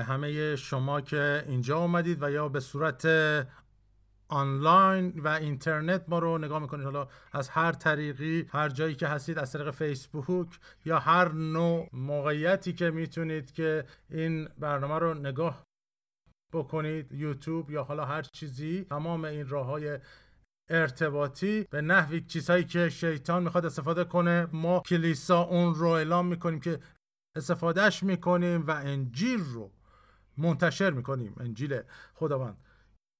به 0.00 0.04
همه 0.04 0.56
شما 0.56 1.00
که 1.00 1.44
اینجا 1.46 1.78
اومدید 1.78 2.22
و 2.22 2.30
یا 2.30 2.48
به 2.48 2.60
صورت 2.60 3.06
آنلاین 4.28 5.20
و 5.20 5.28
اینترنت 5.28 6.04
ما 6.08 6.18
رو 6.18 6.38
نگاه 6.38 6.58
می‌کنید. 6.58 6.84
حالا 6.84 7.08
از 7.32 7.48
هر 7.48 7.72
طریقی 7.72 8.46
هر 8.52 8.68
جایی 8.68 8.94
که 8.94 9.06
هستید 9.06 9.38
از 9.38 9.52
طریق 9.52 9.70
فیسبوک 9.70 10.58
یا 10.84 10.98
هر 10.98 11.32
نوع 11.32 11.88
موقعیتی 11.92 12.72
که 12.72 12.90
می‌تونید 12.90 13.52
که 13.52 13.84
این 14.10 14.48
برنامه 14.58 14.98
رو 14.98 15.14
نگاه 15.14 15.64
بکنید 16.52 17.12
یوتیوب 17.12 17.70
یا 17.70 17.84
حالا 17.84 18.04
هر 18.04 18.22
چیزی 18.22 18.84
تمام 18.84 19.24
این 19.24 19.48
راه 19.48 19.66
های 19.66 19.98
ارتباطی 20.70 21.66
به 21.70 21.80
نحوی 21.80 22.20
چیزهایی 22.20 22.64
که 22.64 22.88
شیطان 22.88 23.42
می‌خواد 23.42 23.66
استفاده 23.66 24.04
کنه 24.04 24.48
ما 24.52 24.80
کلیسا 24.80 25.42
اون 25.42 25.74
رو 25.74 25.88
اعلام 25.88 26.26
می‌کنیم 26.26 26.60
که 26.60 26.80
استفادهش 27.36 28.02
می‌کنیم 28.02 28.66
و 28.66 28.70
انجیل 28.70 29.40
رو 29.40 29.72
منتشر 30.40 30.90
می‌کنیم 30.90 31.34
انجیل 31.40 31.80
خداوند. 32.14 32.56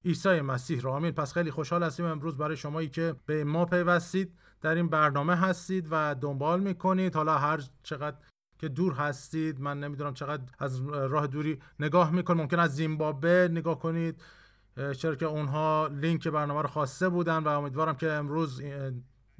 عیسی 0.04 0.40
مسیح 0.40 0.80
رو. 0.80 0.90
آمین. 0.90 1.12
پس 1.12 1.32
خیلی 1.32 1.50
خوشحال 1.50 1.82
هستیم 1.82 2.06
امروز 2.06 2.36
برای 2.36 2.56
شمایی 2.56 2.88
که 2.88 3.14
به 3.26 3.44
ما 3.44 3.64
پیوستید. 3.64 4.38
در 4.60 4.74
این 4.74 4.88
برنامه 4.88 5.36
هستید 5.36 5.88
و 5.90 6.14
دنبال 6.14 6.60
می‌کنید. 6.60 7.14
حالا 7.16 7.38
هر 7.38 7.60
چقدر 7.82 8.16
که 8.58 8.68
دور 8.68 8.92
هستید 8.92 9.60
من 9.60 9.80
نمی‌دونم 9.80 10.14
چقدر 10.14 10.42
از 10.58 10.88
راه 10.88 11.26
دوری 11.26 11.58
نگاه 11.80 12.10
می‌کنید. 12.10 12.40
ممکن 12.40 12.58
از 12.58 12.74
زیمبابوه 12.74 13.48
نگاه 13.50 13.78
کنید. 13.78 14.22
چرا 14.96 15.14
که 15.14 15.26
اونها 15.26 15.86
لینک 15.86 16.28
برنامه 16.28 16.62
رو 16.62 16.68
خواسته 16.68 17.08
بودن 17.08 17.38
و 17.38 17.48
امیدوارم 17.48 17.96
که 17.96 18.12
امروز 18.12 18.62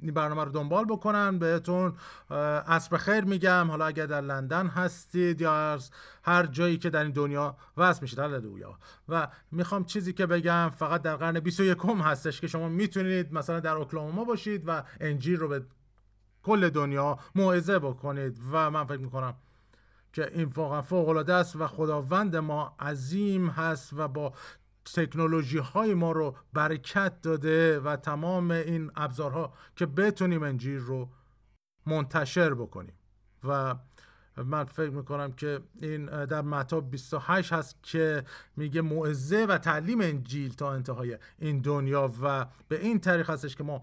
این 0.01 0.13
برنامه 0.13 0.43
رو 0.43 0.51
دنبال 0.51 0.85
بکنن. 0.85 1.39
بهتون 1.39 1.93
عصر 2.67 2.97
خیر 2.97 3.23
میگم. 3.23 3.67
حالا 3.69 3.85
اگر 3.85 4.05
در 4.05 4.21
لندن 4.21 4.67
هستید 4.67 5.41
یا 5.41 5.79
هر 6.23 6.45
جایی 6.45 6.77
که 6.77 6.89
در 6.89 7.03
این 7.03 7.11
دنیا 7.11 7.57
وصل 7.77 8.01
میشید. 8.01 8.19
هللویا. 8.19 8.77
و 9.09 9.27
می‌خوام 9.51 9.85
چیزی 9.85 10.13
که 10.13 10.25
بگم 10.25 10.69
فقط 10.69 11.01
در 11.01 11.15
قرن 11.15 11.39
21 11.39 11.77
هستش 11.85 12.41
که 12.41 12.47
شما 12.47 12.69
می‌تونید 12.69 13.33
مثلا 13.33 13.59
در 13.59 13.75
اوکلاهوما 13.75 14.23
باشید 14.23 14.63
و 14.67 14.83
انجیل 14.99 15.39
رو 15.39 15.47
به 15.47 15.63
کل 16.43 16.69
دنیا 16.69 17.19
موعظه 17.35 17.79
بکنید. 17.79 18.39
و 18.51 18.71
من 18.71 18.85
فکر 18.85 18.99
می‌کنم 18.99 19.33
که 20.13 20.31
این 20.33 20.51
واقعا 20.55 20.81
فوق 20.81 21.09
العاده 21.09 21.33
است 21.33 21.55
و 21.55 21.67
خداوند 21.67 22.35
ما 22.35 22.75
عظیم 22.79 23.47
هست 23.49 23.93
و 23.93 24.07
با 24.07 24.33
تکنولوژی 24.85 25.57
های 25.57 25.93
ما 25.93 26.11
رو 26.11 26.35
برکت 26.53 27.21
داده 27.21 27.79
و 27.79 27.95
تمام 27.95 28.51
این 28.51 28.91
ابزارها 28.95 29.53
که 29.75 29.85
بتونیم 29.85 30.43
انجیل 30.43 30.79
رو 30.79 31.09
منتشر 31.85 32.53
بکنیم. 32.53 32.93
و 33.43 33.75
من 34.37 34.63
فکر 34.63 34.89
می‌کنم 34.89 35.31
که 35.31 35.59
این 35.81 36.25
در 36.25 36.41
متا 36.41 36.81
28 36.81 37.53
هست 37.53 37.75
که 37.83 38.23
میگه 38.55 38.81
موعظه 38.81 39.45
و 39.49 39.57
تعلیم 39.57 40.01
انجیل 40.01 40.53
تا 40.53 40.73
انتهای 40.73 41.17
این 41.39 41.59
دنیا 41.59 42.13
و 42.21 42.45
به 42.67 42.81
این 42.81 42.99
طریق 42.99 43.29
هستش 43.29 43.55
که 43.55 43.63
ما 43.63 43.81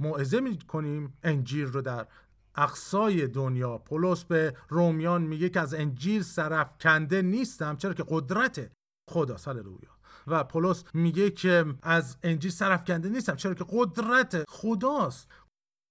موعظه 0.00 0.40
می‌کنیم 0.40 1.18
انجیل 1.22 1.66
رو 1.66 1.82
در 1.82 2.06
اقصای 2.54 3.26
دنیا. 3.26 3.78
پولس 3.78 4.24
به 4.24 4.56
رومیان 4.68 5.22
میگه 5.22 5.48
که 5.48 5.60
از 5.60 5.74
انجیل 5.74 6.22
سرف 6.22 6.78
کنده 6.78 7.22
نیستم 7.22 7.76
چرا 7.76 7.94
که 7.94 8.04
قدرت 8.08 8.70
خداست. 9.10 9.48
هللویا. 9.48 9.99
و 10.30 10.44
پولس 10.44 10.84
میگه 10.94 11.30
که 11.30 11.64
از 11.82 12.16
انجیل 12.22 12.52
کنده 12.76 13.08
نیستم. 13.08 13.36
چرا 13.36 13.54
که 13.54 13.64
قدرت 13.68 14.44
خداست. 14.48 15.30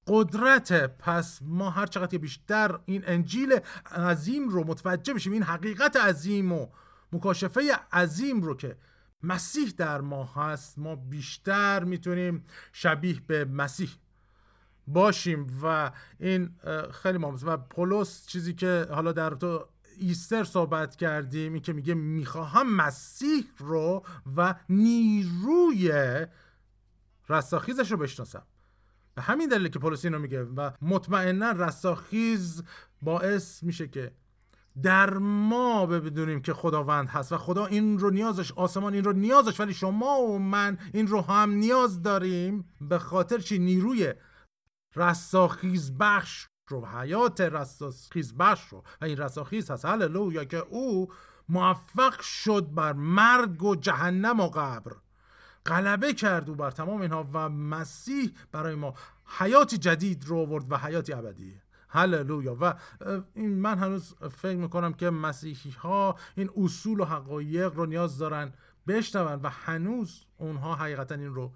قدرت. 0.07 0.97
پس 0.97 1.39
ما 1.41 1.69
هر 1.69 1.85
چقدر 1.85 2.17
بیشتر 2.17 2.79
این 2.85 3.03
انجیل 3.07 3.59
عظیم 3.91 4.49
رو 4.49 4.63
متوجه 4.67 5.13
بشیم 5.13 5.33
این 5.33 5.43
حقیقت 5.43 5.95
عظیم 5.95 6.51
و 6.51 6.67
مکاشفه 7.11 7.61
عظیم 7.91 8.41
رو 8.41 8.55
که 8.55 8.77
مسیح 9.23 9.73
در 9.77 10.01
ما 10.01 10.23
هست 10.23 10.79
ما 10.79 10.95
بیشتر 10.95 11.83
می‌تونیم 11.83 12.45
شبیه 12.73 13.21
به 13.27 13.45
مسیح 13.45 13.89
باشیم. 14.87 15.47
و 15.63 15.91
این 16.19 16.55
خیلی 16.91 17.17
مهمه. 17.17 17.43
و 17.43 17.57
پولس 17.57 18.27
چیزی 18.27 18.53
که 18.53 18.87
حالا 18.91 19.11
در 19.11 19.29
تو 19.29 19.65
ایستر 19.99 20.43
صحبت 20.43 20.95
کردیم 20.95 21.53
این 21.53 21.61
که 21.61 21.73
میگه 21.73 21.93
می‌خواهم 21.93 22.75
مسیح 22.75 23.43
رو 23.57 24.03
و 24.35 24.55
نیروی 24.69 25.91
رستاخیزش 27.29 27.91
رو 27.91 27.97
بشناسم. 27.97 28.43
به 29.15 29.21
همین 29.21 29.49
دلیل 29.49 29.67
که 29.67 29.79
پولس 29.79 30.05
رو 30.05 30.19
میگه 30.19 30.43
و 30.43 30.71
مطمئنا 30.81 31.51
رستاخیز 31.51 32.63
باعث 33.01 33.63
میشه 33.63 33.87
که 33.87 34.11
در 34.83 35.17
ما 35.17 35.85
بدونیم 35.85 36.41
که 36.41 36.53
خداوند 36.53 37.07
هست 37.07 37.31
و 37.31 37.37
خدا 37.37 37.65
این 37.65 37.99
رو 37.99 38.09
نیازش 38.09 38.51
آسمان 38.51 38.93
این 38.93 39.03
رو 39.03 39.13
نیازش 39.13 39.59
ولی 39.59 39.73
شما 39.73 40.21
و 40.21 40.39
من 40.39 40.77
این 40.93 41.07
رو 41.07 41.21
هم 41.21 41.51
نیاز 41.51 42.01
داریم 42.01 42.69
به 42.81 42.99
خاطر 42.99 43.39
چی؟ 43.39 43.59
نیروی 43.59 44.13
رستاخیز 44.95 45.97
بخش 45.97 46.48
رو 46.69 46.85
حیات 46.85 47.41
رستاخیز 47.41 48.37
بخش 48.37 48.67
رو. 48.67 48.83
و 49.01 49.05
این 49.05 49.17
رستاخیز 49.17 49.71
هست 49.71 49.85
هللویا 49.85 50.43
که 50.43 50.57
او 50.57 51.11
موفق 51.49 52.21
شد 52.21 52.67
بر 52.73 52.93
مرگ 52.93 53.63
و 53.63 53.75
جهنم 53.75 54.39
و 54.39 54.49
قبر. 54.49 54.91
غلبه 55.65 56.13
کرد 56.13 56.49
او 56.49 56.55
بر 56.55 56.71
تمام 56.71 57.01
اینها 57.01 57.27
و 57.33 57.49
مسیح 57.49 58.33
برای 58.51 58.75
ما 58.75 58.93
حیاتی 59.39 59.77
جدید 59.77 60.25
رو 60.25 60.37
آورد 60.37 60.71
و 60.71 60.77
حیاتی 60.77 61.13
ابدی. 61.13 61.61
هللویا. 61.89 62.57
و 62.61 62.73
این 63.33 63.59
من 63.59 63.77
هنوز 63.77 64.15
فکر 64.15 64.57
می‌کنم 64.57 64.93
که 64.93 65.09
مسیحی 65.09 65.71
ها 65.71 66.15
این 66.35 66.49
اصول 66.57 66.99
و 66.99 67.05
حقایق 67.05 67.73
رو 67.73 67.85
نیاز 67.85 68.17
دارن 68.17 68.53
بشنون 68.87 69.39
و 69.43 69.49
هنوز 69.49 70.25
اونها 70.37 70.75
حقیقتا 70.75 71.15
این 71.15 71.33
رو 71.33 71.51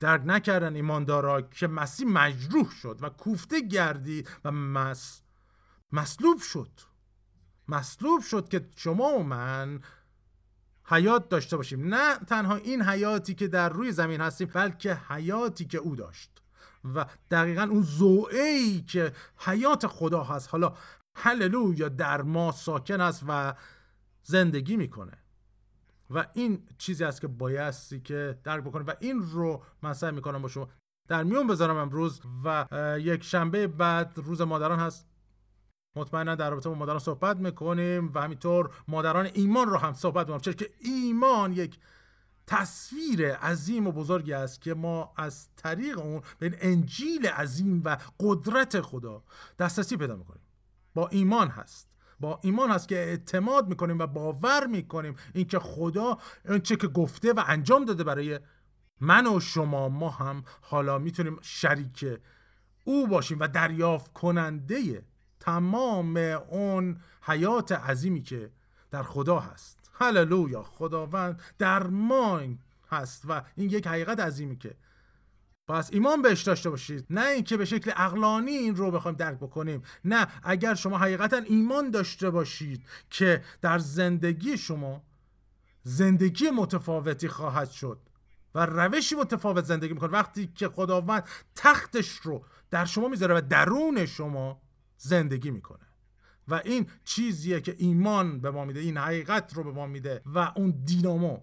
درک 0.00 0.22
نکردن 0.24 0.74
ایماندارا 0.74 1.42
که 1.42 1.66
مسیح 1.66 2.08
مجروح 2.08 2.70
شد 2.70 2.98
و 3.00 3.08
کوفته 3.08 3.60
گردی 3.60 4.24
و 4.44 4.52
مس 4.52 5.22
مصلوب 5.92 6.38
شد. 6.40 6.80
مصلوب 7.68 8.22
شد 8.22 8.48
که 8.48 8.68
شما 8.76 9.18
و 9.18 9.22
من 9.22 9.80
حیات 10.84 11.28
داشته 11.28 11.56
باشیم. 11.56 11.94
نه 11.94 12.18
تنها 12.18 12.56
این 12.56 12.82
حیاتی 12.82 13.34
که 13.34 13.48
در 13.48 13.68
روی 13.68 13.92
زمین 13.92 14.20
هستیم 14.20 14.50
بلکه 14.54 14.94
حیاتی 14.94 15.64
که 15.64 15.78
او 15.78 15.96
داشت. 15.96 16.42
و 16.94 17.06
دقیقا 17.30 17.62
اون 17.62 17.82
زوعی 17.82 18.82
که 18.82 19.12
حیات 19.38 19.86
خدا 19.86 20.24
هست. 20.24 20.48
حالا 20.48 20.74
هللویا 21.16 21.88
در 21.88 22.22
ما 22.22 22.52
ساکن 22.52 23.00
است 23.00 23.24
و 23.28 23.54
زندگی 24.22 24.76
می‌کنه. 24.76 25.18
و 26.10 26.26
این 26.32 26.68
چیزی 26.78 27.04
است 27.04 27.20
که 27.20 27.26
بایستی 27.26 28.00
که 28.00 28.38
درک 28.44 28.64
بکنیم 28.64 28.86
و 28.86 28.92
این 29.00 29.22
رو 29.22 29.62
من 29.82 29.92
سعی 29.92 30.12
می‌کنم 30.12 30.42
با 30.42 30.48
شما 30.48 30.68
در 31.08 31.22
میون 31.22 31.46
بذارم 31.46 31.76
امروز 31.76 32.20
و 32.44 32.66
یک 33.00 33.22
شنبه 33.22 33.66
بعد 33.66 34.12
روز 34.16 34.40
مادران 34.40 34.78
هست. 34.78 35.06
مطمئنا 35.96 36.34
در 36.34 36.50
رابطه 36.50 36.68
با 36.68 36.74
مادران 36.74 36.98
صحبت 36.98 37.36
می‌کنیم 37.36 38.10
و 38.14 38.20
همینطور 38.20 38.70
مادران 38.88 39.28
ایمان 39.34 39.68
رو 39.68 39.76
هم 39.76 39.94
صحبت 39.94 40.26
می‌کنم 40.26 40.40
چرا 40.40 40.54
که 40.54 40.70
ایمان 40.78 41.52
یک 41.52 41.78
تصویر 42.46 43.34
عظیم 43.34 43.86
و 43.86 43.92
بزرگی 43.92 44.32
است 44.32 44.60
که 44.60 44.74
ما 44.74 45.12
از 45.16 45.48
طریق 45.56 45.98
اون 45.98 46.22
به 46.38 46.46
این 46.46 46.56
انجیل 46.60 47.26
عظیم 47.26 47.82
و 47.84 47.96
قدرت 48.20 48.80
خدا 48.80 49.22
دسترسی 49.58 49.96
پیدا 49.96 50.16
می‌کنیم. 50.16 50.42
با 50.94 51.08
ایمان 51.08 51.48
هست. 51.48 51.89
با 52.20 52.40
ایمان 52.42 52.70
هست 52.70 52.88
که 52.88 52.96
اعتماد 52.96 53.68
می‌کنیم 53.68 53.98
و 53.98 54.06
باور 54.06 54.66
می‌کنیم 54.66 55.14
اینکه 55.34 55.58
خدا 55.58 56.18
چه 56.62 56.76
که 56.76 56.86
گفته 56.88 57.32
و 57.32 57.44
انجام 57.46 57.84
داده 57.84 58.04
برای 58.04 58.40
من 59.00 59.26
و 59.26 59.40
شما 59.40 59.88
ما 59.88 60.10
هم 60.10 60.44
حالا 60.60 60.98
می‌تونیم 60.98 61.38
شریک 61.42 62.06
او 62.84 63.06
باشیم 63.06 63.40
و 63.40 63.48
دریافت 63.48 64.12
کننده 64.12 65.04
تمام 65.40 66.16
اون 66.48 67.00
حیات 67.22 67.72
عظیمی 67.72 68.22
که 68.22 68.50
در 68.90 69.02
خدا 69.02 69.38
هست. 69.38 69.90
هللویا 69.92 70.62
خداوند 70.62 71.42
در 71.58 71.86
ما 71.86 72.40
هست 72.90 73.24
و 73.28 73.42
این 73.56 73.70
یک 73.70 73.86
حقیقت 73.86 74.20
عظیمی 74.20 74.56
که 74.56 74.74
پس 75.70 75.90
ایمان 75.92 76.22
بهش 76.22 76.42
داشته 76.42 76.70
باشید. 76.70 77.06
نه 77.10 77.26
اینکه 77.26 77.56
به 77.56 77.64
شکل 77.64 77.92
اقلانی 77.96 78.50
این 78.50 78.76
رو 78.76 78.90
بخوایم 78.90 79.16
درک 79.16 79.36
بکنیم. 79.36 79.82
نه 80.04 80.26
اگر 80.42 80.74
شما 80.74 80.98
حقیقتا 80.98 81.36
ایمان 81.36 81.90
داشته 81.90 82.30
باشید 82.30 82.86
که 83.10 83.42
در 83.60 83.78
زندگی 83.78 84.58
شما 84.58 85.02
زندگی 85.82 86.50
متفاوتی 86.50 87.28
خواهد 87.28 87.70
شد 87.70 88.00
و 88.54 88.66
روشی 88.66 89.14
متفاوت 89.14 89.64
زندگی 89.64 89.94
می‌کنه. 89.94 90.10
وقتی 90.10 90.46
که 90.54 90.68
خداوند 90.68 91.24
تختش 91.54 92.08
رو 92.08 92.44
در 92.70 92.84
شما 92.84 93.08
می‌ذاره 93.08 93.34
و 93.34 93.40
درون 93.48 94.06
شما 94.06 94.62
زندگی 94.96 95.50
می‌کنه. 95.50 95.86
و 96.48 96.54
این 96.64 96.86
چیزیه 97.04 97.60
که 97.60 97.74
ایمان 97.78 98.40
به 98.40 98.50
ما 98.50 98.64
میده 98.64 98.80
این 98.80 98.96
حقیقت 98.96 99.54
رو 99.54 99.64
به 99.64 99.72
ما 99.72 99.86
میده 99.86 100.22
و 100.26 100.52
اون 100.56 100.70
دینامو 100.84 101.40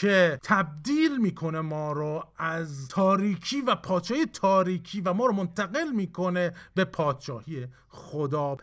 که 0.00 0.38
تبدیل 0.44 1.20
می‌کنه 1.20 1.60
ما 1.60 1.92
رو 1.92 2.24
از 2.36 2.88
تاریکی 2.88 3.60
و 3.60 3.74
پادشاهی 3.74 4.26
تاریکی 4.26 5.00
و 5.00 5.12
ما 5.12 5.26
رو 5.26 5.32
منتقل 5.32 5.88
می‌کنه 5.92 6.54
به 6.74 6.84
پادشاهی 6.84 7.68
خدا. 7.88 8.56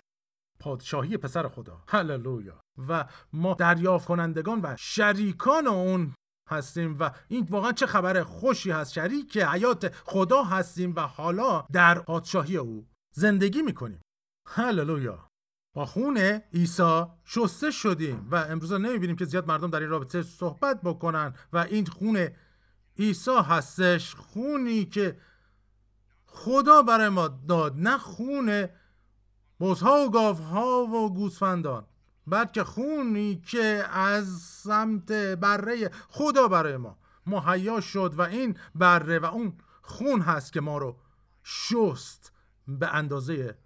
پادشاهی 0.59 1.17
پسر 1.17 1.47
خدا. 1.47 1.83
هللویا. 1.87 2.61
و 2.87 3.05
ما 3.33 3.53
دریافت 3.53 4.07
کنندگان 4.07 4.59
و 4.63 4.75
شریکان 4.79 5.67
اون 5.67 6.13
هستیم 6.49 6.97
و 6.99 7.11
این 7.27 7.47
واقعا 7.49 7.71
چه 7.71 7.85
خبر 7.85 8.23
خوشی 8.23 8.71
هست. 8.71 8.93
شریک 8.93 9.37
حیات 9.37 9.95
خدا 10.05 10.43
هستیم 10.43 10.93
و 10.95 10.99
حالا 10.99 11.65
در 11.71 11.99
پادشاهی 11.99 12.57
او 12.57 12.87
زندگی 13.15 13.61
می‌کنیم. 13.61 14.01
هللویا. 14.47 15.28
با 15.73 15.85
خون 15.85 16.17
عیسی 16.53 17.03
شسته 17.25 17.71
شدیم 17.71 18.27
و 18.31 18.35
امروز 18.35 18.73
نمی‌بینیم 18.73 19.15
که 19.15 19.25
زیاد 19.25 19.47
مردم 19.47 19.69
در 19.69 19.79
این 19.79 19.89
رابطه 19.89 20.23
صحبت 20.23 20.81
بکنن 20.81 21.33
و 21.53 21.57
این 21.57 21.85
خون 21.85 22.27
عیسی 22.99 23.37
هستش 23.37 24.15
خونی 24.15 24.85
که 24.85 25.17
خدا 26.25 26.81
برای 26.81 27.09
ما 27.09 27.27
داد 27.27 27.75
نه 27.77 27.97
خون 27.97 28.67
بزها 29.59 30.05
و 30.05 30.11
گاوها 30.11 30.85
و 30.85 31.13
گوسفندان 31.13 31.85
بلکه 32.27 32.63
خونی 32.63 33.35
که 33.35 33.85
از 33.91 34.27
سمت 34.39 35.11
بره 35.11 35.91
خدا 36.09 36.47
برای 36.47 36.77
ما 36.77 36.97
مهیا 37.25 37.81
شد 37.81 38.13
و 38.17 38.21
این 38.21 38.57
بره 38.75 39.19
و 39.19 39.25
اون 39.25 39.53
خون 39.81 40.21
هست 40.21 40.53
که 40.53 40.61
ما 40.61 40.77
رو 40.77 40.97
شست 41.43 42.31
به 42.67 42.87
اندازه 42.87 43.57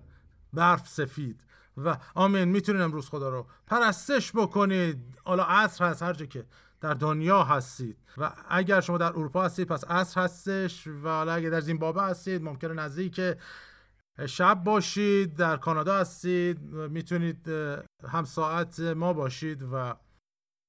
برف 0.53 0.87
سفید. 0.87 1.45
و 1.77 1.97
آمین 2.15 2.43
می‌تونید 2.43 2.81
امروز 2.81 3.09
خدا 3.09 3.29
رو 3.29 3.47
پرستش 3.67 4.31
بکنید. 4.31 5.19
حالا 5.23 5.43
عصر 5.43 5.85
هست 5.85 6.03
هر 6.03 6.13
که 6.13 6.45
در 6.81 6.93
دنیا 6.93 7.43
هستید. 7.43 7.97
و 8.17 8.31
اگر 8.49 8.81
شما 8.81 8.97
در 8.97 9.09
اروپا 9.09 9.43
هستید 9.43 9.67
پس 9.67 9.83
عصر 9.83 10.21
هستش. 10.21 10.87
و 10.87 11.07
حالا 11.07 11.33
اگر 11.33 11.49
در 11.49 11.61
زیمبابوه 11.61 12.03
هستید 12.03 12.43
ممکنه 12.43 12.73
نزدیک 12.73 13.21
شب 14.25 14.63
باشید 14.63 15.35
در 15.35 15.57
کانادا 15.57 15.95
هستید. 15.95 16.61
می‌تونید 16.71 17.47
هم 18.07 18.25
ساعت 18.25 18.79
ما 18.79 19.13
باشید 19.13 19.63
و 19.73 19.95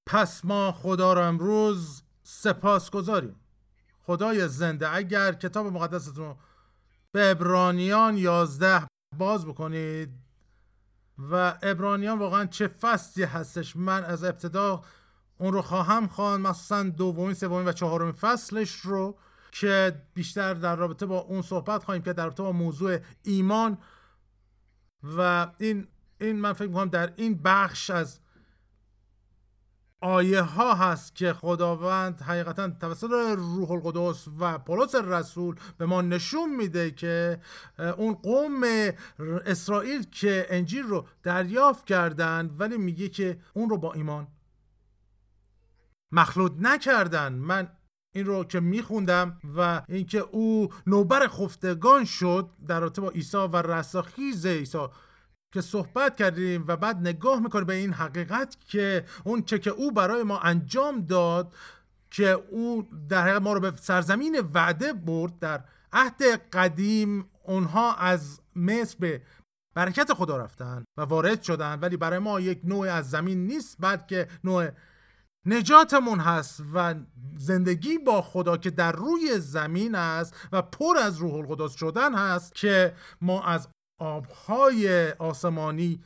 پس 0.06 0.44
ما 0.44 0.72
خدا 0.72 1.12
را 1.12 1.26
امروز 1.26 2.02
سپاس 2.22 2.90
گذاریم. 2.90 3.36
خدای 4.02 4.48
زنده 4.48 4.94
اگر 4.94 5.32
کتاب 5.32 5.66
مقدستون 5.66 6.36
به 7.12 7.30
ابرانیان 7.30 8.16
یازده 8.16 8.86
باز 9.18 9.46
بکنید 9.46 10.10
و 11.18 11.58
ابرانیان 11.62 12.18
واقعا 12.18 12.46
چه 12.46 12.66
فصلی 12.66 13.24
هستش؟ 13.24 13.76
من 13.76 14.04
از 14.04 14.24
ابتدا 14.24 14.82
اون 15.38 15.52
رو 15.52 15.62
خواهم 15.62 16.06
خوان 16.06 16.40
مخصوصا 16.40 16.82
دومین 16.82 17.34
سومین 17.34 17.68
و 17.68 17.72
چهارمین 17.72 18.12
فصلش 18.12 18.70
رو 18.70 19.18
که 19.52 20.02
بیشتر 20.14 20.54
در 20.54 20.76
رابطه 20.76 21.06
با 21.06 21.18
اون 21.18 21.42
صحبت 21.42 21.84
خواهیم 21.84 22.02
که 22.02 22.12
در 22.12 22.24
رابطه 22.24 22.42
با 22.42 22.52
موضوع 22.52 22.98
ایمان. 23.22 23.78
و 25.16 25.46
این 25.58 25.86
این 26.20 26.40
من 26.40 26.52
فکر 26.52 26.68
می‌کنم 26.68 26.88
در 26.88 27.12
این 27.16 27.42
بخش 27.42 27.90
از 27.90 28.20
آیه 30.04 30.42
ها 30.42 30.74
هست 30.74 31.14
که 31.14 31.32
خداوند 31.32 32.20
حقیقتا 32.20 32.68
توسط 32.68 33.10
روح 33.36 33.70
القدس 33.70 34.28
و 34.38 34.58
پولس 34.58 34.94
رسول 34.94 35.56
به 35.78 35.86
ما 35.86 36.02
نشون 36.02 36.56
میده 36.56 36.90
که 36.90 37.40
اون 37.96 38.14
قوم 38.14 38.62
اسرائیل 39.46 40.02
که 40.02 40.46
انجیل 40.50 40.82
رو 40.82 41.06
دریافت 41.22 41.84
کردند 41.84 42.60
ولی 42.60 42.76
میگه 42.76 43.08
که 43.08 43.38
اون 43.54 43.70
رو 43.70 43.78
با 43.78 43.92
ایمان 43.92 44.26
مخلوط 46.12 46.52
نکردن. 46.58 47.32
من 47.32 47.68
این 48.14 48.26
رو 48.26 48.44
که 48.44 48.60
میخوندم 48.60 49.38
و 49.56 49.82
اینکه 49.88 50.18
او 50.18 50.68
نوبر 50.86 51.28
خفتگان 51.28 52.04
شد 52.04 52.50
در 52.68 52.80
رابطه 52.80 53.00
با 53.00 53.10
عیسی 53.10 53.36
و 53.36 53.56
رستاخیز 53.56 54.46
عیسی 54.46 54.86
که 55.54 55.60
صحبت 55.60 56.16
کردیم 56.16 56.64
و 56.68 56.76
بعد 56.76 56.96
نگاه 56.96 57.40
می‌کنه 57.40 57.64
به 57.64 57.74
این 57.74 57.92
حقیقت 57.92 58.56
که 58.66 59.04
اون 59.24 59.42
چه 59.42 59.58
که 59.58 59.70
او 59.70 59.92
برای 59.92 60.22
ما 60.22 60.38
انجام 60.38 61.00
داد 61.00 61.54
که 62.10 62.28
او 62.28 62.88
در 63.08 63.22
حقیقت 63.22 63.42
ما 63.42 63.52
رو 63.52 63.60
به 63.60 63.72
سرزمین 63.76 64.40
وعده 64.54 64.92
برد 64.92 65.38
در 65.38 65.64
عهد 65.92 66.22
قدیم 66.52 67.30
اونها 67.42 67.94
از 67.94 68.40
مصر 68.56 68.96
به 69.00 69.22
برکت 69.74 70.12
خدا 70.12 70.36
رفتن 70.36 70.84
و 70.98 71.02
وارد 71.02 71.42
شدن. 71.42 71.78
ولی 71.80 71.96
برای 71.96 72.18
ما 72.18 72.40
یک 72.40 72.60
نوع 72.64 72.92
از 72.92 73.10
زمین 73.10 73.46
نیست 73.46 73.76
بلکه 73.80 74.28
نوع 74.44 74.68
نجاتمون 75.46 76.20
هست 76.20 76.62
و 76.74 76.94
زندگی 77.36 77.98
با 77.98 78.22
خدا 78.22 78.56
که 78.56 78.70
در 78.70 78.92
روی 78.92 79.38
زمین 79.38 79.94
است 79.94 80.34
و 80.52 80.62
پر 80.62 80.96
از 80.98 81.16
روح 81.16 81.34
القدس 81.34 81.74
شدن 81.74 82.14
هست 82.14 82.54
که 82.54 82.94
ما 83.20 83.42
از 83.42 83.68
آبهای 84.04 85.10
آسمانی 85.10 86.00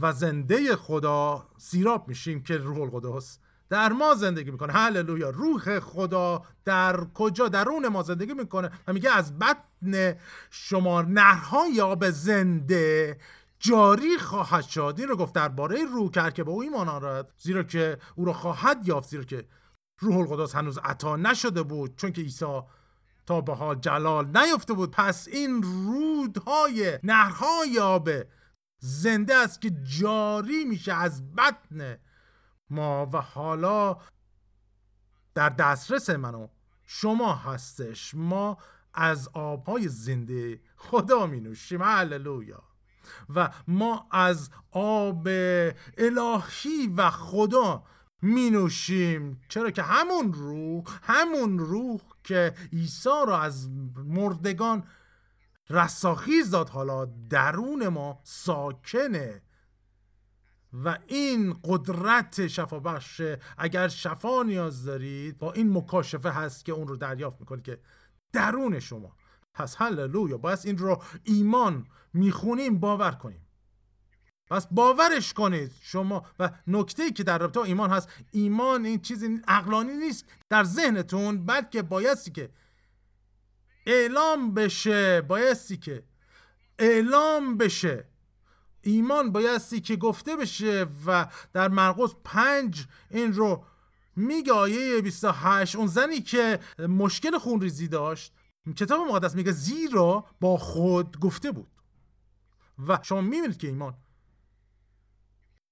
و 0.00 0.12
زنده 0.12 0.76
خدا 0.76 1.46
سیراب 1.58 2.08
میشیم 2.08 2.42
که 2.42 2.56
روح 2.56 2.80
القدس 2.80 3.38
در 3.68 3.92
ما 3.92 4.14
زندگی 4.14 4.50
می‌کنه. 4.50 4.72
هللویا. 4.72 5.30
روح 5.30 5.80
خدا 5.80 6.42
در 6.64 7.04
کجا؟ 7.14 7.48
درون 7.48 7.88
ما 7.88 8.02
زندگی 8.02 8.34
می‌کنه. 8.34 8.70
و 8.86 8.92
میگه 8.92 9.10
از 9.10 9.38
بطن 9.38 10.14
شما 10.50 11.02
نرهای 11.02 11.80
آب 11.80 12.10
زنده 12.10 13.18
جاری 13.58 14.18
خواهد 14.18 14.64
شد. 14.64 14.94
این 14.98 15.08
رو 15.08 15.16
گفت 15.16 15.34
درباره 15.34 15.84
روح 15.84 16.10
کرد 16.10 16.34
که 16.34 16.44
به 16.44 16.50
او 16.50 16.62
ایمان 16.62 16.88
آرد. 16.88 17.32
زیرا 17.38 17.62
که 17.62 17.98
او 18.16 18.24
را 18.24 18.32
خواهد 18.32 18.88
یافت. 18.88 19.08
زیرا 19.08 19.24
که 19.24 19.44
روح 19.98 20.16
القدس 20.16 20.54
هنوز 20.54 20.78
عطا 20.78 21.16
نشده 21.16 21.62
بود. 21.62 21.96
چون 21.96 22.12
که 22.12 22.22
عیسی 22.22 22.60
تا 23.26 23.40
به 23.40 23.54
حال 23.54 23.74
جلال 23.74 24.36
نیفته 24.38 24.74
بود. 24.74 24.90
پس 24.90 25.28
این 25.28 25.62
رودهای 25.62 26.98
نهرهای 27.02 27.78
آب 27.78 28.10
زنده 28.78 29.34
است 29.34 29.60
که 29.60 29.70
جاری 30.00 30.64
میشه 30.64 30.92
از 30.92 31.34
بطن 31.34 31.98
ما 32.70 33.06
و 33.12 33.20
حالا 33.20 33.96
در 35.34 35.48
دسترس 35.48 36.10
منو. 36.10 36.48
شما 36.86 37.34
هستش. 37.34 38.14
ما 38.14 38.58
از 38.94 39.28
آبهای 39.32 39.88
زنده 39.88 40.60
خدا 40.76 41.26
می 41.26 41.40
نوشیم. 41.40 41.82
هللویا. 41.82 42.62
و 43.34 43.50
ما 43.68 44.06
از 44.10 44.50
آب 44.70 45.28
الهی 45.98 46.86
و 46.96 47.10
خدا 47.10 47.84
می 48.22 48.50
نوشیم. 48.50 49.40
چرا 49.48 49.70
که 49.70 49.82
همون 49.82 50.32
روح 50.32 50.84
همون 51.02 51.58
روح 51.58 52.00
که 52.24 52.54
عیسی 52.72 53.26
را 53.26 53.40
از 53.40 53.70
مردگان 53.96 54.84
رساخیز 55.70 56.50
داد. 56.50 56.68
حالا 56.68 57.04
درون 57.04 57.88
ما 57.88 58.20
ساکنه 58.24 59.42
و 60.72 60.98
این 61.06 61.56
قدرت 61.64 62.46
شفا 62.46 62.80
بخشه 62.80 63.38
اگر 63.58 63.88
شفا 63.88 64.42
نیاز 64.42 64.84
دارید 64.84 65.38
با 65.38 65.52
این 65.52 65.76
مکاشفه 65.76 66.30
هست 66.30 66.64
که 66.64 66.72
اون 66.72 66.88
رو 66.88 66.96
دریافت 66.96 67.40
می‌کنه 67.40 67.62
که 67.62 67.80
درون 68.32 68.80
شما 68.80 69.16
پس 69.54 69.76
هللویا. 69.78 70.38
باید 70.38 70.58
این 70.64 70.78
رو 70.78 71.02
ایمان 71.24 71.86
می‌خونیم 72.12 72.80
باور 72.80 73.10
کنیم. 73.10 73.46
پس 74.52 74.66
باورش 74.70 75.32
کنید. 75.32 75.72
شما 75.80 76.26
و 76.38 76.50
نکته 76.66 77.10
که 77.10 77.22
در 77.22 77.38
رابطه 77.38 77.60
ایمان 77.60 77.90
هست 77.90 78.08
ایمان 78.30 78.84
این 78.84 79.00
چیزی 79.00 79.40
عقلانی 79.48 79.92
نیست 79.92 80.24
در 80.50 80.64
ذهنتون 80.64 81.46
بلکه 81.46 81.82
بایستی 81.82 82.30
که 82.30 82.50
اعلام 83.86 84.54
بشه 84.54 85.20
بایستی 85.20 85.76
که 85.76 86.02
اعلام 86.78 87.56
بشه. 87.56 88.08
ایمان 88.82 89.32
بایستی 89.32 89.80
که 89.80 89.96
گفته 89.96 90.36
بشه 90.36 90.86
و 91.06 91.26
در 91.52 91.68
مرقس 91.68 92.10
پنج 92.24 92.86
این 93.10 93.32
رو 93.32 93.64
میگه 94.16 94.52
آیه 94.52 95.02
28 95.02 95.76
اون 95.76 95.86
زنی 95.86 96.20
که 96.20 96.60
مشکل 96.78 97.38
خونریزی 97.38 97.88
داشت 97.88 98.32
کتاب 98.76 99.00
مقدس 99.00 99.34
میگه 99.34 99.52
زیرا 99.52 100.24
با 100.40 100.56
خود 100.56 101.20
گفته 101.20 101.52
بود. 101.52 101.70
و 102.88 102.98
شما 103.02 103.20
می‌بینید 103.20 103.58
که 103.58 103.66
ایمان 103.66 103.94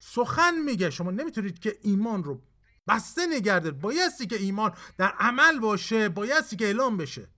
سخن 0.02 0.54
میگه. 0.64 0.90
شما 0.90 1.10
نمی‌تونید 1.10 1.58
که 1.58 1.78
ایمان 1.82 2.24
رو 2.24 2.42
بسته 2.88 3.26
نگرده 3.26 3.70
بایستی 3.70 4.26
که 4.26 4.36
ایمان 4.36 4.76
در 4.98 5.08
عمل 5.18 5.58
باشه 5.58 6.08
بایستی 6.08 6.56
که 6.56 6.64
اعلام 6.64 6.96
بشه. 6.96 7.28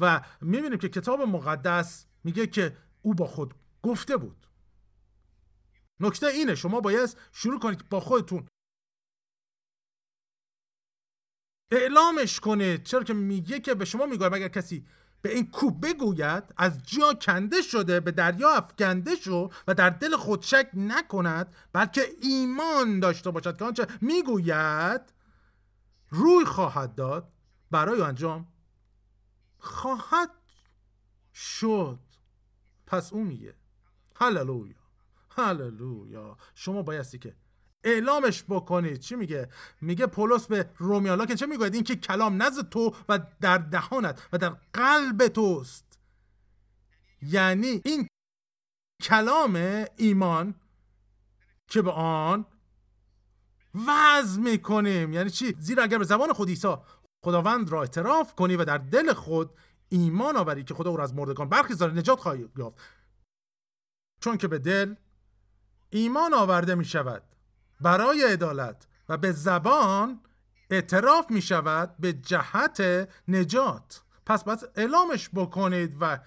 و 0.00 0.24
می‌بینیم 0.40 0.78
که 0.78 0.88
کتاب 0.88 1.20
مقدس 1.20 2.06
میگه 2.24 2.46
که 2.46 2.76
او 3.02 3.14
با 3.14 3.26
خود 3.26 3.54
گفته 3.82 4.16
بود. 4.16 4.46
نکته 6.00 6.26
اینه 6.26 6.54
شما 6.54 6.80
باید 6.80 7.16
شروع 7.32 7.60
کنید 7.60 7.88
با 7.88 8.00
خودتون. 8.00 8.48
اعلامش 11.70 12.40
کنید 12.40 12.82
چرا 12.82 13.04
که 13.04 13.14
میگه 13.14 13.60
که 13.60 13.74
به 13.74 13.84
شما 13.84 14.06
میگه 14.06 14.32
اگر 14.32 14.48
کسی 14.48 14.86
به 15.24 15.34
این 15.34 15.50
کوب 15.50 15.86
بگوید 15.86 16.54
از 16.56 16.82
جا 16.82 17.14
کنده 17.14 17.62
شده 17.62 18.00
به 18.00 18.10
دریا 18.10 18.50
افکنده 18.50 19.14
شو 19.14 19.50
و 19.68 19.74
در 19.74 19.90
دل 19.90 20.16
خود 20.16 20.42
شک 20.42 20.70
نکند 20.74 21.56
بلکه 21.72 22.02
ایمان 22.22 23.00
داشته 23.00 23.30
باشد. 23.30 23.56
که 23.56 23.64
آنچه 23.64 23.86
می‌گوید 24.00 25.00
روی 26.10 26.44
خواهد 26.44 26.94
داد 26.94 27.32
برای 27.70 28.02
انجام 28.02 28.46
خواهد 29.58 30.30
شد. 31.34 32.00
پس 32.86 33.12
او 33.12 33.24
میگه 33.24 33.54
هللویا 34.16 34.76
هللویا. 35.30 36.36
شما 36.54 36.82
بایستی 36.82 37.18
که 37.18 37.36
اعلامش 37.84 38.44
بکنید. 38.48 38.98
چی 38.98 39.16
میگه؟ 39.16 39.48
میگه 39.80 40.06
پولس 40.06 40.46
به 40.46 40.70
رومیالا 40.78 41.26
که 41.26 41.34
چه 41.34 41.46
می‌گوید؟ 41.46 41.74
این 41.74 41.84
که 41.84 41.96
کلام 41.96 42.42
نزد 42.42 42.68
تو 42.68 42.94
و 43.08 43.18
در 43.40 43.58
دهانت 43.58 44.28
و 44.32 44.38
در 44.38 44.56
قلب 44.72 45.28
توست. 45.28 45.98
یعنی 47.22 47.80
این 47.84 48.08
کلام 49.02 49.84
ایمان 49.96 50.54
که 51.66 51.82
به 51.82 51.90
آن 51.90 52.46
وز 53.74 54.38
می‌کنیم. 54.38 55.12
یعنی 55.12 55.30
چی؟ 55.30 55.56
زیرا 55.58 55.82
اگر 55.82 55.98
به 55.98 56.04
زبان 56.04 56.32
خود 56.32 56.48
عیسی 56.48 56.76
خداوند 57.24 57.70
را 57.70 57.80
اعتراف 57.80 58.34
کنی 58.34 58.56
و 58.56 58.64
در 58.64 58.78
دل 58.78 59.12
خود 59.12 59.50
ایمان 59.88 60.36
آوری 60.36 60.64
که 60.64 60.74
خدا 60.74 60.90
او 60.90 60.96
را 60.96 61.04
از 61.04 61.14
مردگان 61.14 61.48
برخیزاره 61.48 61.92
نجات 61.92 62.20
خواهی 62.20 62.48
یافت. 62.56 62.76
چون 64.20 64.36
که 64.36 64.48
به 64.48 64.58
دل 64.58 64.94
ایمان 65.90 66.34
آورده 66.34 66.74
می 66.74 66.84
شود 66.84 67.22
برای 67.84 68.22
عدالت 68.22 68.86
و 69.08 69.16
به 69.16 69.32
زبان 69.32 70.20
اعتراف 70.70 71.30
می 71.30 71.42
شود 71.42 71.94
به 71.98 72.12
جهت 72.12 73.08
نجات. 73.28 74.02
پس 74.26 74.44
بس 74.44 74.64
اعلامش 74.74 75.30
بکنید 75.34 75.96
و 76.00 76.20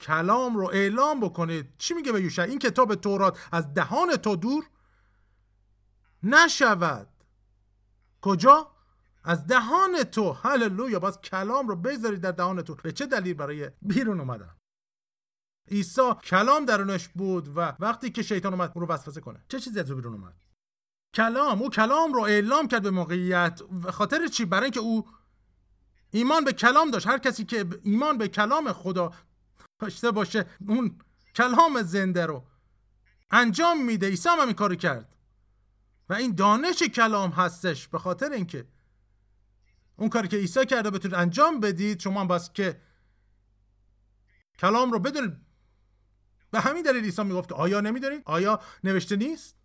کلام 0.00 0.56
رو 0.56 0.66
اعلام 0.72 1.20
بکنید. 1.20 1.74
چی 1.78 1.94
میگه 1.94 2.12
به 2.12 2.22
یوشع؟ 2.22 2.42
این 2.42 2.58
کتاب 2.58 2.94
تورات 2.94 3.38
از 3.52 3.74
دهان 3.74 4.16
تو 4.16 4.36
دور 4.36 4.64
نشود. 6.22 7.08
کجا؟ 8.20 8.70
از 9.24 9.46
دهان 9.46 10.02
تو. 10.02 10.32
هللویا. 10.32 10.98
باز 10.98 11.20
کلام 11.20 11.68
رو 11.68 11.76
بذارید 11.76 12.20
در 12.20 12.32
دهان 12.32 12.62
تو. 12.62 12.74
به 12.74 12.92
چه 12.92 13.06
دلیل 13.06 13.34
برای 13.34 13.70
بیرون 13.82 14.20
اومدن؟ 14.20 14.56
عیسی 15.70 16.14
کلام 16.24 16.64
درونش 16.64 17.08
بود 17.08 17.56
و 17.56 17.72
وقتی 17.80 18.10
که 18.10 18.22
شیطان 18.22 18.54
اومد 18.54 18.72
اون 18.74 18.86
رو 18.86 18.94
وسوسه 18.94 19.20
کنه. 19.20 19.44
چه 19.48 19.60
چیزی 19.60 19.80
از 19.80 19.92
بیرون 19.92 20.14
اومد؟ 20.14 20.47
کلام 21.14 21.62
او 21.62 21.70
کلام 21.70 22.12
رو 22.12 22.20
اعلام 22.20 22.68
کرد 22.68 22.82
به 22.82 22.90
موقعیت 22.90 23.60
خاطر 23.90 24.26
چی؟ 24.26 24.44
برای 24.44 24.64
اینکه 24.64 24.80
او 24.80 25.06
ایمان 26.10 26.44
به 26.44 26.52
کلام 26.52 26.90
داشت. 26.90 27.06
هر 27.06 27.18
کسی 27.18 27.44
که 27.44 27.66
ایمان 27.82 28.18
به 28.18 28.28
کلام 28.28 28.72
خدا 28.72 29.12
داشته 29.78 30.10
باشه 30.10 30.46
اون 30.68 30.98
کلام 31.34 31.82
زنده 31.82 32.26
رو 32.26 32.44
انجام 33.30 33.84
میده. 33.84 34.08
عیسی 34.08 34.28
هم 34.28 34.40
این 34.40 34.52
کارو 34.52 34.74
کرد. 34.74 35.14
و 36.08 36.14
این 36.14 36.34
دانش 36.34 36.82
کلام 36.82 37.30
هستش 37.30 37.88
به 37.88 37.98
خاطر 37.98 38.32
اینکه 38.32 38.68
اون 39.96 40.08
کاری 40.08 40.28
که 40.28 40.36
عیسی 40.36 40.66
کرده 40.66 40.90
بتونید 40.90 41.14
انجام 41.14 41.60
بدید 41.60 42.00
شما 42.00 42.20
هم 42.20 42.28
بس 42.28 42.52
که 42.52 42.80
کلام 44.58 44.92
رو 44.92 44.98
بدونید. 44.98 45.36
به 46.50 46.60
همین 46.60 46.82
دلیل 46.82 47.04
عیسی 47.04 47.22
می‌گفت 47.22 47.52
آیا 47.52 47.80
نمی‌دونید؟ 47.80 48.22
آیا 48.24 48.60
نوشته 48.84 49.16
نیست؟ 49.16 49.57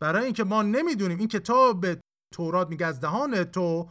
برای 0.00 0.24
اینکه 0.24 0.44
ما 0.44 0.62
نمی‌دونیم. 0.62 1.18
این 1.18 1.28
کتاب 1.28 1.86
تورات 2.34 2.68
میگه 2.68 2.86
از 2.86 3.00
دهان 3.00 3.44
تو 3.44 3.88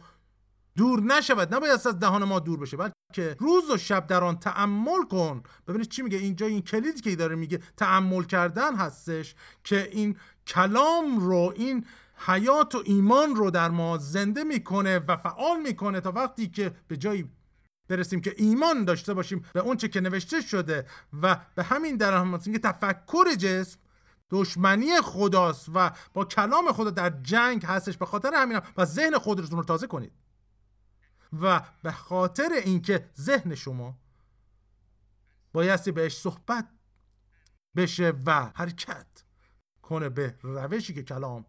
دور 0.76 1.02
نشود. 1.02 1.54
نباید 1.54 1.72
از 1.72 1.86
دهان 1.86 2.24
ما 2.24 2.38
دور 2.38 2.58
بشه 2.58 2.76
بلکه 2.76 3.36
روز 3.38 3.70
و 3.70 3.76
شب 3.76 4.06
در 4.06 4.24
آن 4.24 4.38
تعمل 4.38 5.02
کن. 5.10 5.42
ببینید 5.68 5.88
چی 5.88 6.02
میگه؟ 6.02 6.18
اینجا 6.18 6.46
این 6.46 6.62
کلیدی 6.62 7.00
که 7.00 7.16
داره 7.16 7.36
میگه 7.36 7.60
تعمل 7.76 8.22
کردن 8.22 8.76
هستش 8.76 9.34
که 9.64 9.88
این 9.92 10.16
کلام 10.46 11.20
رو 11.20 11.52
این 11.56 11.84
حیات 12.26 12.74
و 12.74 12.82
ایمان 12.84 13.36
رو 13.36 13.50
در 13.50 13.68
ما 13.68 13.98
زنده 13.98 14.44
می‌کنه 14.44 14.98
و 14.98 15.16
فعال 15.16 15.60
می‌کنه 15.62 16.00
تا 16.00 16.12
وقتی 16.12 16.48
که 16.48 16.72
به 16.88 16.96
جایی 16.96 17.30
برسیم 17.88 18.20
که 18.20 18.34
ایمان 18.36 18.84
داشته 18.84 19.14
باشیم 19.14 19.44
به 19.52 19.60
اونچه 19.60 19.88
که 19.88 20.00
نوشته 20.00 20.40
شده. 20.40 20.86
و 21.22 21.36
به 21.54 21.62
همین 21.62 21.96
در 21.96 22.38
که 22.38 22.58
تفکر 22.58 23.34
جسم 23.38 23.78
دشمنی 24.30 25.00
خداست 25.00 25.68
و 25.74 25.90
با 26.14 26.24
کلام 26.24 26.72
خدا 26.72 26.90
در 26.90 27.10
جنگ 27.10 27.64
هستش. 27.64 27.96
به 27.96 28.06
خاطر 28.06 28.30
همین 28.34 28.60
و 28.76 28.84
ذهن 28.84 29.18
خودتون 29.18 29.58
رو 29.58 29.64
تازه 29.64 29.86
کنید. 29.86 30.12
و 31.40 31.62
به 31.82 31.92
خاطر 31.92 32.48
اینکه 32.64 33.10
ذهن 33.20 33.54
شما 33.54 33.98
بایستی 35.52 35.92
بهش 35.92 36.16
صحبت 36.16 36.68
بشه 37.76 38.12
و 38.26 38.50
حرکت 38.54 39.06
کنه 39.82 40.08
به 40.08 40.34
روشی 40.42 40.94
که 40.94 41.02
کلام 41.02 41.46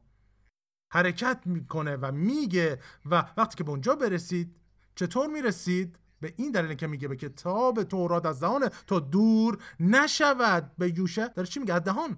حرکت 0.93 1.41
می‌کنه 1.45 1.95
و 1.95 2.11
میگه 2.11 2.79
و 3.05 3.25
وقتی 3.37 3.55
که 3.55 3.63
به 3.63 3.69
اونجا 3.69 3.95
برسید 3.95 4.55
چطور 4.95 5.27
می‌رسید؟ 5.27 5.97
به 6.19 6.33
این 6.37 6.51
دلیل 6.51 6.73
که 6.73 6.87
میگه 6.87 7.07
به 7.07 7.15
کتاب 7.15 7.83
تورات 7.83 8.25
از 8.25 8.39
دهان 8.39 8.67
تو 8.87 8.99
دور 8.99 9.63
نشود. 9.79 10.71
به 10.77 10.97
یوشه 10.97 11.27
داره 11.27 11.47
چی 11.47 11.59
میگه؟ 11.59 11.73
از 11.73 11.83
دهان. 11.83 12.17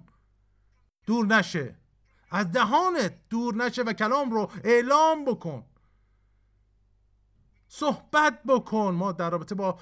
دور 1.06 1.26
نشه. 1.26 1.76
از 2.30 2.52
دهانت 2.52 3.14
دور 3.30 3.54
نشه 3.54 3.82
و 3.82 3.92
کلام 3.92 4.30
رو 4.30 4.50
اعلام 4.64 5.24
بکن. 5.24 5.64
صحبت 7.68 8.42
بکن. 8.48 8.94
ما 8.94 9.12
در 9.12 9.30
رابطه 9.30 9.54
با 9.54 9.78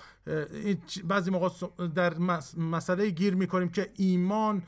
بعضی 1.05 1.31
موقع 1.31 1.49
در 1.95 2.19
مسئله 2.57 3.11
گیر 3.11 3.35
می‌کنیم 3.35 3.69
که 3.69 3.93
ایمان 3.97 4.62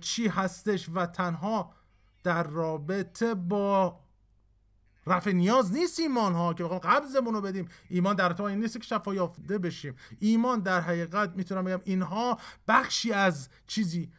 چی 0.00 0.28
هستش 0.28 0.88
و 0.94 1.06
تنها 1.06 1.72
در 2.24 2.42
رابطه 2.42 3.34
با 3.34 4.00
رفع 5.06 5.32
نیاز 5.32 5.72
نیست 5.72 6.00
ایمان 6.00 6.34
ها 6.34 6.54
که 6.54 6.64
بخوام 6.64 6.78
قبضمون 6.78 7.34
رو 7.34 7.40
بدیم. 7.40 7.68
ایمان 7.88 8.16
در 8.16 8.32
تو 8.32 8.42
این 8.42 8.58
نیست 8.58 8.80
که 8.80 8.86
شفا 8.86 9.14
یافته 9.14 9.58
بشیم. 9.58 9.96
ایمان 10.18 10.60
در 10.60 10.80
حقیقت 10.80 11.36
می‌تونم 11.36 11.64
بگم 11.64 11.80
اینها 11.84 12.38
بخشی 12.68 13.12
از 13.12 13.48
چیزی 13.66 14.12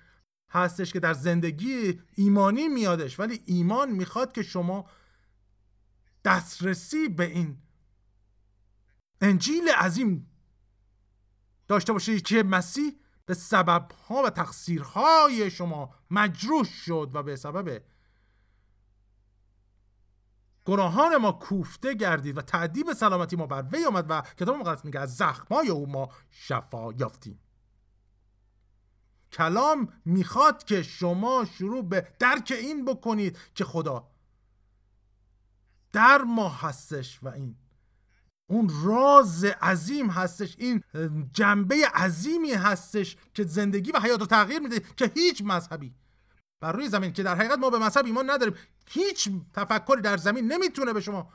هستش 0.52 0.94
که 0.94 1.00
در 1.00 1.14
زندگی 1.14 2.02
ایمانی 2.16 2.68
میادش 2.68 3.20
ولی 3.20 3.44
ایمان 3.46 3.92
می‌خواد 3.92 4.32
که 4.32 4.44
شما 4.44 4.86
دسترسی 6.26 7.10
به 7.10 7.26
این 7.26 7.58
انجیل 9.22 9.70
عظیم 9.70 10.28
داشته 11.68 11.94
باشید 11.94 12.22
که 12.22 12.44
مسیح 12.44 13.00
به 13.26 13.34
سببها 13.34 14.24
و 14.24 14.30
تقصیرهای 14.30 15.52
شما 15.52 15.96
مجروح 16.12 16.64
شد 16.64 17.12
و 17.14 17.24
به 17.24 17.36
سبب 17.36 17.82
گناهان 20.66 21.18
ما 21.18 21.32
کوفته 21.32 21.94
گردید 21.94 22.38
و 22.38 22.42
تعدیب 22.42 22.94
سلامتی 22.94 23.36
ما 23.36 23.48
بر 23.48 23.66
وی 23.72 23.86
آمد 23.86 24.06
و 24.10 24.22
کتاب 24.22 24.56
مقدس 24.56 24.86
میگه 24.86 25.00
از 25.00 25.16
زخمای 25.16 25.70
او 25.70 25.90
ما 25.90 26.10
شفا 26.30 26.94
یافتیم. 26.94 27.40
کلام 29.34 29.94
می‌خواد 30.06 30.64
که 30.64 30.84
شما 30.84 31.46
شروع 31.58 31.84
به 31.86 32.08
درک 32.20 32.54
این 32.62 32.86
بکنید 32.86 33.38
که 33.56 33.66
خدا 33.66 34.08
در 35.92 36.18
ما 36.18 36.50
هستش 36.50 37.20
و 37.24 37.28
این 37.28 37.56
اون 38.50 38.72
راز 38.84 39.44
عظیم 39.44 40.10
هستش 40.10 40.56
این 40.58 40.84
جنبه 41.34 41.88
عظیمی 41.94 42.52
هستش 42.52 43.18
که 43.34 43.44
زندگی 43.44 43.92
و 43.92 44.00
حیات 44.00 44.20
رو 44.20 44.26
تغییر 44.26 44.60
میده 44.60 44.80
که 44.80 45.12
هیچ 45.16 45.42
مذهبی. 45.46 45.96
بر 46.60 46.72
روی 46.72 46.90
زمین 46.90 47.14
که 47.14 47.24
در 47.24 47.36
حقیقت 47.36 47.60
ما 47.60 47.70
به 47.70 47.80
مذهب 47.80 48.06
ایمان 48.06 48.30
نداریم 48.30 48.56
هیچ 48.88 49.30
تفکری 49.54 50.02
در 50.02 50.18
زمین 50.18 50.52
نمی‌تونه 50.52 50.94
به 50.94 51.02
شما 51.02 51.34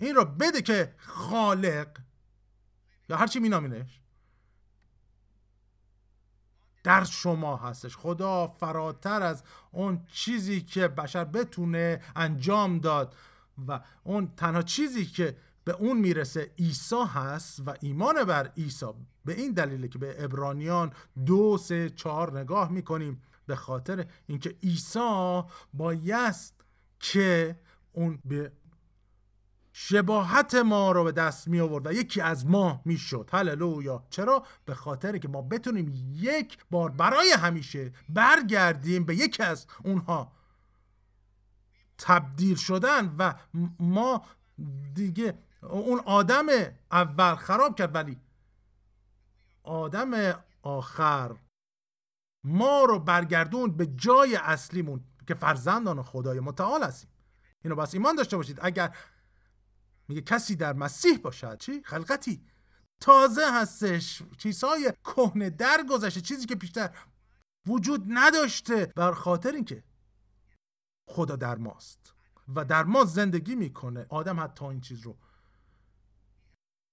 این 0.00 0.14
رو 0.14 0.24
بده 0.24 0.62
که 0.62 0.94
خالق. 0.98 1.88
یا 3.08 3.16
هرچی 3.16 3.40
مینامینش. 3.40 4.00
در 6.84 7.04
شما 7.04 7.56
هستش. 7.56 7.96
خدا 7.96 8.46
فراتر 8.46 9.22
از 9.22 9.42
اون 9.72 10.00
چیزی 10.12 10.60
که 10.60 10.88
بشر 10.88 11.24
بتونه 11.24 12.00
انجام 12.16 12.78
داد 12.78 13.14
و 13.68 13.80
اون 14.04 14.32
تنها 14.36 14.62
چیزی 14.62 15.06
که 15.06 15.36
به 15.64 15.72
اون 15.72 15.96
می‌رسه 15.96 16.50
عیسی 16.58 17.02
هست 17.14 17.62
و 17.66 17.74
ایمان 17.80 18.24
بر 18.24 18.46
عیسی. 18.56 18.86
به 19.24 19.32
این 19.32 19.52
دلیله 19.52 19.88
که 19.88 19.98
به 19.98 20.24
ابرانیان 20.24 20.92
دو 21.26 21.58
سه 21.58 21.90
چهار 21.90 22.40
نگاه 22.40 22.72
می‌کنیم 22.72 23.22
به 23.46 23.56
خاطر 23.56 24.06
اینکه 24.26 24.56
عیسی 24.62 25.42
بایست 25.74 26.54
که 27.00 27.60
اون 27.92 28.18
به 28.24 28.52
شباهت 29.80 30.54
ما 30.54 30.92
رو 30.92 31.04
به 31.04 31.12
دست 31.12 31.48
می 31.48 31.60
آورد 31.60 31.86
و 31.86 31.92
یکی 31.92 32.20
از 32.20 32.46
ما 32.46 32.82
می 32.84 32.96
شد. 32.96 33.30
هللویا. 33.32 34.06
چرا؟ 34.10 34.42
به 34.64 34.74
خاطر 34.74 35.18
که 35.18 35.28
ما 35.28 35.42
بتونیم 35.42 36.12
یک 36.12 36.58
بار 36.70 36.90
برای 36.90 37.32
همیشه 37.32 37.92
برگردیم 38.08 39.04
به 39.04 39.16
یکی 39.16 39.42
از 39.42 39.66
اونها. 39.84 40.32
تبدیل 41.98 42.56
شدن 42.56 43.14
و 43.18 43.34
ما 43.80 44.22
دیگه 44.94 45.38
اون 45.62 46.00
آدم 46.00 46.46
اول 46.92 47.34
خراب 47.34 47.78
کرد 47.78 47.94
ولی 47.94 48.20
آدم 49.62 50.34
آخر 50.62 51.36
ما 52.44 52.84
رو 52.84 52.98
برگردون 52.98 53.76
به 53.76 53.86
جای 53.86 54.36
اصلیمون 54.36 55.04
که 55.26 55.34
فرزندان 55.34 56.02
خدای 56.02 56.40
متعال 56.40 56.82
هستیم. 56.82 57.10
اینو 57.64 57.76
بس 57.76 57.94
ایمان 57.94 58.16
داشته 58.16 58.36
باشید. 58.36 58.58
اگر 58.62 58.96
میگه 60.08 60.20
کسی 60.20 60.56
در 60.56 60.72
مسیح 60.72 61.18
باشد. 61.18 61.58
چی؟ 61.58 61.82
خلقتی. 61.82 62.44
تازه 63.00 63.52
هستش. 63.52 64.22
چیزهای 64.38 64.92
کهنه 65.04 65.50
در 65.50 65.84
گذشته 65.90 66.20
چیزی 66.20 66.46
که 66.46 66.56
پیشتر 66.56 66.96
وجود 67.66 68.04
نداشته. 68.08 68.92
بر 68.96 69.12
خاطر 69.12 69.52
اینکه 69.52 69.84
خدا 71.08 71.36
در 71.36 71.54
ماست 71.54 72.14
و 72.54 72.64
در 72.64 72.84
ما 72.84 73.04
زندگی 73.04 73.54
می‌کنه. 73.54 74.06
آدم 74.08 74.40
حتی 74.40 74.64
این 74.64 74.80
چیز 74.80 75.00
رو 75.00 75.16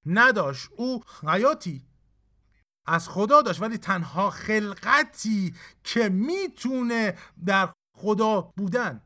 نداشت. 0.06 0.70
او 0.78 1.04
حیاتی 1.28 1.88
از 2.88 3.10
خدا 3.10 3.42
داشت 3.42 3.62
ولی 3.62 3.78
تنها 3.78 4.30
خلقتی 4.30 5.56
که 5.84 6.10
می‌تونه 6.10 7.18
در 7.46 7.74
خدا 7.98 8.42
بودن. 8.42 9.02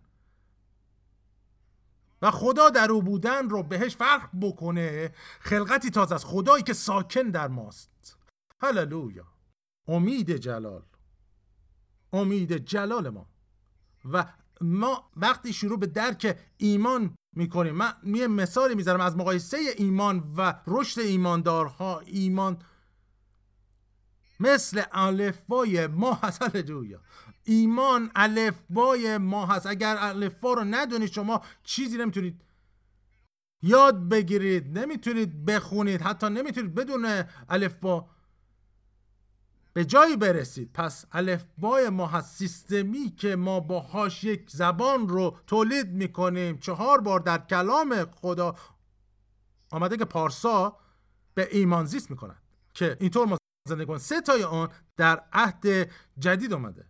و 2.21 2.31
خدا 2.31 2.69
در 2.69 2.91
او 2.91 3.03
بودن 3.03 3.49
رو 3.49 3.63
بهش 3.63 3.95
فرق 3.95 4.29
بکنه 4.41 5.13
خلقتی 5.39 5.89
تازه 5.89 6.15
از 6.15 6.25
خدایی 6.25 6.63
که 6.63 6.73
ساکن 6.73 7.23
در 7.23 7.47
ماست. 7.47 8.17
هللویا. 8.61 9.27
امید 9.88 10.31
جلال. 10.31 10.83
امید 12.13 12.53
جلال 12.53 13.09
ما. 13.09 13.29
و 14.11 14.25
ما 14.61 15.11
وقتی 15.15 15.53
شروع 15.53 15.79
به 15.79 15.88
درک 15.88 16.39
ایمان 16.57 17.15
می‌کنیم 17.35 17.75
من 17.75 17.93
یه 18.03 18.27
مثالی 18.27 18.75
می‌ذارم 18.75 19.01
از 19.01 19.17
مقایسه 19.17 19.57
ایمان 19.77 20.33
و 20.38 20.61
رشد 20.67 21.01
ایماندارها. 21.01 21.99
ایمان 21.99 22.57
مثل 24.39 24.83
الفبای 24.91 25.88
ما 25.88 26.13
هست 26.13 26.41
هللویا. 26.55 27.01
ایمان 27.50 28.12
الفبای 28.15 29.18
ما 29.18 29.46
هست. 29.46 29.65
اگر 29.65 29.96
الفبا 30.00 30.53
رو 30.53 30.63
ندونید 30.63 31.12
شما 31.12 31.41
چیزی 31.63 31.98
نمی‌تونید 31.98 32.41
یاد 33.62 34.10
بگیرید 34.10 34.77
نمی‌تونید 34.77 35.46
بخونید 35.46 36.01
حتی 36.01 36.29
نمی‌تونید 36.29 36.75
بدون 36.75 37.24
الفبا 37.50 38.10
به 39.74 39.86
جایی 39.86 40.18
برسید. 40.18 40.74
پس 40.74 41.06
الفبای 41.12 41.89
ما 41.89 42.08
هست. 42.08 42.38
سیستمی 42.38 43.10
که 43.10 43.36
ما 43.36 43.60
باهاش 43.60 44.24
یک 44.24 44.50
زبان 44.50 45.10
رو 45.10 45.38
تولید 45.48 45.88
می‌کنیم. 45.88 46.58
چهار 46.58 47.01
بار 47.01 47.20
در 47.20 47.38
کلام 47.38 48.06
خدا 48.06 48.56
آمده 49.72 49.98
که 49.98 50.06
پارسا 50.06 50.77
به 51.34 51.48
ایمان 51.51 51.86
زیست 51.86 52.12
می‌کنن 52.12 52.38
که 52.74 52.98
اینطور 53.00 53.27
ما 53.27 53.38
زندگی 53.70 53.98
سه 53.98 54.22
تای 54.22 54.44
آن 54.44 54.70
در 54.98 55.24
عهد 55.34 55.89
جدید 56.20 56.53
آمده. 56.53 56.88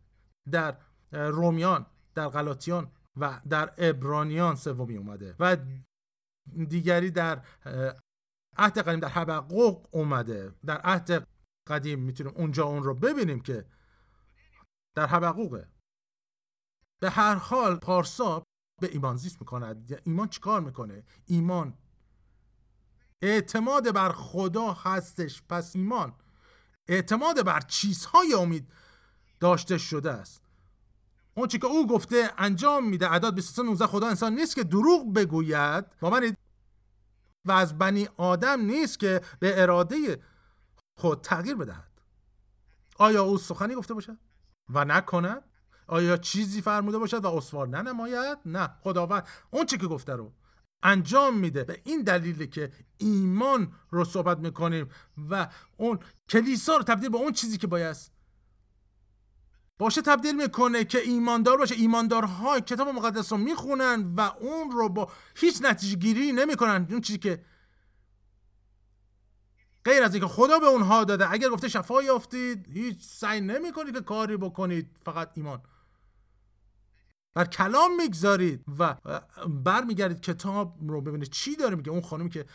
در 0.51 0.77
رومیان 1.11 1.85
در 2.15 2.29
غلاطیان 2.29 2.91
و 3.17 3.41
در 3.49 3.73
ابرانیان 3.77 4.55
سومی 4.55 4.97
اومده 4.97 5.35
و 5.39 5.57
دیگری 6.67 7.11
در 7.11 7.45
عهد 8.57 8.77
قدیم 8.79 8.99
در 8.99 9.07
حبقوق 9.07 9.87
اومده. 9.91 10.55
در 10.65 10.77
عهد 10.77 11.27
قدیم 11.67 11.99
می‌تونیم 11.99 12.33
اونجا 12.35 12.65
اون 12.65 12.83
رو 12.83 12.93
ببینیم 12.93 13.39
که 13.39 13.65
در 14.95 15.05
حبقوقه. 15.05 15.67
به 17.01 17.09
هر 17.09 17.35
حال 17.35 17.75
پارسا 17.75 18.43
به 18.81 18.89
ایمان 18.91 19.17
زیست 19.17 19.41
می‌کند. 19.41 20.01
ایمان 20.03 20.27
چیکار 20.27 20.61
می‌کنه؟ 20.61 21.03
ایمان. 21.25 21.77
اعتماد 23.21 23.93
بر 23.93 24.11
خدا 24.11 24.71
هستش. 24.73 25.43
پس 25.49 25.75
ایمان. 25.75 26.13
اعتماد 26.87 27.45
بر 27.45 27.59
چیزهای 27.59 28.33
امید. 28.33 28.71
داشته 29.39 29.77
شده 29.77 30.11
است. 30.11 30.41
اون 31.33 31.47
چی 31.47 31.59
که 31.59 31.67
او 31.67 31.87
گفته 31.87 32.31
انجام 32.37 32.89
میده 32.89 33.07
عداد 33.07 33.35
23 33.35 33.63
19 33.63 33.87
خدا 33.87 34.07
انسان 34.07 34.35
نیست 34.35 34.55
که 34.55 34.63
دروغ 34.63 35.13
بگوید. 35.13 35.85
من 36.01 36.35
و 37.45 37.51
از 37.51 37.77
بنی 37.77 38.09
آدم 38.17 38.61
نیست 38.61 38.99
که 38.99 39.21
به 39.39 39.61
اراده 39.61 40.23
خود 40.97 41.21
تغییر 41.21 41.55
بدهد. 41.55 42.01
آیا 42.97 43.23
او 43.23 43.37
سخنی 43.37 43.75
گفته 43.75 43.93
باشد؟ 43.93 44.17
و 44.69 44.85
نکند؟ 44.85 45.43
آیا 45.87 46.17
چیزی 46.17 46.61
فرموده 46.61 46.97
باشد 46.97 47.25
و 47.25 47.27
اسوار 47.27 47.67
ننماید؟ 47.67 48.37
نه 48.45 48.69
خداوند 48.81 49.27
اون 49.51 49.65
چی 49.65 49.77
که 49.77 49.87
گفته 49.87 50.13
رو 50.13 50.33
انجام 50.83 51.37
میده. 51.37 51.63
به 51.63 51.81
این 51.85 52.01
دلیلی 52.01 52.47
که 52.47 52.71
ایمان 52.97 53.73
رو 53.89 54.05
صحبت 54.05 54.37
می‌کنیم 54.37 54.89
و 55.29 55.47
اون 55.77 55.99
کلیسا 56.29 56.77
رو 56.77 56.83
تبدیل 56.83 57.09
به 57.09 57.17
اون 57.17 57.31
چیزی 57.31 57.57
که 57.57 57.67
باید 57.67 57.97
باشه 59.79 60.01
تبدیل 60.01 60.35
می‌کنه 60.35 60.83
که 60.83 60.99
ایماندار 60.99 61.57
باشه. 61.57 61.75
ایماندارها 61.75 62.59
کتاب 62.59 62.87
مقدس 62.87 63.31
رو 63.31 63.37
می‌خونن 63.37 64.13
و 64.17 64.21
اون 64.21 64.71
رو 64.71 64.89
با 64.89 65.11
هیچ 65.35 65.61
نتیجه 65.61 65.95
گیری 65.97 66.31
نمی‌کنن. 66.31 66.87
اون 66.89 67.01
چیزی 67.01 67.19
که 67.19 67.45
غیر 69.85 70.03
از 70.03 70.13
اینکه 70.13 70.29
خدا 70.29 70.59
به 70.59 70.65
اونها 70.65 71.03
داده. 71.03 71.31
اگر 71.31 71.49
گفته 71.49 71.67
شفا 71.67 72.03
یافتید 72.03 72.67
هیچ 72.67 73.03
سعی 73.03 73.41
نمی‌کنید 73.41 73.93
که 73.93 74.01
کاری 74.01 74.37
بکنید. 74.37 74.97
فقط 75.05 75.31
ایمان. 75.33 75.61
بر 77.35 77.45
کلام 77.45 77.95
می‌گذارید 77.95 78.63
و 78.79 78.95
برمیگردید. 79.47 80.21
کتاب 80.21 80.77
رو 80.87 81.01
ببینید. 81.01 81.29
چی 81.29 81.55
داره 81.55 81.75
میگه؟ 81.75 81.91
اون 81.91 82.01
خانمی 82.01 82.29
که 82.29 82.45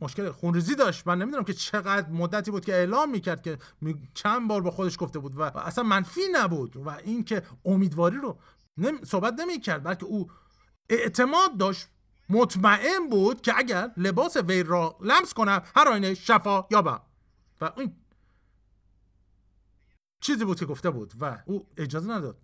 مشکل 0.00 0.30
خونریزی 0.30 0.74
داشت. 0.74 1.06
من 1.06 1.18
نمی‌دونم 1.18 1.44
که 1.44 1.54
چقدر 1.54 2.10
مدتی 2.10 2.50
بود 2.50 2.64
که 2.64 2.72
اعلام 2.72 3.10
می‌کرد 3.10 3.42
که 3.42 3.58
چند 4.14 4.48
بار 4.48 4.60
با 4.60 4.70
خودش 4.70 4.96
گفته 4.98 5.18
بود 5.18 5.36
و 5.36 5.42
اصلا 5.42 5.84
منفی 5.84 6.20
نبود 6.32 6.76
و 6.76 6.88
اینکه 6.88 7.42
امیدواری 7.64 8.16
رو 8.16 8.38
نمی... 8.76 8.98
صحبت 9.04 9.34
نمی‌کرد 9.38 9.82
بلکه 9.82 10.04
او 10.04 10.30
اعتماد 10.90 11.56
داشت 11.56 11.88
مطمئن 12.28 13.08
بود 13.10 13.40
که 13.40 13.58
اگر 13.58 13.90
لباس 13.96 14.36
وی 14.36 14.62
را 14.62 14.98
لمس 15.00 15.34
کنم 15.34 15.62
هر 15.76 15.88
آینه 15.88 16.14
شفا 16.14 16.64
یابم. 16.70 17.00
و 17.60 17.72
این 17.76 17.96
چیزی 20.20 20.44
بود 20.44 20.58
که 20.58 20.66
گفته 20.66 20.90
بود 20.90 21.12
و 21.20 21.42
او 21.46 21.68
اجازه 21.76 22.10
نداد 22.10 22.38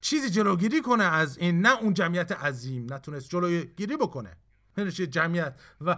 چیزی 0.00 0.30
جلوگیری 0.30 0.82
کنه 0.82 1.04
از 1.04 1.38
این 1.38 1.60
نه 1.60 1.80
اون 1.82 1.94
جمعیت 1.94 2.32
عظیم 2.32 2.92
نتونست 2.92 3.28
جلوگیری 3.28 3.96
بکنه. 3.96 4.36
نشه 4.78 5.06
جمعیت 5.06 5.60
و 5.80 5.96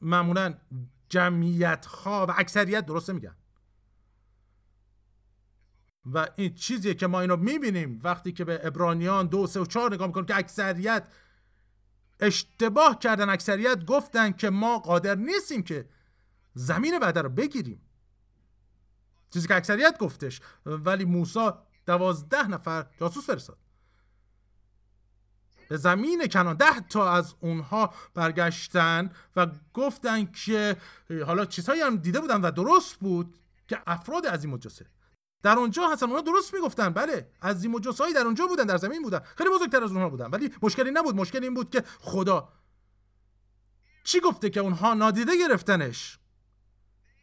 معمولا 0.00 0.54
جمعیت 1.08 1.86
ها 1.86 2.26
و 2.28 2.34
اکثریت 2.36 2.86
درست 2.86 3.10
میگن. 3.10 3.36
و 6.12 6.28
این 6.36 6.54
چیزیه 6.54 6.94
که 6.94 7.06
ما 7.06 7.20
اینو 7.20 7.36
می‌بینیم 7.36 8.00
وقتی 8.02 8.32
که 8.32 8.44
به 8.44 8.60
ابرانیان 8.66 9.26
دو 9.26 9.46
سه 9.46 9.60
و 9.60 9.66
چهار 9.66 9.94
نگاه 9.94 10.06
می‌کنیم 10.06 10.26
که 10.26 10.36
اکثریت 10.36 11.08
اشتباه 12.20 12.98
کردن 12.98 13.28
اکثریت 13.28 13.84
گفتن 13.84 14.32
که 14.32 14.50
ما 14.50 14.78
قادر 14.78 15.14
نیستیم 15.14 15.62
که 15.62 15.88
زمین 16.54 16.98
بعد 16.98 17.18
رو 17.18 17.28
بگیریم. 17.28 17.80
چیزی 19.30 19.48
که 19.48 19.54
اکثریت 19.54 19.98
گفتش. 19.98 20.40
ولی 20.66 21.04
موسی 21.04 21.50
دوازده 21.86 22.48
نفر 22.48 22.86
جاسوس 23.00 23.26
فرستاد. 23.26 23.58
به 25.68 25.76
زمین 25.76 26.26
کنان. 26.26 26.56
ده 26.56 26.80
تا 26.80 27.12
از 27.12 27.34
اونها 27.40 27.94
برگشتن 28.14 29.10
و 29.36 29.46
گفتن 29.74 30.24
که 30.24 30.76
حالا 31.26 31.44
چیزهایی 31.44 31.80
هم 31.80 31.96
دیده 31.96 32.20
بودن 32.20 32.40
و 32.40 32.50
درست 32.50 32.94
بود 32.94 33.38
که 33.68 33.78
افراد 33.86 34.26
عظیم 34.26 34.52
و 34.52 34.58
جسه 34.58 34.86
در 35.42 35.56
اونجا 35.58 35.88
هستن 35.88 36.06
اونها 36.06 36.20
درست 36.20 36.54
می‌گفتن. 36.54 36.88
بله 36.88 37.30
عظیم 37.42 37.74
و 37.74 37.80
جسایی 37.80 38.14
در 38.14 38.20
اونجا 38.20 38.46
بودن 38.46 38.64
در 38.64 38.76
زمین 38.76 39.02
بودن. 39.02 39.20
خیلی 39.36 39.50
بزرگتر 39.50 39.84
از 39.84 39.90
اونها 39.90 40.08
بودن. 40.08 40.26
ولی 40.26 40.54
مشکلی 40.62 40.90
نبود. 40.90 41.14
مشکل 41.14 41.42
این 41.42 41.54
بود 41.54 41.70
که 41.70 41.84
خدا 42.00 42.48
چی 44.04 44.20
گفته 44.20 44.50
که 44.50 44.60
اونها 44.60 44.94
نادیده 44.94 45.38
گرفتنش؟ 45.38 46.18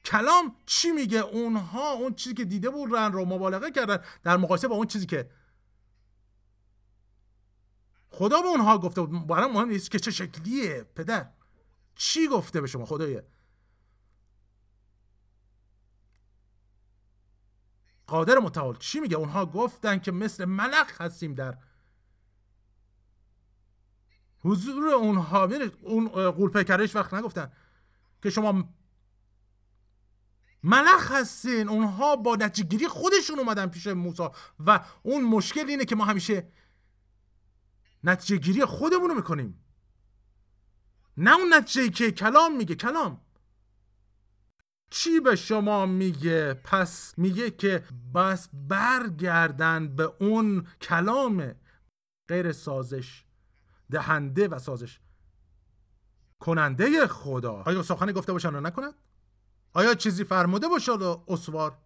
کلام 0.06 0.56
چی 0.66 0.92
میگه؟ 0.92 1.20
اونها 1.20 1.92
اون 1.92 2.14
چیزی 2.14 2.36
که 2.36 2.46
دیده 2.46 2.70
بودن 2.70 3.12
رو 3.12 3.26
مبالغه 3.26 3.72
کردن 3.72 3.98
در 4.24 4.38
مقایسه 4.38 4.68
با 4.68 4.76
اون 4.76 4.88
چیزی 4.88 5.06
که 5.06 5.30
خدا 8.14 8.42
به 8.42 8.48
اونها 8.48 8.78
گفته 8.78 9.02
بود. 9.02 9.28
برام 9.28 9.52
مهم 9.52 9.70
نیست 9.70 9.92
که 9.92 10.00
چه 10.00 10.12
شکلیه 10.12 10.84
پدر. 10.96 11.30
چی 11.96 12.28
گفته 12.28 12.62
به 12.62 12.68
شما؟ 12.68 12.86
خدایه 12.86 13.28
قادر 18.08 18.40
متعال. 18.40 18.78
چی 18.78 19.00
میگه؟ 19.00 19.16
اونها 19.16 19.46
گفتن 19.46 20.00
که 20.00 20.12
مثل 20.12 20.46
ملخ 20.46 21.02
هستیم 21.02 21.34
در 21.34 21.58
حضور 24.40 24.88
اونها. 24.88 25.50
اون 25.82 26.08
قول 26.32 26.66
وقت 26.96 27.14
نگفتن 27.14 27.52
که 28.24 28.30
شما 28.30 28.70
ملخ 30.64 31.12
هستین. 31.12 31.70
اونها 31.70 32.16
با 32.16 32.36
نتیجه 32.36 32.88
خودشون 32.88 33.40
اومدن 33.40 33.68
پیش 33.68 33.88
موسی 33.88 34.30
و 34.60 34.86
اون 35.04 35.24
مشکل 35.24 35.68
اینه 35.68 35.86
که 35.86 35.96
ما 35.96 36.06
همیشه 36.06 36.48
نتیجه 38.04 38.36
گیری 38.36 38.66
خودمون 38.66 39.10
رو 39.10 39.16
می‌کنیم. 39.16 39.60
نه 41.18 41.36
اون 41.36 41.54
نتیجه 41.54 41.90
که 41.90 42.12
کلام 42.12 42.58
میگه 42.58 42.76
کلام. 42.76 43.22
چی 44.90 45.20
به 45.20 45.36
شما 45.36 45.86
میگه؟ 45.86 46.54
پس 46.54 47.14
میگه 47.18 47.52
که 47.52 47.84
بس 48.16 48.50
برگردن 48.54 49.96
به 49.96 50.14
اون 50.20 50.68
کلام 50.82 51.56
غیر 52.28 52.52
سازش 52.52 53.26
دهنده 53.92 54.48
و 54.48 54.60
سازش. 54.60 55.00
کننده 56.40 57.08
خدا. 57.08 57.54
آیا 57.54 57.84
سخنی 57.84 58.14
گفته 58.14 58.34
باشن 58.34 58.56
و 58.56 58.62
نکند؟ 58.62 58.94
آیا 59.74 59.94
چیزی 59.94 60.24
فرموده 60.24 60.68
باشه 60.68 60.92
و 60.92 61.18
اسوار. 61.28 61.78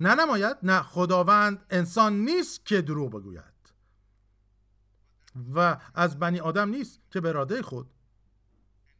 نه 0.00 0.14
نماید. 0.14 0.56
نه 0.62 0.82
خداوند 0.82 1.66
انسان 1.70 2.12
نیست 2.12 2.66
که 2.66 2.82
دروغ 2.82 3.10
بگوید. 3.10 3.55
و 5.54 5.76
از 5.94 6.18
بنی 6.18 6.40
آدم 6.40 6.68
نیست 6.68 7.00
که 7.10 7.20
به 7.20 7.28
اراده 7.28 7.62
خود. 7.62 7.86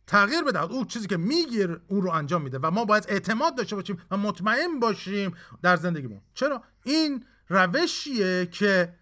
تغییر 0.06 0.42
بدهد 0.42 0.72
او 0.72 0.84
چیزی 0.84 1.06
که 1.06 1.16
میگیر 1.16 1.80
اون 1.88 2.02
رو 2.02 2.10
انجام 2.10 2.42
میده 2.42 2.58
و 2.58 2.70
ما 2.70 2.84
باید 2.84 3.06
اعتماد 3.08 3.56
داشته 3.56 3.76
باشیم 3.76 4.02
و 4.10 4.16
مطمئن 4.16 4.80
باشیم 4.80 5.34
در 5.62 5.76
زندگیمون. 5.76 6.20
چرا؟ 6.34 6.62
این 6.82 7.24
روشیه 7.48 8.46
که 8.46 8.94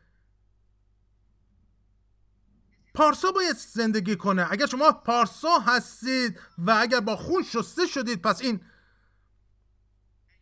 پارسا 2.94 3.32
باید 3.32 3.56
زندگی 3.56 4.16
کنه. 4.16 4.46
اگر 4.50 4.66
شما 4.66 4.92
پارسا 4.92 5.58
هستید 5.58 6.40
و 6.58 6.76
اگر 6.80 7.00
با 7.00 7.16
خون 7.16 7.42
شسته 7.42 7.86
شدید 7.86 8.22
پس 8.22 8.40
این 8.40 8.60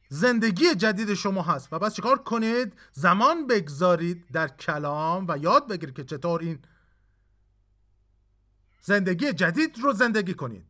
زندگی 0.08 0.74
جدید 0.74 1.14
شما 1.14 1.42
هست. 1.42 1.72
و 1.72 1.78
بس 1.78 1.94
چیکار 1.94 2.18
کنید؟ 2.18 2.72
زمان 2.92 3.46
بگذارید 3.46 4.26
در 4.32 4.48
کلام 4.48 5.26
و 5.28 5.38
یاد 5.38 5.68
بگیرید 5.68 5.96
که 5.96 6.04
چطور 6.04 6.40
این 6.40 6.58
زندگی 8.82 9.32
جدید 9.32 9.78
رو 9.78 9.92
زندگی 9.92 10.34
کنید. 10.34 10.66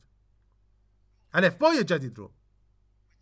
الفبای 1.32 1.84
جدید 1.84 2.18
رو. 2.18 2.32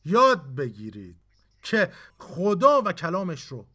یاد 0.05 0.55
بگیرید 0.55 1.17
که 1.63 1.93
خدا 2.19 2.83
و 2.83 2.93
کلامش 2.93 3.47
رو 3.47 3.67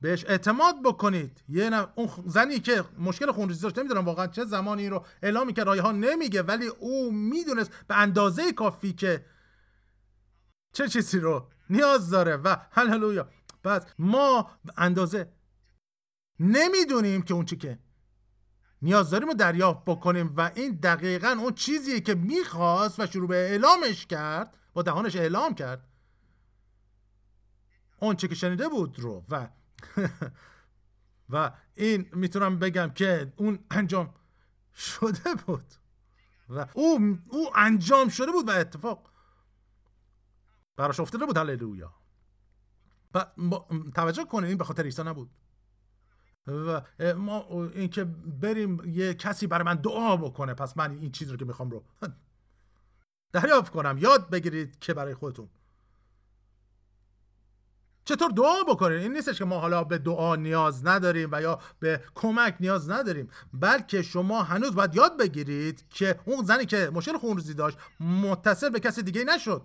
بهش 0.00 0.24
اعتماد 0.24 0.74
بکنید. 0.84 1.44
یه 1.48 1.70
نه 1.70 1.88
اون 1.94 2.08
زنی 2.26 2.60
که 2.60 2.84
مشکل 2.98 3.32
خونریزی 3.32 3.62
داشت 3.62 3.78
نمی‌دونم 3.78 4.04
واقعا 4.04 4.26
چه 4.26 4.44
زمانی 4.44 4.88
رو 4.88 5.06
اعلام 5.22 5.52
کرد 5.52 5.66
رایه 5.66 5.82
ها 5.82 5.92
نمیگه 5.92 6.42
ولی 6.42 6.66
او 6.66 7.12
می‌دونست 7.12 7.70
به 7.88 7.96
اندازه 7.98 8.52
کافی 8.52 8.92
که 8.92 9.26
چه 10.72 10.88
چیزی 10.88 11.18
رو 11.18 11.48
نیاز 11.70 12.10
داره. 12.10 12.36
و 12.36 12.56
هللویا. 12.70 13.28
پس 13.64 13.82
ما 13.98 14.50
به 14.64 14.72
اندازه 14.76 15.32
نمی‌دونیم 16.40 17.22
که 17.22 17.34
اون 17.34 17.44
چی 17.44 17.56
که 17.56 17.78
نیاز 18.82 19.10
داریم 19.10 19.28
رو 19.28 19.34
دریافت 19.34 19.84
بکنیم 19.86 20.32
و 20.36 20.50
این 20.54 20.72
دقیقا 20.72 21.28
اون 21.28 21.54
چیزیه 21.54 22.00
که 22.00 22.14
می‌خواست 22.14 23.00
و 23.00 23.06
شروع 23.06 23.28
به 23.28 23.36
اعلامش 23.36 24.06
کرد 24.06 24.56
با 24.72 24.82
دهانش 24.82 25.16
اعلام 25.16 25.54
کرد. 25.54 25.88
اون 28.00 28.16
چی 28.16 28.28
که 28.28 28.34
شنیده 28.34 28.68
بود 28.68 28.98
رو 28.98 29.24
و 29.28 29.48
و 31.30 31.52
این 31.74 32.08
می‌تونم 32.12 32.58
بگم 32.58 32.90
که 32.94 33.32
اون 33.36 33.58
انجام 33.70 34.14
شده 34.74 35.34
بود. 35.46 35.74
و 36.48 36.66
او 36.74 37.18
او 37.28 37.50
انجام 37.54 38.08
شده 38.08 38.32
بود 38.32 38.48
و 38.48 38.50
اتفاق 38.50 39.10
براش 40.76 41.00
افتاده 41.00 41.26
بود. 41.26 41.36
هللویا. 41.36 41.94
و 43.14 43.26
توجه 43.94 44.24
کنید 44.24 44.48
این 44.48 44.58
به 44.58 44.64
خاطر 44.64 44.82
عیسی 44.82 45.02
نبود. 45.02 45.30
و 46.50 46.80
ما 47.14 47.46
اینکه 47.74 48.04
بریم 48.40 48.80
یه 48.84 49.14
کسی 49.14 49.46
برای 49.46 49.64
من 49.64 49.74
دعا 49.74 50.16
بکنه 50.16 50.54
پس 50.54 50.76
من 50.76 50.90
این 50.90 51.12
چیز 51.12 51.30
رو 51.30 51.36
که 51.36 51.44
می‌خوام 51.44 51.70
رو 51.70 51.84
دریافت 53.32 53.72
کنم. 53.72 53.98
یاد 53.98 54.30
بگیرید 54.30 54.78
که 54.78 54.94
برای 54.94 55.14
خودتون. 55.14 55.48
چطور 58.04 58.30
دعا 58.30 58.62
بکنید 58.68 58.98
این 58.98 59.12
نیستش 59.12 59.38
که 59.38 59.44
ما 59.44 59.58
حالا 59.58 59.84
به 59.84 59.98
دعا 59.98 60.36
نیاز 60.36 60.86
نداریم 60.86 61.28
و 61.32 61.42
یا 61.42 61.58
به 61.78 62.00
کمک 62.14 62.56
نیاز 62.60 62.90
نداریم 62.90 63.28
بلکه 63.52 64.02
شما 64.02 64.42
هنوز 64.42 64.74
باید 64.74 64.94
یاد 64.94 65.18
بگیرید 65.18 65.84
که 65.90 66.20
اون 66.24 66.44
زنی 66.44 66.66
که 66.66 66.90
مشکل 66.94 67.18
خونریزی 67.18 67.54
داشت 67.54 67.78
متصل 68.00 68.68
به 68.68 68.80
کسی 68.80 69.02
دیگه 69.02 69.24
نشد. 69.24 69.62